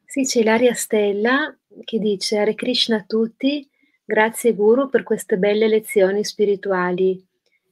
Sì, 0.05 0.23
c'è 0.23 0.41
Ilaria 0.41 0.73
Stella 0.73 1.56
che 1.83 1.99
dice 1.99 2.37
Hare 2.37 2.55
Krishna 2.55 2.97
a 2.97 3.03
tutti, 3.05 3.67
grazie 4.03 4.53
Guru 4.53 4.89
per 4.89 5.03
queste 5.03 5.37
belle 5.37 5.67
lezioni 5.67 6.23
spirituali. 6.23 7.25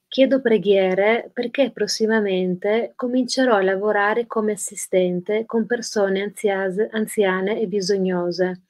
Chiedo 0.07 0.39
preghiere 0.39 1.29
perché 1.33 1.71
prossimamente 1.71 2.93
comincerò 2.95 3.55
a 3.55 3.63
lavorare 3.63 4.27
come 4.27 4.53
assistente 4.53 5.45
con 5.45 5.65
persone 5.65 6.21
anziase, 6.21 6.87
anziane 6.91 7.59
e 7.59 7.67
bisognose. 7.67 8.61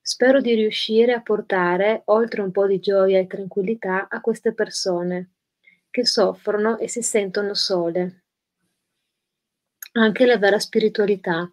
Spero 0.00 0.40
di 0.40 0.54
riuscire 0.54 1.12
a 1.12 1.22
portare, 1.22 2.02
oltre 2.06 2.42
un 2.42 2.50
po' 2.50 2.66
di 2.66 2.80
gioia 2.80 3.18
e 3.18 3.26
tranquillità, 3.26 4.08
a 4.08 4.20
queste 4.20 4.52
persone 4.52 5.30
che 5.90 6.04
soffrono 6.04 6.76
e 6.76 6.88
si 6.88 7.02
sentono 7.02 7.54
sole. 7.54 8.24
Anche 9.92 10.26
la 10.26 10.38
vera 10.38 10.58
spiritualità, 10.58 11.48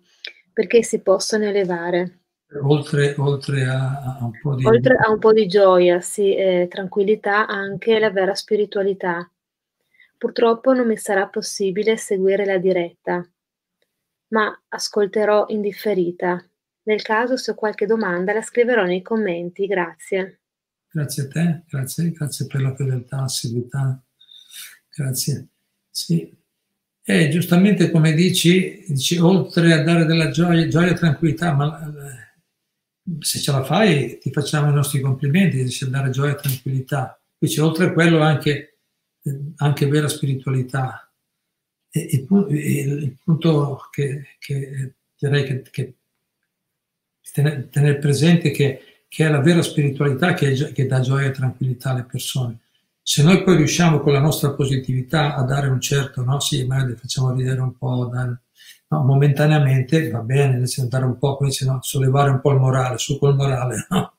perché 0.51 0.81
si 0.81 0.99
possono 1.01 1.45
elevare. 1.45 2.20
Oltre, 2.59 3.15
oltre 3.17 3.65
a, 3.65 4.17
a, 4.19 4.25
un 4.25 4.31
po' 4.41 4.55
di... 4.55 4.65
Oltre 4.65 4.95
a 4.95 5.09
un 5.09 5.19
po' 5.19 5.31
di 5.31 5.47
gioia, 5.47 6.01
sì, 6.01 6.35
e 6.35 6.67
tranquillità, 6.69 7.47
anche 7.47 7.97
la 7.97 8.11
vera 8.11 8.35
spiritualità. 8.35 9.29
Purtroppo 10.17 10.73
non 10.73 10.85
mi 10.85 10.97
sarà 10.97 11.27
possibile 11.27 11.97
seguire 11.97 12.45
la 12.45 12.57
diretta, 12.57 13.25
ma 14.27 14.61
ascolterò 14.67 15.45
in 15.47 15.61
differita. 15.61 16.45
Nel 16.83 17.01
caso, 17.01 17.37
se 17.37 17.51
ho 17.51 17.55
qualche 17.55 17.85
domanda, 17.85 18.33
la 18.33 18.41
scriverò 18.41 18.83
nei 18.83 19.01
commenti. 19.01 19.65
Grazie. 19.65 20.41
Grazie 20.91 21.23
a 21.23 21.27
te, 21.27 21.63
grazie, 21.69 22.11
grazie 22.11 22.47
per 22.47 22.61
la 22.61 22.75
fedeltà, 22.75 23.21
assiduità. 23.21 23.99
Grazie. 24.93 25.47
Sì. 25.89 26.37
E 27.03 27.29
giustamente 27.29 27.89
come 27.89 28.13
dici, 28.13 28.83
dici, 28.87 29.17
oltre 29.17 29.73
a 29.73 29.83
dare 29.83 30.05
della 30.05 30.29
gioia, 30.29 30.67
gioia 30.67 30.91
e 30.91 30.95
tranquillità, 30.95 31.53
ma 31.53 31.79
eh, 31.79 32.20
se 33.19 33.39
ce 33.39 33.51
la 33.51 33.63
fai 33.63 34.17
ti 34.19 34.31
facciamo 34.31 34.69
i 34.69 34.73
nostri 34.73 34.99
complimenti, 34.99 35.63
dici 35.63 35.89
dare 35.89 36.09
gioia 36.09 36.33
e 36.33 36.41
tranquillità. 36.41 37.19
Quindi 37.37 37.59
oltre 37.59 37.85
a 37.85 37.93
quello 37.93 38.19
anche, 38.19 38.77
eh, 39.23 39.39
anche 39.57 39.87
vera 39.87 40.07
spiritualità. 40.07 41.11
E, 41.89 42.09
e, 42.09 42.27
e 42.29 42.81
il 42.83 43.17
punto 43.23 43.87
che, 43.91 44.35
che 44.39 44.93
direi 45.17 45.43
che, 45.43 45.61
che 45.69 45.93
tenere, 47.31 47.69
tenere 47.69 47.97
presente 47.97 48.51
che, 48.51 49.03
che, 49.07 49.25
è 49.25 49.29
la 49.29 49.41
vera 49.41 49.61
spiritualità 49.61 50.33
che, 50.33 50.71
che 50.73 50.87
dà 50.87 50.99
gioia 50.99 51.27
e 51.27 51.31
tranquillità 51.31 51.91
alle 51.91 52.03
persone. 52.03 52.59
Se 53.01 53.23
noi 53.23 53.43
poi 53.43 53.57
riusciamo 53.57 53.99
con 53.99 54.13
la 54.13 54.19
nostra 54.19 54.51
positività 54.51 55.35
a 55.35 55.43
dare 55.43 55.67
un 55.67 55.81
certo, 55.81 56.23
no? 56.23 56.39
Sì, 56.39 56.65
magari 56.65 56.95
facciamo 56.95 57.33
vedere 57.33 57.59
un 57.59 57.75
po', 57.75 58.09
dare, 58.11 58.43
no? 58.91 59.03
momentaneamente 59.03 60.09
va 60.09 60.19
bene, 60.19 60.57
nel 60.57 60.67
senso 60.67 60.89
dare 60.89 61.05
un 61.05 61.17
po', 61.17 61.37
come 61.37 61.49
dice, 61.49 61.65
no? 61.65 61.79
sollevare 61.81 62.29
un 62.29 62.41
po' 62.41 62.51
il 62.51 62.59
morale, 62.59 62.97
su 62.97 63.17
col 63.17 63.35
morale, 63.35 63.87
no? 63.89 64.15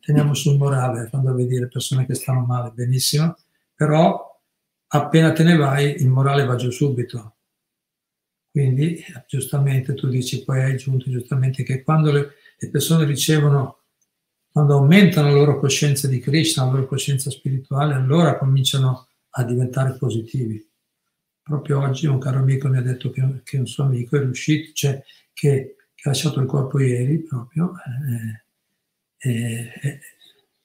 Teniamo 0.00 0.32
sul 0.32 0.56
morale 0.56 1.08
quando 1.10 1.34
vedi 1.34 1.58
le 1.58 1.68
persone 1.68 2.06
che 2.06 2.14
stanno 2.14 2.40
male, 2.40 2.70
benissimo, 2.70 3.36
però 3.74 4.40
appena 4.88 5.32
te 5.32 5.42
ne 5.42 5.56
vai 5.56 6.00
il 6.00 6.08
morale 6.08 6.46
va 6.46 6.54
giù 6.56 6.70
subito. 6.70 7.36
Quindi 8.50 9.04
giustamente 9.26 9.92
tu 9.92 10.08
dici, 10.08 10.42
poi 10.42 10.62
hai 10.62 10.72
aggiunto 10.72 11.10
giustamente 11.10 11.64
che 11.64 11.82
quando 11.82 12.12
le, 12.12 12.30
le 12.56 12.70
persone 12.70 13.04
ricevono, 13.04 13.80
quando 14.50 14.74
aumentano 14.74 15.28
la 15.28 15.34
loro 15.34 15.58
coscienza 15.58 16.08
di 16.08 16.20
Krishna, 16.20 16.64
la 16.64 16.70
loro 16.70 16.86
coscienza 16.86 17.28
spirituale, 17.28 17.92
allora 17.92 18.38
cominciano 18.38 19.08
a 19.30 19.44
diventare 19.44 19.96
positivi. 19.98 20.66
Proprio 21.44 21.80
oggi 21.80 22.06
un 22.06 22.18
caro 22.18 22.38
amico 22.38 22.68
mi 22.68 22.78
ha 22.78 22.80
detto 22.80 23.10
che, 23.10 23.42
che 23.44 23.58
un 23.58 23.66
suo 23.66 23.84
amico 23.84 24.16
è 24.16 24.20
riuscito, 24.20 24.72
cioè 24.72 25.04
che, 25.34 25.76
che, 25.94 26.02
ha 26.04 26.08
lasciato 26.08 26.40
il 26.40 26.46
corpo 26.46 26.80
ieri 26.80 27.18
proprio, 27.18 27.74
eh, 29.20 29.28
eh, 29.30 29.72
eh, 29.82 30.00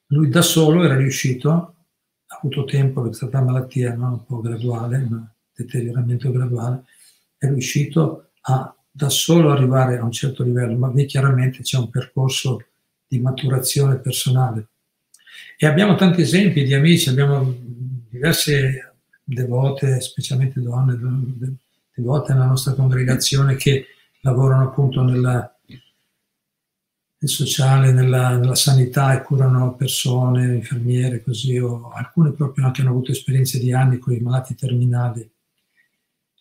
lui 0.08 0.30
da 0.30 0.42
solo 0.42 0.86
era 0.86 0.96
riuscito, 0.96 1.52
ha 2.28 2.38
avuto 2.38 2.64
tempo 2.64 3.12
stata 3.12 3.40
una 3.40 3.52
malattia 3.52 3.94
no? 3.94 4.08
un 4.08 4.26
po' 4.26 4.40
graduale, 4.40 4.98
un 5.00 5.28
deterioramento 5.54 6.32
graduale, 6.32 6.86
è 7.38 7.48
riuscito 7.48 8.30
a 8.44 8.74
da 8.90 9.10
solo 9.10 9.52
arrivare 9.52 9.98
a 9.98 10.06
un 10.06 10.12
certo 10.14 10.44
livello, 10.44 10.78
ma 10.78 10.90
lì 10.94 11.06
chiaramente 11.06 11.62
c'è 11.62 11.78
un 11.78 11.90
percorso 11.90 12.68
di 13.06 13.20
maturazione 13.20 14.00
personale. 14.00 14.68
E 15.58 15.68
abbiamo 15.68 15.96
tanti 15.96 16.22
esempi 16.22 16.64
di 16.64 16.74
amici, 16.74 17.10
abbiamo 17.10 17.54
diverse 18.10 18.89
devote, 19.34 20.02
specialmente 20.02 20.62
donne 20.62 20.98
devote 21.94 22.34
nella 22.34 22.46
nostra 22.46 22.74
congregazione 22.74 23.56
che 23.56 23.86
lavorano 24.22 24.64
appunto 24.64 25.04
nella, 25.04 25.54
nel 25.66 27.30
sociale, 27.30 27.92
nella, 27.92 28.38
nella, 28.38 28.56
sanità 28.56 29.14
e 29.14 29.24
curano 29.24 29.76
persone, 29.76 30.56
infermiere, 30.56 31.22
così, 31.22 31.58
o 31.58 31.90
alcune 31.92 32.32
proprio 32.32 32.66
anche 32.66 32.82
hanno 32.82 32.92
avuto 32.92 33.12
esperienze 33.12 33.60
di 33.60 33.74
anni 33.74 33.98
con 33.98 34.14
i 34.14 34.20
malati 34.20 34.56
terminali. 34.56 35.30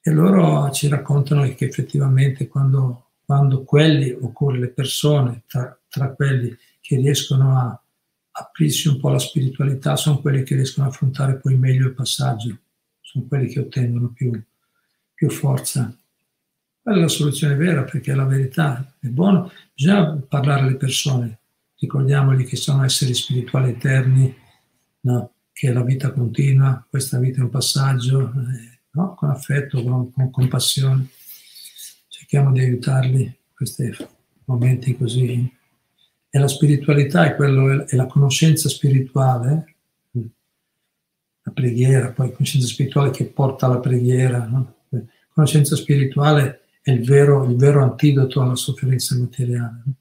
E 0.01 0.11
loro 0.11 0.71
ci 0.71 0.89
raccontano 0.89 1.43
che 1.55 1.67
effettivamente 1.67 2.49
quando, 2.49 3.11
quando 3.25 3.65
quelli, 3.65 4.11
oppure 4.11 4.59
le 4.59 4.69
persone, 4.69 5.43
tra, 5.47 5.77
tra 5.89 6.13
quelli 6.13 6.57
che 6.81 6.97
riescono 6.97 7.59
a 7.59 7.83
aprirsi 8.31 8.89
un 8.89 8.99
po' 8.99 9.09
alla 9.09 9.19
spiritualità, 9.19 9.97
sono 9.97 10.21
quelli 10.21 10.45
che 10.45 10.55
riescono 10.55 10.87
a 10.87 10.91
affrontare 10.91 11.39
poi 11.39 11.57
meglio 11.57 11.89
il 11.89 11.95
passaggio, 11.95 12.57
sono 13.11 13.25
quelli 13.27 13.49
che 13.49 13.61
ottengono 13.61 14.09
più, 14.09 14.31
più 15.15 15.31
forza. 15.31 15.97
Quella 16.83 16.99
è 16.99 17.01
la 17.01 17.09
soluzione 17.09 17.55
vera 17.55 17.85
perché 17.85 18.15
la 18.15 18.27
verità, 18.27 18.95
è 19.01 19.07
buono, 19.07 19.51
bisogna 19.73 20.17
parlare 20.29 20.63
alle 20.63 20.77
persone, 20.77 21.39
ricordiamogli 21.77 22.45
che 22.45 22.57
sono 22.57 22.85
esseri 22.85 23.15
spirituali 23.15 23.71
eterni, 23.71 24.35
no? 25.01 25.33
che 25.53 25.73
la 25.73 25.83
vita 25.83 26.13
continua, 26.13 26.85
questa 26.89 27.19
vita 27.19 27.41
è 27.41 27.45
un 27.45 27.51
passaggio. 27.51 28.31
Eh, 28.31 28.79
no? 28.91 29.15
con 29.15 29.31
affetto, 29.31 29.83
con, 29.83 30.13
con 30.13 30.31
compassione. 30.31 31.09
Cerchiamo 32.09 32.53
di 32.53 32.61
aiutarli 32.61 33.23
in 33.23 33.33
questi 33.55 33.91
momenti 34.45 34.97
così. 34.97 35.57
E 36.31 36.39
la 36.39 36.49
spiritualità 36.49 37.25
è, 37.25 37.37
quello, 37.37 37.87
è 37.87 37.97
la 37.97 38.07
conoscenza 38.07 38.69
spirituale, 38.69 39.77
la 41.49 41.51
preghiera, 41.51 42.13
poi 42.13 42.33
conoscenza 42.33 42.67
spirituale 42.67 43.11
che 43.11 43.27
porta 43.27 43.67
alla 43.67 43.81
preghiera. 43.81 44.45
No? 44.47 44.75
Conoscenza 45.33 45.77
spirituale 45.77 46.63
è 46.83 46.91
il 46.91 47.05
vero, 47.05 47.45
il 47.45 47.57
vero 47.57 47.83
antidoto 47.83 48.41
alla 48.41 48.57
sofferenza 48.57 49.17
materiale. 49.17 49.83
No? 49.85 49.93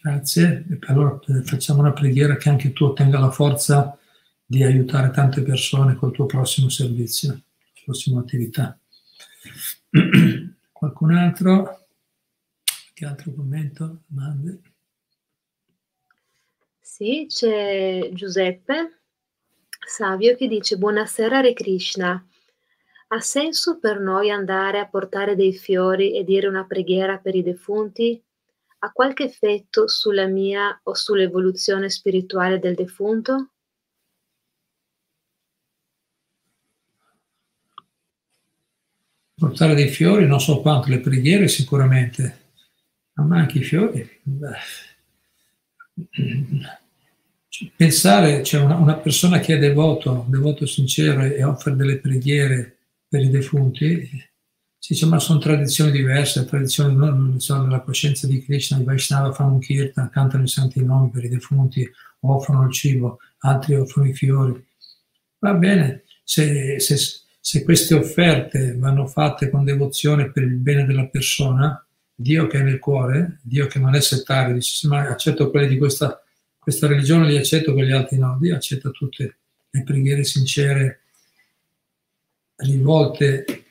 Grazie. 0.00 0.66
E 0.68 0.78
allora 0.88 1.18
eh, 1.28 1.42
facciamo 1.42 1.80
una 1.80 1.92
preghiera 1.92 2.36
che 2.36 2.48
anche 2.48 2.72
tu 2.72 2.84
ottenga 2.84 3.18
la 3.18 3.30
forza 3.30 3.98
di 4.44 4.62
aiutare 4.62 5.10
tante 5.10 5.42
persone 5.42 5.94
col 5.94 6.12
tuo 6.12 6.26
prossimo 6.26 6.68
servizio, 6.68 7.40
prossima 7.84 8.20
attività. 8.20 8.78
Qualcun 10.72 11.14
altro? 11.14 11.86
Che 12.92 13.06
altro 13.06 13.32
commento? 13.32 14.02
Domande? 14.06 14.60
Sì, 16.86 17.24
c'è 17.26 18.10
Giuseppe 18.12 19.00
Savio 19.86 20.36
che 20.36 20.46
dice 20.46 20.76
Buonasera 20.76 21.38
Hare 21.38 21.54
Krishna. 21.54 22.22
Ha 23.08 23.20
senso 23.20 23.78
per 23.78 24.00
noi 24.00 24.28
andare 24.30 24.80
a 24.80 24.86
portare 24.86 25.34
dei 25.34 25.54
fiori 25.54 26.14
e 26.14 26.24
dire 26.24 26.46
una 26.46 26.66
preghiera 26.66 27.16
per 27.16 27.34
i 27.36 27.42
defunti? 27.42 28.22
Ha 28.80 28.92
qualche 28.92 29.24
effetto 29.24 29.88
sulla 29.88 30.26
mia 30.26 30.78
o 30.82 30.94
sull'evoluzione 30.94 31.88
spirituale 31.88 32.58
del 32.58 32.74
defunto? 32.74 33.52
portare 39.36 39.74
dei 39.74 39.88
fiori, 39.88 40.26
non 40.26 40.38
so 40.38 40.60
quanto, 40.60 40.90
le 40.90 41.00
preghiere 41.00 41.48
sicuramente, 41.48 42.50
ma 43.14 43.38
anche 43.38 43.58
i 43.58 43.64
fiori. 43.64 44.20
Beh. 44.22 44.83
Pensare, 47.76 48.38
c'è 48.38 48.42
cioè 48.42 48.62
una, 48.62 48.76
una, 48.76 48.96
persona 48.96 49.38
che 49.38 49.54
è 49.54 49.58
devoto, 49.58 50.26
devoto 50.28 50.66
sincero 50.66 51.22
e 51.22 51.44
offre 51.44 51.76
delle 51.76 51.98
preghiere 51.98 52.78
per 53.08 53.22
i 53.22 53.30
defunti, 53.30 54.08
si 54.76 54.92
dice 54.92 55.06
ma 55.06 55.20
sono 55.20 55.38
tradizioni 55.38 55.92
diverse, 55.92 56.44
tradizioni 56.44 56.96
non 56.96 57.36
della 57.36 57.80
coscienza 57.80 58.26
di 58.26 58.42
Krishna, 58.42 58.78
i 58.78 58.84
Vaishnava 58.84 59.32
fanno 59.32 59.52
un 59.52 59.60
kirtan, 59.60 60.10
cantano 60.10 60.42
i 60.42 60.48
santi 60.48 60.84
nomi 60.84 61.10
per 61.10 61.24
i 61.24 61.28
defunti, 61.28 61.88
offrono 62.20 62.66
il 62.66 62.72
cibo, 62.72 63.18
altri 63.38 63.76
offrono 63.76 64.08
i 64.08 64.14
fiori. 64.14 64.66
Va 65.38 65.54
bene, 65.54 66.02
se, 66.24 66.80
se 66.80 66.96
se 67.46 67.62
queste 67.62 67.94
offerte 67.94 68.74
vanno 68.78 69.06
fatte 69.06 69.50
con 69.50 69.64
devozione 69.64 70.30
per 70.30 70.44
il 70.44 70.54
bene 70.54 70.86
della 70.86 71.04
persona, 71.04 71.86
Dio 72.14 72.46
che 72.46 72.60
è 72.60 72.62
nel 72.62 72.78
cuore, 72.78 73.40
Dio 73.42 73.66
che 73.66 73.78
non 73.78 73.94
è 73.94 74.00
settario, 74.00 74.54
dice 74.54 74.86
ma 74.86 75.08
accetto 75.08 75.50
quelli 75.50 75.68
di 75.68 75.78
questa, 75.78 76.22
questa 76.58 76.86
religione, 76.86 77.28
li 77.28 77.36
accetto, 77.36 77.72
quegli 77.72 77.92
altri 77.92 78.18
no, 78.18 78.38
Dio 78.40 78.54
accetta 78.54 78.90
tutte 78.90 79.36
le 79.70 79.82
preghiere 79.82 80.22
sincere 80.22 81.00
rivolte 82.56 83.64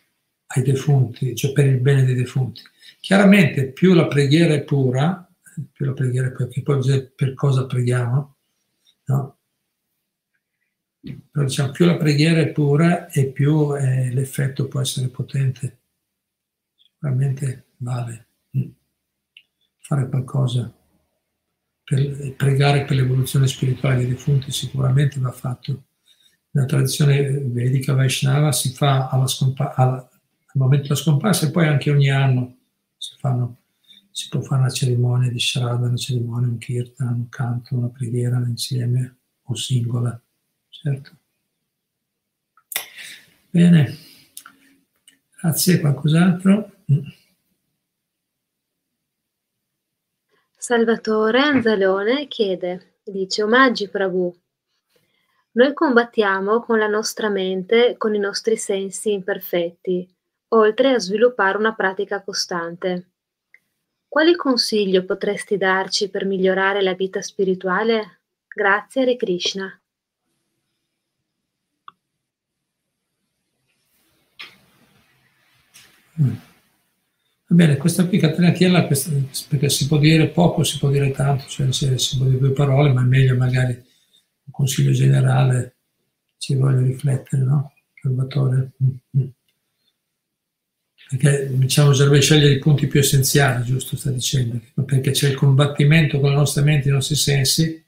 ai 0.48 0.64
defunti, 0.64 1.36
cioè 1.36 1.54
per 1.54 1.66
il 1.66 1.80
bene 1.80 2.04
dei 2.04 2.16
defunti. 2.16 2.62
Chiaramente 3.00 3.72
più 3.72 3.94
la 3.94 4.08
preghiera 4.08 4.54
è 4.54 4.62
pura, 4.62 5.28
più 5.72 5.86
la 5.86 5.94
preghiera 5.94 6.28
è 6.28 6.32
pura, 6.32 6.46
perché 6.46 6.62
poi 6.62 7.12
per 7.16 7.34
cosa 7.34 7.66
preghiamo, 7.66 8.36
no? 9.06 9.38
Però 11.32 11.46
diciamo, 11.46 11.72
più 11.72 11.86
la 11.86 11.98
preghiera 11.98 12.40
è 12.40 12.52
pura 12.52 13.10
e 13.10 13.28
più 13.28 13.76
eh, 13.76 14.10
l'effetto 14.14 14.68
può 14.68 14.80
essere 14.80 15.08
potente. 15.10 15.80
Sicuramente 16.76 17.66
vale. 17.78 18.28
Mm. 19.84 19.86
fare 19.86 20.10
qualcosa 20.10 20.74
per 21.84 22.34
pregare 22.38 22.86
per 22.86 22.96
l'evoluzione 22.96 23.48
spirituale 23.48 23.98
dei 23.98 24.08
defunti 24.08 24.52
sicuramente 24.52 25.20
va 25.20 25.32
fatto. 25.32 25.84
Nella 26.52 26.68
tradizione 26.68 27.22
vedica 27.40 27.94
Vaishnava 27.94 28.52
si 28.52 28.72
fa 28.74 29.10
scompa- 29.28 29.74
alla, 29.76 29.98
al 29.98 30.54
momento 30.54 30.84
della 30.84 30.96
scomparsa 30.96 31.48
e 31.48 31.52
poi 31.52 31.68
anche 31.68 31.92
ogni 31.92 32.10
anno 32.10 32.58
si, 32.98 33.16
fanno, 33.18 33.58
si 34.12 34.30
può 34.30 34.42
fare 34.42 34.62
una 34.62 34.70
cerimonia 34.70 35.30
di 35.30 35.40
Shraddha, 35.40 35.88
una 35.88 35.98
cerimonia, 35.98 36.48
un 36.48 36.58
kirtan, 36.58 37.14
un 37.14 37.30
canto, 37.30 37.76
una 37.76 37.90
preghiera 37.90 38.38
insieme 38.48 39.18
o 39.44 39.56
singola, 39.56 40.20
certo. 40.70 41.18
Bene, 43.50 43.98
grazie, 45.42 45.80
qualcos'altro? 45.80 46.72
Salvatore 50.66 51.42
Anzalone 51.42 52.30
chiede, 52.30 53.00
dice, 53.04 53.44
omaggi 53.44 53.90
Prabhu. 53.90 54.34
Noi 55.52 55.74
combattiamo 55.74 56.62
con 56.62 56.80
la 56.80 56.88
nostra 56.88 57.28
mente, 57.28 57.96
con 57.98 58.16
i 58.16 58.18
nostri 58.18 58.56
sensi 58.56 59.12
imperfetti, 59.12 60.10
oltre 60.54 60.94
a 60.94 61.00
sviluppare 61.00 61.58
una 61.58 61.76
pratica 61.76 62.24
costante. 62.24 63.10
Quali 64.08 64.38
consiglio 64.38 65.04
potresti 65.04 65.58
darci 65.58 66.10
per 66.10 66.24
migliorare 66.24 66.82
la 66.82 66.94
vita 66.94 67.22
spirituale? 67.22 68.22
Grazie, 68.48 69.02
Hare 69.02 69.18
Krishna. 69.18 69.82
Mm. 76.22 76.53
Bene, 77.54 77.78
questa 77.78 78.08
qui 78.08 78.18
Catenatiella, 78.18 78.88
perché 78.88 79.70
si 79.70 79.86
può 79.86 80.00
dire 80.00 80.28
poco, 80.30 80.64
si 80.64 80.80
può 80.80 80.90
dire 80.90 81.12
tanto, 81.12 81.46
cioè 81.48 81.72
si 81.72 82.18
può 82.18 82.26
dire 82.26 82.40
due 82.40 82.52
parole, 82.52 82.92
ma 82.92 83.02
è 83.02 83.06
meglio 83.06 83.36
magari 83.36 83.74
un 83.74 84.52
consiglio 84.52 84.92
generale, 84.92 85.76
ci 86.40 86.56
voglio 86.56 86.82
riflettere, 86.82 87.44
no? 87.44 87.74
Salvatore. 88.02 88.72
Mm-hmm. 88.84 89.28
Perché 91.10 91.50
diciamo 91.52 91.90
bisognerebbe 91.90 92.22
scegliere 92.22 92.54
i 92.54 92.60
punti 92.60 92.88
più 92.88 93.00
essenziali, 93.00 93.66
giusto 93.66 93.98
sta 93.98 94.10
dicendo, 94.10 94.60
perché 94.84 95.12
c'è 95.12 95.30
il 95.30 95.36
combattimento 95.36 96.20
con 96.20 96.32
la 96.32 96.38
nostra 96.38 96.64
mente 96.64 96.88
e 96.88 96.90
i 96.90 96.94
nostri 96.96 97.16
sensi, 97.16 97.86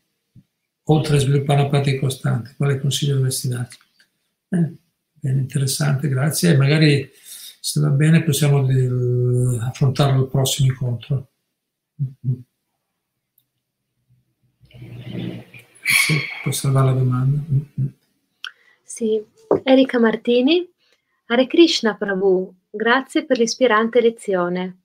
oltre 0.83 1.17
a 1.17 1.19
sviluppare 1.19 1.61
una 1.61 1.69
pratica 1.69 1.99
costante. 2.01 2.53
Quale 2.55 2.79
consiglio 2.79 3.15
dovresti 3.15 3.47
darci? 3.47 3.79
Eh, 4.49 4.73
bene, 5.11 5.39
interessante, 5.39 6.07
grazie. 6.07 6.55
Magari 6.55 7.09
se 7.65 7.79
va 7.79 7.89
bene 7.89 8.21
possiamo 8.21 8.59
affrontarlo 9.59 10.21
al 10.21 10.29
prossimo 10.29 10.67
incontro. 10.69 11.29
Sì, 15.81 16.13
può 16.43 16.51
salvare 16.51 16.85
la 16.85 16.93
domanda. 16.93 17.39
Sì, 18.83 19.19
Erika 19.63 19.97
Martini. 19.97 20.71
Hare 21.25 21.47
Krishna 21.47 21.95
Prabhu, 21.95 22.53
grazie 22.69 23.25
per 23.25 23.39
l'ispirante 23.39 23.99
lezione. 23.99 24.81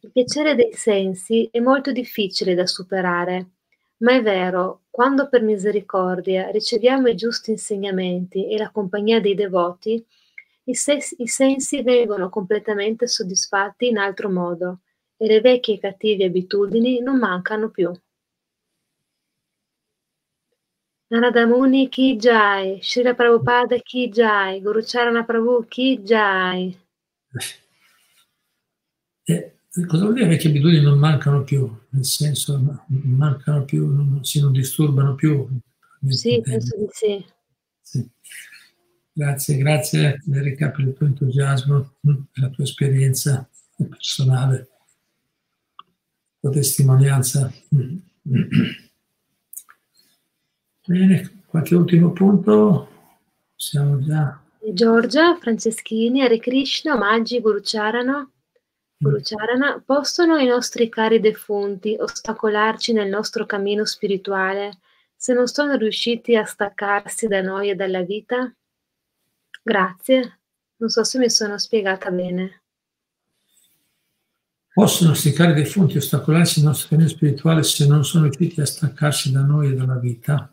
Il 0.00 0.10
piacere 0.10 0.54
dei 0.54 0.72
sensi 0.72 1.50
è 1.52 1.60
molto 1.60 1.92
difficile 1.92 2.54
da 2.54 2.66
superare, 2.66 3.50
ma 3.98 4.14
è 4.14 4.22
vero, 4.22 4.84
quando 4.88 5.28
per 5.28 5.42
misericordia 5.42 6.48
riceviamo 6.50 7.08
i 7.08 7.14
giusti 7.14 7.50
insegnamenti 7.50 8.48
e 8.48 8.56
la 8.56 8.70
compagnia 8.70 9.20
dei 9.20 9.34
devoti, 9.34 10.02
i, 10.64 10.74
ses- 10.74 11.14
i 11.18 11.26
sensi 11.26 11.82
vengono 11.82 12.28
completamente 12.28 13.06
soddisfatti 13.06 13.88
in 13.88 13.98
altro 13.98 14.30
modo 14.30 14.80
e 15.16 15.26
le 15.26 15.40
vecchie 15.40 15.78
cattive 15.78 16.24
abitudini 16.24 17.00
non 17.00 17.18
mancano 17.18 17.70
più. 17.70 17.92
Narada 21.08 21.44
Muni 21.44 21.88
Ki 21.88 22.16
Jai, 22.16 22.78
Srila 22.80 23.14
Prabhupada 23.14 23.76
Ki 23.78 24.08
Jai, 24.10 24.60
Guru 24.60 24.80
Charana 24.80 25.24
Prabhu 25.24 25.66
Ki 25.66 26.02
Jai. 26.04 26.78
Eh, 29.24 29.54
cosa 29.88 30.04
vuol 30.04 30.14
dire 30.14 30.28
vecchie 30.28 30.50
abitudini 30.50 30.82
non 30.82 30.98
mancano 30.98 31.42
più? 31.42 31.68
Nel 31.90 32.04
senso, 32.04 32.56
non 32.56 33.16
mancano 33.16 33.64
più, 33.64 33.86
non, 33.86 34.24
si 34.24 34.40
non 34.40 34.52
disturbano 34.52 35.16
più? 35.16 35.48
Sì, 36.08 36.40
penso 36.40 36.76
di 36.76 36.86
sì. 36.90 37.24
sì. 37.82 38.10
Grazie, 39.20 39.58
grazie 39.58 40.22
Erika 40.32 40.70
per 40.70 40.86
il 40.86 40.94
tuo 40.94 41.04
entusiasmo, 41.04 41.92
per 42.00 42.14
mm, 42.14 42.22
la 42.36 42.48
tua 42.48 42.64
esperienza 42.64 43.46
personale, 43.76 44.68
la 45.76 46.40
tua 46.40 46.50
testimonianza. 46.50 47.52
Mm. 47.74 47.96
Bene, 50.86 51.42
qualche 51.44 51.74
ultimo 51.74 52.12
punto? 52.12 52.88
Siamo 53.56 54.00
già. 54.00 54.40
Giorgia, 54.72 55.36
Franceschini, 55.36 56.22
Hare 56.22 56.38
Krishna, 56.38 56.94
omaggi, 56.94 57.40
Gurucharana. 57.40 58.26
Gurucharana, 58.96 59.82
possono 59.84 60.38
i 60.38 60.46
nostri 60.46 60.88
cari 60.88 61.20
defunti 61.20 61.94
ostacolarci 62.00 62.94
nel 62.94 63.10
nostro 63.10 63.44
cammino 63.44 63.84
spirituale 63.84 64.78
se 65.14 65.34
non 65.34 65.46
sono 65.46 65.76
riusciti 65.76 66.34
a 66.34 66.46
staccarsi 66.46 67.26
da 67.26 67.42
noi 67.42 67.68
e 67.68 67.74
dalla 67.74 68.00
vita? 68.00 68.50
Grazie, 69.70 70.40
non 70.78 70.88
so 70.88 71.04
se 71.04 71.16
mi 71.18 71.30
sono 71.30 71.56
spiegata 71.56 72.10
bene. 72.10 72.62
Possono 74.72 75.10
questi 75.10 75.30
cari 75.30 75.54
defunti 75.54 75.96
ostacolarsi 75.96 76.58
il 76.58 76.64
nostro 76.64 76.88
cammino 76.88 77.08
spirituale 77.08 77.62
se 77.62 77.86
non 77.86 78.04
sono 78.04 78.24
riusciti 78.24 78.60
a 78.60 78.66
staccarsi 78.66 79.30
da 79.30 79.42
noi 79.42 79.68
e 79.70 79.74
dalla 79.76 80.00
vita? 80.00 80.52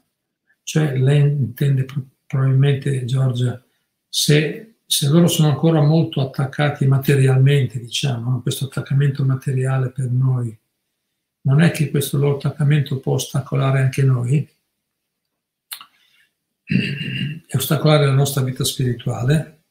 Cioè, 0.62 0.96
lei 1.00 1.22
intende 1.22 1.88
probabilmente, 2.28 3.06
Giorgia, 3.06 3.60
se, 4.08 4.82
se 4.86 5.10
loro 5.10 5.26
sono 5.26 5.50
ancora 5.50 5.82
molto 5.82 6.22
attaccati 6.22 6.86
materialmente, 6.86 7.80
diciamo, 7.80 8.44
questo 8.44 8.66
attaccamento 8.66 9.26
materiale 9.26 9.90
per 9.90 10.12
noi, 10.12 10.56
non 11.42 11.62
è 11.62 11.72
che 11.72 11.90
questo 11.90 12.20
loro 12.20 12.36
attaccamento 12.36 13.00
può 13.00 13.14
ostacolare 13.14 13.82
anche 13.82 14.04
noi? 14.04 14.48
E 17.48 17.58
ostacolare 17.58 18.06
la 18.06 18.14
nostra 18.14 18.42
vita 18.42 18.64
spirituale? 18.64 19.62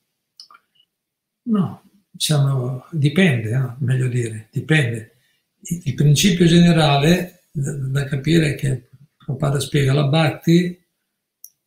No, 1.42 1.82
diciamo, 2.10 2.86
dipende, 2.90 3.56
no? 3.56 3.76
meglio 3.80 4.08
dire, 4.08 4.48
dipende. 4.50 5.16
Il 5.60 5.94
principio 5.94 6.46
generale 6.46 7.44
da 7.50 8.04
capire 8.04 8.50
è 8.50 8.54
che 8.54 8.88
Prabhupada 9.16 9.60
spiega 9.60 9.92
la 9.92 10.06
Bhakti 10.06 10.84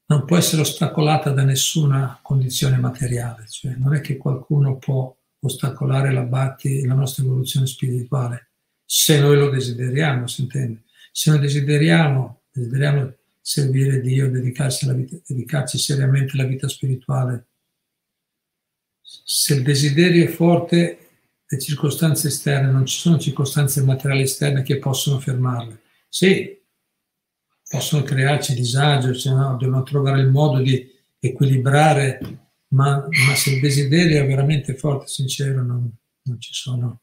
non 0.07 0.25
può 0.25 0.37
essere 0.37 0.61
ostacolata 0.61 1.31
da 1.31 1.43
nessuna 1.43 2.19
condizione 2.21 2.77
materiale, 2.77 3.45
cioè 3.47 3.75
non 3.75 3.93
è 3.93 4.01
che 4.01 4.17
qualcuno 4.17 4.77
può 4.77 5.15
ostacolare 5.41 6.11
la 6.11 6.23
Bhakti, 6.23 6.85
la 6.85 6.95
nostra 6.95 7.23
evoluzione 7.23 7.67
spirituale, 7.67 8.49
se 8.83 9.19
noi 9.19 9.37
lo 9.37 9.49
desideriamo, 9.49 10.25
si 10.25 10.41
intende. 10.41 10.83
Se 11.11 11.29
noi 11.29 11.39
desideriamo, 11.39 12.41
desideriamo 12.51 13.13
servire 13.49 13.99
Dio, 13.99 14.29
dedicarsi, 14.29 14.93
vita, 14.93 15.17
dedicarci 15.25 15.79
seriamente 15.79 16.33
alla 16.33 16.47
vita 16.47 16.67
spirituale. 16.67 17.47
Se 19.01 19.55
il 19.55 19.63
desiderio 19.63 20.25
è 20.25 20.27
forte, 20.27 21.09
le 21.47 21.59
circostanze 21.59 22.27
esterne, 22.27 22.71
non 22.71 22.85
ci 22.85 22.99
sono 22.99 23.17
circostanze 23.17 23.81
materiali 23.81 24.21
esterne 24.21 24.61
che 24.61 24.77
possono 24.77 25.19
fermarle. 25.19 25.81
Sì, 26.07 26.61
possono 27.67 28.03
crearci 28.03 28.53
disagio, 28.53 29.15
cioè 29.15 29.33
no, 29.33 29.57
devono 29.57 29.81
trovare 29.81 30.19
il 30.19 30.29
modo 30.29 30.61
di 30.61 30.87
equilibrare, 31.17 32.19
ma, 32.67 32.97
ma 32.99 33.35
se 33.35 33.55
il 33.55 33.61
desiderio 33.61 34.21
è 34.21 34.27
veramente 34.27 34.75
forte, 34.75 35.07
sincero, 35.07 35.63
non, 35.63 35.91
non 36.21 36.39
ci 36.39 36.53
sono. 36.53 37.01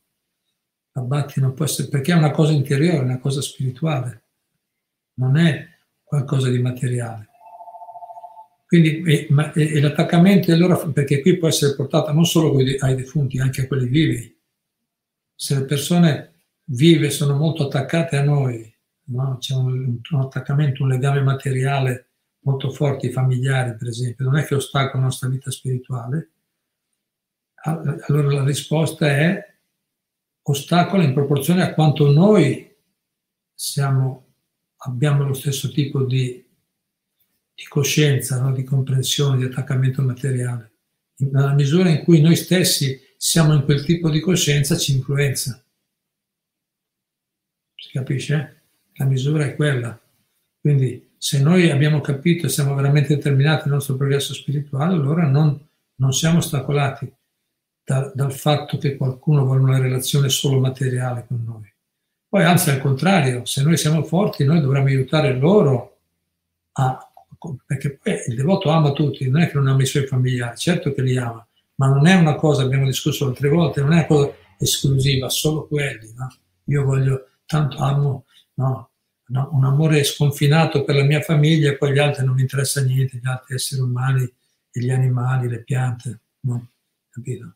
Abbatti 0.92 1.40
non 1.40 1.54
può 1.54 1.64
essere, 1.64 1.88
perché 1.88 2.12
è 2.12 2.16
una 2.16 2.30
cosa 2.30 2.52
interiore, 2.52 3.02
una 3.02 3.18
cosa 3.18 3.42
spirituale. 3.42 4.22
Non 5.14 5.36
è 5.38 5.74
qualcosa 6.06 6.48
di 6.48 6.60
materiale. 6.60 7.28
Quindi 8.66 9.02
e, 9.02 9.26
ma, 9.30 9.52
e, 9.52 9.74
e 9.74 9.80
l'attaccamento 9.80 10.52
allora, 10.52 10.76
perché 10.76 11.20
qui 11.20 11.36
può 11.36 11.48
essere 11.48 11.74
portata 11.74 12.12
non 12.12 12.24
solo 12.24 12.56
ai 12.56 12.94
defunti, 12.94 13.38
anche 13.38 13.62
a 13.62 13.66
quelli 13.66 13.86
vivi. 13.86 14.34
Se 15.34 15.54
le 15.58 15.64
persone 15.64 16.34
vive 16.64 17.10
sono 17.10 17.36
molto 17.36 17.66
attaccate 17.66 18.16
a 18.16 18.24
noi, 18.24 18.72
no? 19.06 19.36
c'è 19.38 19.54
un, 19.54 20.00
un, 20.10 20.20
attaccamento, 20.20 20.82
un 20.82 20.88
legame 20.88 21.22
materiale 21.22 22.10
molto 22.40 22.70
forte, 22.70 23.06
i 23.06 23.12
familiari 23.12 23.76
per 23.76 23.88
esempio, 23.88 24.24
non 24.24 24.36
è 24.36 24.44
che 24.44 24.54
ostacola 24.54 25.00
la 25.00 25.08
nostra 25.08 25.28
vita 25.28 25.50
spirituale, 25.50 26.30
allora 27.64 28.32
la 28.32 28.44
risposta 28.44 29.06
è 29.08 29.54
ostacola 30.42 31.02
in 31.02 31.12
proporzione 31.12 31.62
a 31.62 31.74
quanto 31.74 32.12
noi 32.12 32.72
siamo 33.52 34.25
abbiamo 34.86 35.24
lo 35.24 35.34
stesso 35.34 35.70
tipo 35.70 36.02
di, 36.02 36.44
di 37.54 37.64
coscienza, 37.68 38.40
no? 38.40 38.52
di 38.52 38.64
comprensione, 38.64 39.38
di 39.38 39.44
attaccamento 39.44 40.02
materiale. 40.02 40.72
Nella 41.18 41.54
misura 41.54 41.88
in 41.88 42.02
cui 42.02 42.20
noi 42.20 42.36
stessi 42.36 43.00
siamo 43.16 43.54
in 43.54 43.64
quel 43.64 43.84
tipo 43.84 44.10
di 44.10 44.20
coscienza 44.20 44.76
ci 44.76 44.94
influenza. 44.94 45.62
Si 47.74 47.90
capisce? 47.90 48.62
La 48.94 49.06
misura 49.06 49.44
è 49.44 49.54
quella. 49.54 49.98
Quindi 50.60 51.14
se 51.16 51.40
noi 51.40 51.70
abbiamo 51.70 52.00
capito 52.00 52.46
e 52.46 52.50
siamo 52.50 52.74
veramente 52.74 53.14
determinati 53.14 53.64
nel 53.64 53.74
nostro 53.74 53.96
progresso 53.96 54.34
spirituale, 54.34 54.94
allora 54.94 55.26
non, 55.26 55.58
non 55.96 56.12
siamo 56.12 56.38
ostacolati 56.38 57.10
da, 57.82 58.12
dal 58.14 58.32
fatto 58.32 58.76
che 58.78 58.96
qualcuno 58.96 59.44
vuole 59.44 59.62
una 59.62 59.78
relazione 59.78 60.28
solo 60.28 60.60
materiale 60.60 61.24
con 61.26 61.42
noi. 61.44 61.74
Poi 62.36 62.44
anzi 62.44 62.68
al 62.68 62.82
contrario, 62.82 63.46
se 63.46 63.62
noi 63.62 63.78
siamo 63.78 64.02
forti, 64.02 64.44
noi 64.44 64.60
dovremmo 64.60 64.88
aiutare 64.88 65.32
loro 65.38 66.00
a... 66.72 67.10
perché 67.64 67.96
poi 67.96 68.12
il 68.28 68.34
devoto 68.34 68.68
ama 68.68 68.92
tutti, 68.92 69.26
non 69.26 69.40
è 69.40 69.48
che 69.48 69.54
non 69.54 69.68
ama 69.68 69.80
i 69.80 69.86
suoi 69.86 70.06
familiari, 70.06 70.54
certo 70.58 70.92
che 70.92 71.00
li 71.00 71.16
ama, 71.16 71.48
ma 71.76 71.88
non 71.88 72.06
è 72.06 72.14
una 72.14 72.34
cosa, 72.34 72.60
abbiamo 72.60 72.84
discusso 72.84 73.24
altre 73.24 73.48
volte, 73.48 73.80
non 73.80 73.92
è 73.92 73.94
una 73.94 74.06
cosa 74.06 74.34
esclusiva, 74.58 75.30
solo 75.30 75.66
quelli. 75.66 76.12
No? 76.14 76.30
Io 76.64 76.84
voglio, 76.84 77.26
tanto 77.46 77.78
amo, 77.78 78.26
no? 78.56 78.90
No, 79.28 79.48
un 79.52 79.64
amore 79.64 80.04
sconfinato 80.04 80.84
per 80.84 80.96
la 80.96 81.04
mia 81.04 81.22
famiglia 81.22 81.70
e 81.70 81.78
poi 81.78 81.94
gli 81.94 81.98
altri 81.98 82.22
non 82.26 82.34
mi 82.34 82.42
interessa 82.42 82.82
niente, 82.82 83.16
gli 83.16 83.26
altri 83.26 83.54
esseri 83.54 83.80
umani, 83.80 84.30
gli 84.70 84.90
animali, 84.90 85.48
le 85.48 85.62
piante, 85.62 86.20
no? 86.40 86.68
Capito? 87.08 87.54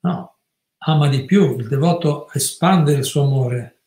No, 0.00 0.36
ama 0.80 1.08
di 1.08 1.24
più, 1.24 1.58
il 1.58 1.66
devoto 1.66 2.30
espande 2.30 2.92
il 2.92 3.04
suo 3.04 3.22
amore, 3.22 3.77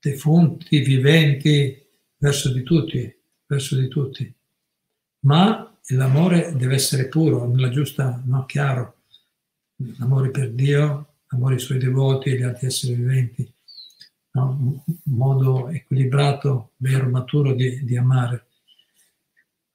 defunti, 0.00 0.80
viventi, 0.80 1.86
verso 2.16 2.52
di 2.52 2.62
tutti, 2.62 3.14
verso 3.46 3.76
di 3.76 3.88
tutti. 3.88 4.32
Ma 5.20 5.76
l'amore 5.88 6.54
deve 6.56 6.74
essere 6.74 7.08
puro, 7.08 7.46
nella 7.46 7.70
giusta, 7.70 8.22
no, 8.24 8.44
chiaro. 8.44 9.02
L'amore 9.98 10.30
per 10.30 10.50
Dio, 10.52 11.14
l'amore 11.28 11.54
ai 11.54 11.60
suoi 11.60 11.78
devoti 11.78 12.30
e 12.30 12.36
gli 12.36 12.42
altri 12.42 12.66
esseri 12.66 12.94
viventi. 12.94 13.52
No? 14.32 14.82
Un 14.84 14.96
modo 15.16 15.68
equilibrato, 15.68 16.72
vero, 16.76 17.08
maturo 17.08 17.54
di, 17.54 17.84
di 17.84 17.96
amare. 17.96 18.46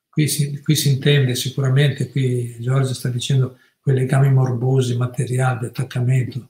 Qui 0.10 0.28
si, 0.28 0.62
qui 0.62 0.76
si, 0.76 0.90
intende 0.90 1.34
sicuramente, 1.36 2.10
qui 2.10 2.56
Giorgio 2.60 2.94
sta 2.94 3.10
dicendo 3.10 3.58
quei 3.82 3.96
legami 3.96 4.32
morbosi, 4.32 4.96
materiali, 4.96 5.60
di 5.60 5.66
attaccamento. 5.66 6.50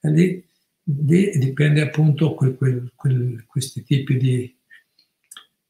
E 0.00 0.10
lì, 0.10 0.44
lì 0.88 1.38
dipende 1.38 1.80
appunto 1.82 2.34
quel, 2.34 2.54
quel, 2.56 2.92
quel, 2.94 3.44
questi 3.46 3.82
tipi 3.82 4.16
di 4.16 4.56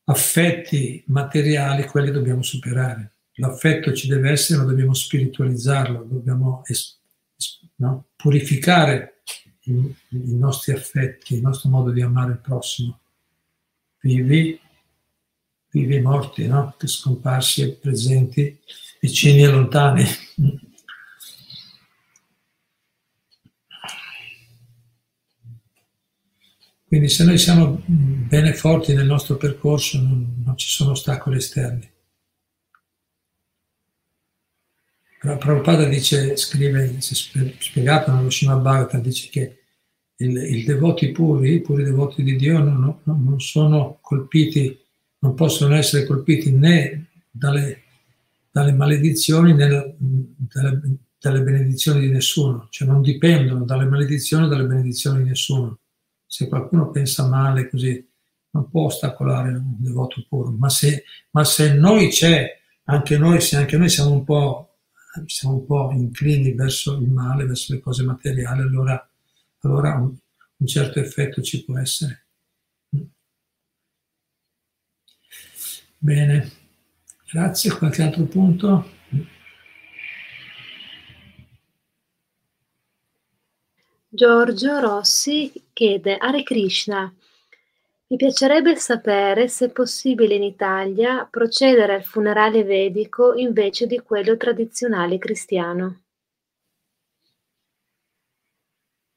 affetti 0.04 1.02
materiali, 1.06 1.86
quelli 1.86 2.10
dobbiamo 2.10 2.42
superare 2.42 3.16
l'affetto 3.36 3.92
ci 3.92 4.08
deve 4.08 4.30
essere, 4.30 4.60
ma 4.60 4.64
dobbiamo 4.66 4.94
spiritualizzarlo, 4.94 6.04
dobbiamo 6.04 6.62
es- 6.66 7.00
no? 7.76 8.08
purificare 8.16 9.22
i, 9.62 9.72
i, 10.10 10.36
nostri 10.36 10.72
affetti, 10.72 11.34
il 11.34 11.42
nostro 11.42 11.68
modo 11.68 11.90
di 11.90 12.02
amare 12.02 12.32
il 12.32 12.38
prossimo. 12.38 13.00
Vivi, 14.00 14.58
vivi 15.70 15.96
e 15.96 16.00
morti, 16.00 16.46
no? 16.46 16.74
scomparsi 16.78 17.62
e 17.62 17.72
presenti, 17.72 18.58
vicini 19.00 19.42
e 19.42 19.48
lontani. 19.48 20.04
Quindi 26.96 27.12
se 27.12 27.24
noi 27.24 27.36
siamo 27.36 27.82
bene 27.84 28.54
forti 28.54 28.94
nel 28.94 29.04
nostro 29.04 29.36
percorso 29.36 30.00
non, 30.00 30.42
non 30.42 30.56
ci 30.56 30.66
sono 30.66 30.92
ostacoli 30.92 31.36
esterni. 31.36 31.86
Prabhupada 35.18 35.84
dice, 35.84 36.38
scrive, 36.38 36.96
spiegato 37.00 38.12
nello 38.12 38.30
Srimad 38.30 38.62
Bhagavatam, 38.62 39.02
dice 39.02 39.28
che 39.28 39.58
il, 40.16 40.38
il, 40.38 40.64
devoti 40.64 41.10
puri, 41.12 41.56
i 41.56 41.60
puri 41.60 41.84
devoti 41.84 42.22
di 42.22 42.34
Dio 42.34 42.60
non, 42.60 43.00
non, 43.02 43.40
sono 43.40 43.98
colpiti, 44.00 44.80
non 45.18 45.34
possono 45.34 45.74
essere 45.74 46.06
colpiti 46.06 46.50
né 46.50 47.08
dalle, 47.30 47.82
dalle 48.50 48.72
maledizioni 48.72 49.52
né 49.52 49.68
dalle, 49.68 50.80
dalle, 51.20 51.42
benedizioni 51.42 52.00
di 52.00 52.08
nessuno, 52.08 52.68
cioè 52.70 52.88
non 52.88 53.02
dipendono 53.02 53.66
dalle 53.66 53.84
maledizioni 53.84 54.46
o 54.46 54.48
dalle 54.48 54.64
benedizioni 54.64 55.24
di 55.24 55.28
nessuno. 55.28 55.80
Se 56.26 56.48
qualcuno 56.48 56.90
pensa 56.90 57.26
male 57.26 57.68
così, 57.68 58.06
non 58.50 58.68
può 58.68 58.84
ostacolare 58.84 59.50
un 59.50 59.76
devoto 59.78 60.24
puro, 60.28 60.50
ma 60.50 60.68
se, 60.68 61.04
ma 61.30 61.44
se 61.44 61.74
noi 61.74 62.08
c'è, 62.08 62.58
anche 62.84 63.18
noi, 63.18 63.40
se 63.40 63.56
anche 63.56 63.76
noi 63.76 63.88
siamo 63.88 64.12
un 64.12 64.24
po' 64.24 64.66
siamo 65.26 65.54
un 65.54 65.66
po' 65.66 65.90
inclini 65.92 66.52
verso 66.52 66.98
il 66.98 67.08
male, 67.08 67.46
verso 67.46 67.72
le 67.72 67.80
cose 67.80 68.02
materiali, 68.02 68.60
allora, 68.60 69.08
allora 69.60 69.94
un, 69.94 70.14
un 70.56 70.66
certo 70.66 70.98
effetto 71.00 71.40
ci 71.40 71.64
può 71.64 71.78
essere. 71.78 72.26
Bene, 75.98 76.50
grazie. 77.30 77.76
Qualche 77.76 78.02
altro 78.02 78.24
punto? 78.24 78.90
Giorgio 84.16 84.80
Rossi 84.80 85.52
chiede 85.74 86.16
Hare 86.16 86.42
Krishna. 86.42 87.14
Mi 88.06 88.16
piacerebbe 88.16 88.74
sapere 88.76 89.46
se 89.46 89.66
è 89.66 89.70
possibile 89.70 90.36
in 90.36 90.42
Italia 90.42 91.28
procedere 91.30 91.96
al 91.96 92.02
funerale 92.02 92.64
vedico 92.64 93.34
invece 93.34 93.86
di 93.86 93.98
quello 93.98 94.38
tradizionale 94.38 95.18
cristiano. 95.18 96.04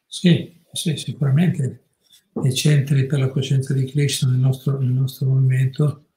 Sì, 0.06 0.62
sì, 0.74 0.98
sicuramente 0.98 1.86
nei 2.34 2.54
centri 2.54 3.06
per 3.06 3.20
la 3.20 3.30
coscienza 3.30 3.74
di 3.74 3.86
Krishna 3.86 4.30
nel 4.30 4.40
nostro, 4.40 4.78
nel 4.80 4.92
nostro 4.92 5.28
movimento 5.28 6.08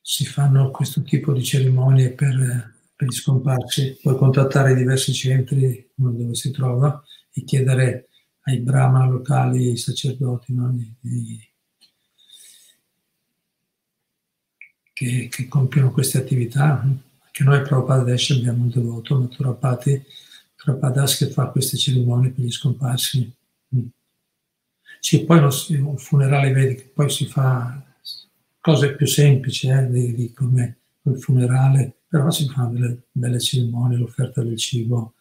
si 0.00 0.24
fanno 0.26 0.70
questo 0.70 1.02
tipo 1.02 1.32
di 1.32 1.42
cerimonie 1.42 2.12
per, 2.12 2.72
per 2.94 3.08
gli 3.08 3.12
scomparsi. 3.12 3.98
Puoi 4.00 4.16
contattare 4.16 4.76
diversi 4.76 5.12
centri 5.12 5.90
dove 5.92 6.36
si 6.36 6.52
trova 6.52 7.02
e 7.34 7.44
chiedere 7.44 8.08
ai 8.42 8.60
brahmana 8.60 9.06
locali, 9.06 9.68
ai 9.68 9.76
sacerdoti, 9.76 10.52
no? 10.54 10.72
I, 10.72 10.94
i, 11.00 11.48
che, 14.92 15.28
che 15.28 15.48
compiono 15.48 15.90
queste 15.90 16.18
attività. 16.18 16.80
Anche 16.80 17.44
noi 17.44 17.58
a 17.58 17.62
Prabhupada 17.62 18.02
adesso 18.02 18.34
abbiamo 18.34 18.62
un 18.62 18.70
devoto, 18.70 19.18
Maturapati 19.18 20.02
Prabhupadas, 20.54 21.16
che 21.16 21.26
fa 21.30 21.48
queste 21.48 21.76
cerimonie 21.76 22.30
per 22.30 22.44
gli 22.44 22.50
scomparsi. 22.50 23.30
Sì, 25.00 25.24
poi 25.24 25.38
il 25.38 25.94
funerale 25.98 26.52
vedi 26.52 26.76
che 26.76 26.90
poi 26.94 27.10
si 27.10 27.26
fa 27.26 27.82
cose 28.60 28.94
più 28.94 29.06
semplici 29.06 29.68
eh, 29.68 29.90
di, 29.90 30.14
di 30.14 30.32
come 30.32 30.78
il 31.02 31.20
funerale, 31.20 31.92
però 32.08 32.30
si 32.30 32.48
fanno 32.48 32.70
delle 32.70 33.02
belle 33.10 33.40
cerimonie, 33.40 33.98
l'offerta 33.98 34.42
del 34.42 34.56
cibo 34.56 35.13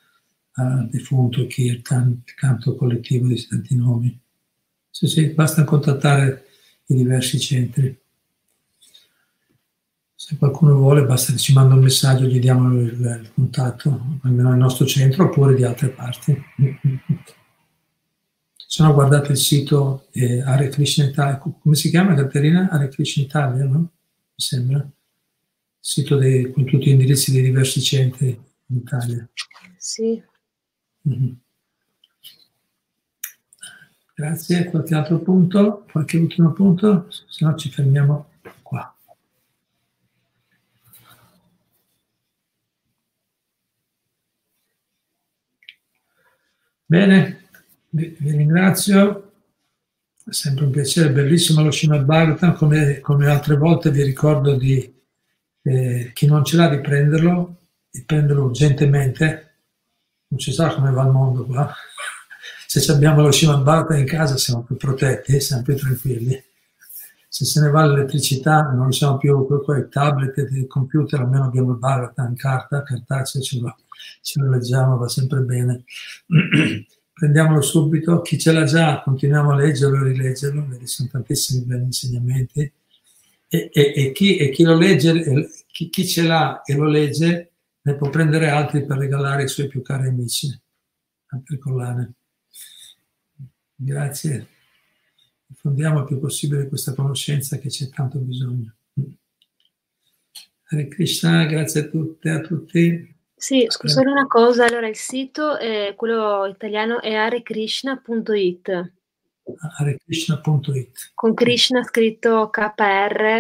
defunto, 0.89 1.47
kirtan, 1.47 2.21
il 2.25 2.33
canto 2.35 2.75
collettivo 2.75 3.27
di 3.27 3.47
tanti 3.47 3.75
nomi. 3.75 4.19
Sì, 4.89 5.07
sì, 5.07 5.27
basta 5.27 5.63
contattare 5.63 6.45
i 6.87 6.95
diversi 6.95 7.39
centri. 7.39 7.99
Se 10.15 10.37
qualcuno 10.37 10.75
vuole, 10.75 11.03
basta 11.03 11.33
che 11.33 11.39
ci 11.39 11.51
manda 11.51 11.73
un 11.73 11.81
messaggio, 11.81 12.25
gli 12.25 12.39
diamo 12.39 12.71
il, 12.79 12.91
il 12.99 13.31
contatto, 13.33 14.19
almeno 14.21 14.49
nel 14.49 14.59
nostro 14.59 14.85
centro 14.85 15.25
oppure 15.25 15.55
di 15.55 15.63
altre 15.63 15.89
parti. 15.89 16.41
Se 18.55 18.83
no, 18.83 18.93
guardate 18.93 19.33
il 19.33 19.37
sito 19.37 20.07
eh, 20.11 20.41
Hare 20.41 20.69
Krishna 20.69 21.05
Italia, 21.05 21.37
come 21.37 21.75
si 21.75 21.89
chiama 21.89 22.15
Caterina? 22.15 22.69
Hare 22.69 22.87
Krishna 22.87 23.23
Italia, 23.23 23.65
no? 23.65 23.79
Mi 23.79 23.89
sembra. 24.35 24.77
Il 24.77 24.91
sito 25.79 26.15
dei, 26.15 26.51
con 26.51 26.65
tutti 26.65 26.85
gli 26.85 26.91
indirizzi 26.93 27.31
dei 27.31 27.43
diversi 27.43 27.81
centri 27.81 28.27
in 28.27 28.75
Italia. 28.77 29.27
Sì. 29.77 30.21
Mm-hmm. 31.07 31.33
Grazie. 34.15 34.65
Qualche 34.65 34.95
altro 34.95 35.19
punto? 35.19 35.85
Qualche 35.91 36.17
ultimo 36.17 36.51
punto? 36.51 37.07
Se 37.09 37.45
no 37.45 37.55
ci 37.55 37.69
fermiamo 37.69 38.31
Bene, 46.93 47.47
vi, 47.89 48.15
ringrazio, 48.19 49.31
è 50.23 50.31
sempre 50.31 50.65
un 50.65 50.69
piacere, 50.69 51.09
bellissimo 51.09 51.63
lo 51.63 51.71
Srimad 51.71 52.05
Bhagavatam, 52.05 52.53
come, 52.53 52.99
come 52.99 53.27
altre 53.27 53.55
volte 53.55 53.89
vi 53.89 54.03
ricordo 54.03 54.55
di 54.55 54.93
eh, 55.63 56.11
chi 56.13 56.27
non 56.27 56.45
ce 56.45 56.55
l'ha 56.55 56.67
di 56.67 56.81
prenderlo, 56.81 57.61
di 57.89 58.03
prenderlo 58.03 58.43
urgentemente, 58.43 59.52
non 60.33 60.39
si 60.39 60.51
sa 60.51 60.73
come 60.73 60.89
va 60.89 61.03
il 61.03 61.11
mondo 61.11 61.45
qua, 61.45 61.71
se 62.65 62.91
abbiamo 62.91 63.21
lo 63.21 63.31
Srimad 63.31 63.61
Bhagavatam 63.61 63.99
in 63.99 64.05
casa 64.05 64.35
siamo 64.35 64.63
più 64.63 64.75
protetti, 64.75 65.39
siamo 65.39 65.61
più 65.61 65.75
tranquilli, 65.75 66.43
se 67.29 67.45
se 67.45 67.61
ne 67.61 67.69
va 67.69 67.85
l'elettricità 67.85 68.63
non 68.63 68.91
siamo 68.91 69.17
più 69.17 69.45
con 69.45 69.77
i 69.77 69.87
tablet 69.89 70.37
e 70.37 70.47
il 70.51 70.67
computer, 70.67 71.19
almeno 71.19 71.45
abbiamo 71.45 71.71
il 71.71 71.77
Bhagavatam 71.77 72.29
in 72.29 72.35
carta, 72.35 72.81
cartaceo 72.81 73.41
ce 73.41 73.59
l'ho 73.59 73.75
ce 74.21 74.39
lo 74.39 74.49
leggiamo, 74.49 74.97
va 74.97 75.07
sempre 75.07 75.39
bene. 75.41 75.83
prendiamolo 77.13 77.61
subito, 77.61 78.21
chi 78.21 78.39
ce 78.39 78.51
l'ha 78.51 78.63
già 78.63 79.01
continuiamo 79.01 79.51
a 79.51 79.55
leggerlo 79.55 79.97
e 79.97 80.11
rileggerlo, 80.11 80.65
vedi 80.67 80.87
sono 80.87 81.09
tantissimi 81.11 81.63
belli 81.63 81.83
insegnamenti, 81.83 82.71
e, 83.47 83.69
e, 83.71 83.93
e, 83.95 84.11
chi, 84.11 84.37
e 84.37 84.49
chi, 84.49 84.63
lo 84.63 84.75
legge, 84.75 85.47
chi, 85.67 85.89
chi, 85.89 86.07
ce 86.07 86.23
l'ha 86.23 86.63
e 86.63 86.73
lo 86.73 86.85
legge 86.85 87.52
ne 87.85 87.95
può 87.95 88.09
prendere 88.09 88.49
altri 88.49 88.85
per 88.85 88.97
regalare 88.97 89.43
ai 89.43 89.47
suoi 89.47 89.67
più 89.67 89.81
cari 89.81 90.07
amici, 90.07 90.47
altre 91.27 91.57
collane. 91.57 92.13
Grazie, 93.75 94.47
diffondiamo 95.45 95.99
il 95.99 96.05
più 96.05 96.19
possibile 96.19 96.67
questa 96.67 96.93
conoscenza 96.93 97.57
che 97.57 97.69
c'è 97.69 97.89
tanto 97.89 98.19
bisogno. 98.19 98.75
Hare 100.69 100.87
Krishna, 100.87 101.45
grazie 101.45 101.81
a 101.81 101.87
tutte 101.87 102.29
e 102.29 102.31
a 102.31 102.39
tutti. 102.39 103.15
Sì, 103.35 103.65
scusa 103.67 103.95
solo 103.95 104.11
una 104.11 104.27
cosa, 104.27 104.65
allora 104.65 104.87
il 104.87 104.95
sito, 104.95 105.57
è, 105.57 105.93
quello 105.95 106.45
italiano, 106.45 107.01
è 107.01 107.13
arekrishna.it. 107.13 108.93
arekrishna.it. 109.77 111.11
Con 111.13 111.33
Krishna 111.33 111.83
scritto 111.83 112.49
K-R-S-N-A. 112.49 113.33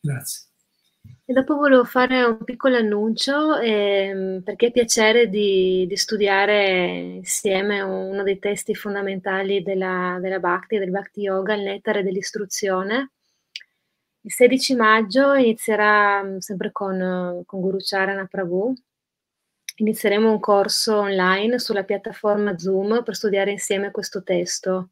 Grazie. 0.00 0.51
E 1.24 1.32
dopo 1.32 1.54
volevo 1.56 1.84
fare 1.84 2.22
un 2.24 2.42
piccolo 2.44 2.76
annuncio, 2.76 3.56
ehm, 3.58 4.42
perché 4.42 4.66
è 4.68 4.72
piacere 4.72 5.28
di, 5.28 5.86
di, 5.88 5.96
studiare 5.96 6.88
insieme 7.16 7.80
uno 7.80 8.22
dei 8.22 8.38
testi 8.38 8.74
fondamentali 8.74 9.62
della, 9.62 10.18
della 10.20 10.38
Bhakti, 10.40 10.78
del 10.78 10.90
Bhakti 10.90 11.20
Yoga, 11.22 11.54
il 11.54 11.62
nettare 11.62 12.02
dell'istruzione 12.02 13.12
il 14.24 14.32
16 14.32 14.76
maggio 14.76 15.34
inizierà 15.34 16.22
mm, 16.22 16.38
sempre 16.38 16.70
con, 16.70 17.42
con 17.44 17.60
Guru 17.60 17.78
Charana 17.80 18.26
Prabhu. 18.26 18.72
Inizieremo 19.76 20.30
un 20.30 20.38
corso 20.38 20.98
online 20.98 21.58
sulla 21.58 21.82
piattaforma 21.82 22.56
Zoom 22.56 23.02
per 23.02 23.16
studiare 23.16 23.50
insieme 23.50 23.90
questo 23.90 24.22
testo. 24.22 24.90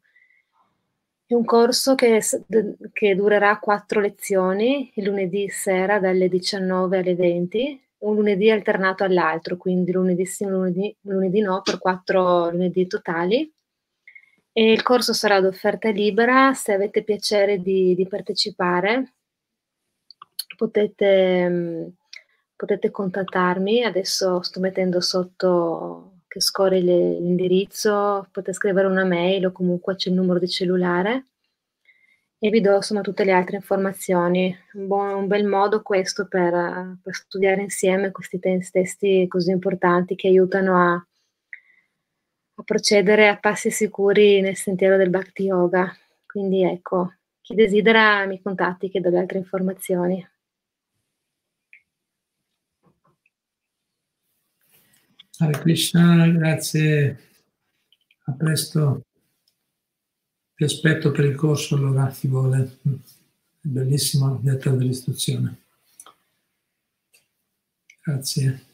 È 1.31 1.33
un 1.33 1.45
corso 1.45 1.95
che, 1.95 2.19
che 2.91 3.15
durerà 3.15 3.57
quattro 3.57 4.01
lezioni, 4.01 4.91
il 4.95 5.05
lunedì 5.05 5.47
sera 5.47 5.97
dalle 5.97 6.27
19 6.27 6.97
alle 6.97 7.15
20, 7.15 7.81
un 7.99 8.15
lunedì 8.15 8.51
alternato 8.51 9.05
all'altro, 9.05 9.55
quindi 9.55 9.93
lunedì 9.93 10.25
sì, 10.25 10.43
lunedì, 10.43 10.93
lunedì 11.03 11.39
no, 11.39 11.61
per 11.61 11.77
quattro 11.77 12.49
lunedì 12.49 12.85
totali. 12.85 13.49
E 14.51 14.73
il 14.73 14.81
corso 14.81 15.13
sarà 15.13 15.35
ad 15.35 15.45
offerta 15.45 15.89
libera, 15.89 16.53
se 16.53 16.73
avete 16.73 17.01
piacere 17.01 17.59
di, 17.61 17.95
di 17.95 18.05
partecipare 18.09 19.13
potete, 20.57 21.47
mm, 21.49 21.87
potete 22.57 22.91
contattarmi, 22.91 23.85
adesso 23.85 24.41
sto 24.41 24.59
mettendo 24.59 24.99
sotto 24.99 26.10
che 26.31 26.39
scorre 26.39 26.79
l'indirizzo, 26.79 28.25
potete 28.31 28.53
scrivere 28.53 28.87
una 28.87 29.03
mail 29.03 29.47
o 29.47 29.51
comunque 29.51 29.95
c'è 29.95 30.09
il 30.09 30.15
numero 30.15 30.39
di 30.39 30.47
cellulare 30.47 31.25
e 32.39 32.49
vi 32.49 32.61
do 32.61 32.77
insomma 32.77 33.01
tutte 33.01 33.25
le 33.25 33.33
altre 33.33 33.57
informazioni. 33.57 34.57
Un, 34.75 34.87
buon, 34.87 35.13
un 35.13 35.27
bel 35.27 35.45
modo 35.45 35.81
questo 35.81 36.29
per, 36.29 36.99
per 37.03 37.13
studiare 37.13 37.63
insieme 37.63 38.11
questi 38.11 38.39
testi 38.39 39.27
così 39.27 39.51
importanti 39.51 40.15
che 40.15 40.29
aiutano 40.29 40.77
a, 40.77 40.93
a 40.93 42.63
procedere 42.63 43.27
a 43.27 43.37
passi 43.37 43.69
sicuri 43.69 44.39
nel 44.39 44.55
sentiero 44.55 44.95
del 44.95 45.09
Bhakti 45.09 45.43
Yoga. 45.43 45.93
Quindi 46.25 46.63
ecco, 46.63 47.15
chi 47.41 47.55
desidera 47.55 48.25
mi 48.25 48.41
contatti 48.41 48.89
che 48.89 49.01
do 49.01 49.09
le 49.09 49.19
altre 49.19 49.39
informazioni. 49.39 50.25
Hare 55.41 55.57
Krishna, 55.59 56.27
grazie, 56.27 57.17
a 58.25 58.31
presto. 58.33 59.05
Ti 60.53 60.63
aspetto 60.63 61.09
per 61.09 61.25
il 61.25 61.33
corso 61.33 61.73
allora, 61.73 62.07
chi 62.09 62.27
vuole. 62.27 62.77
Bellissimo 63.59 64.39
lettera 64.43 64.75
dell'istruzione. 64.75 65.63
Grazie. 68.03 68.70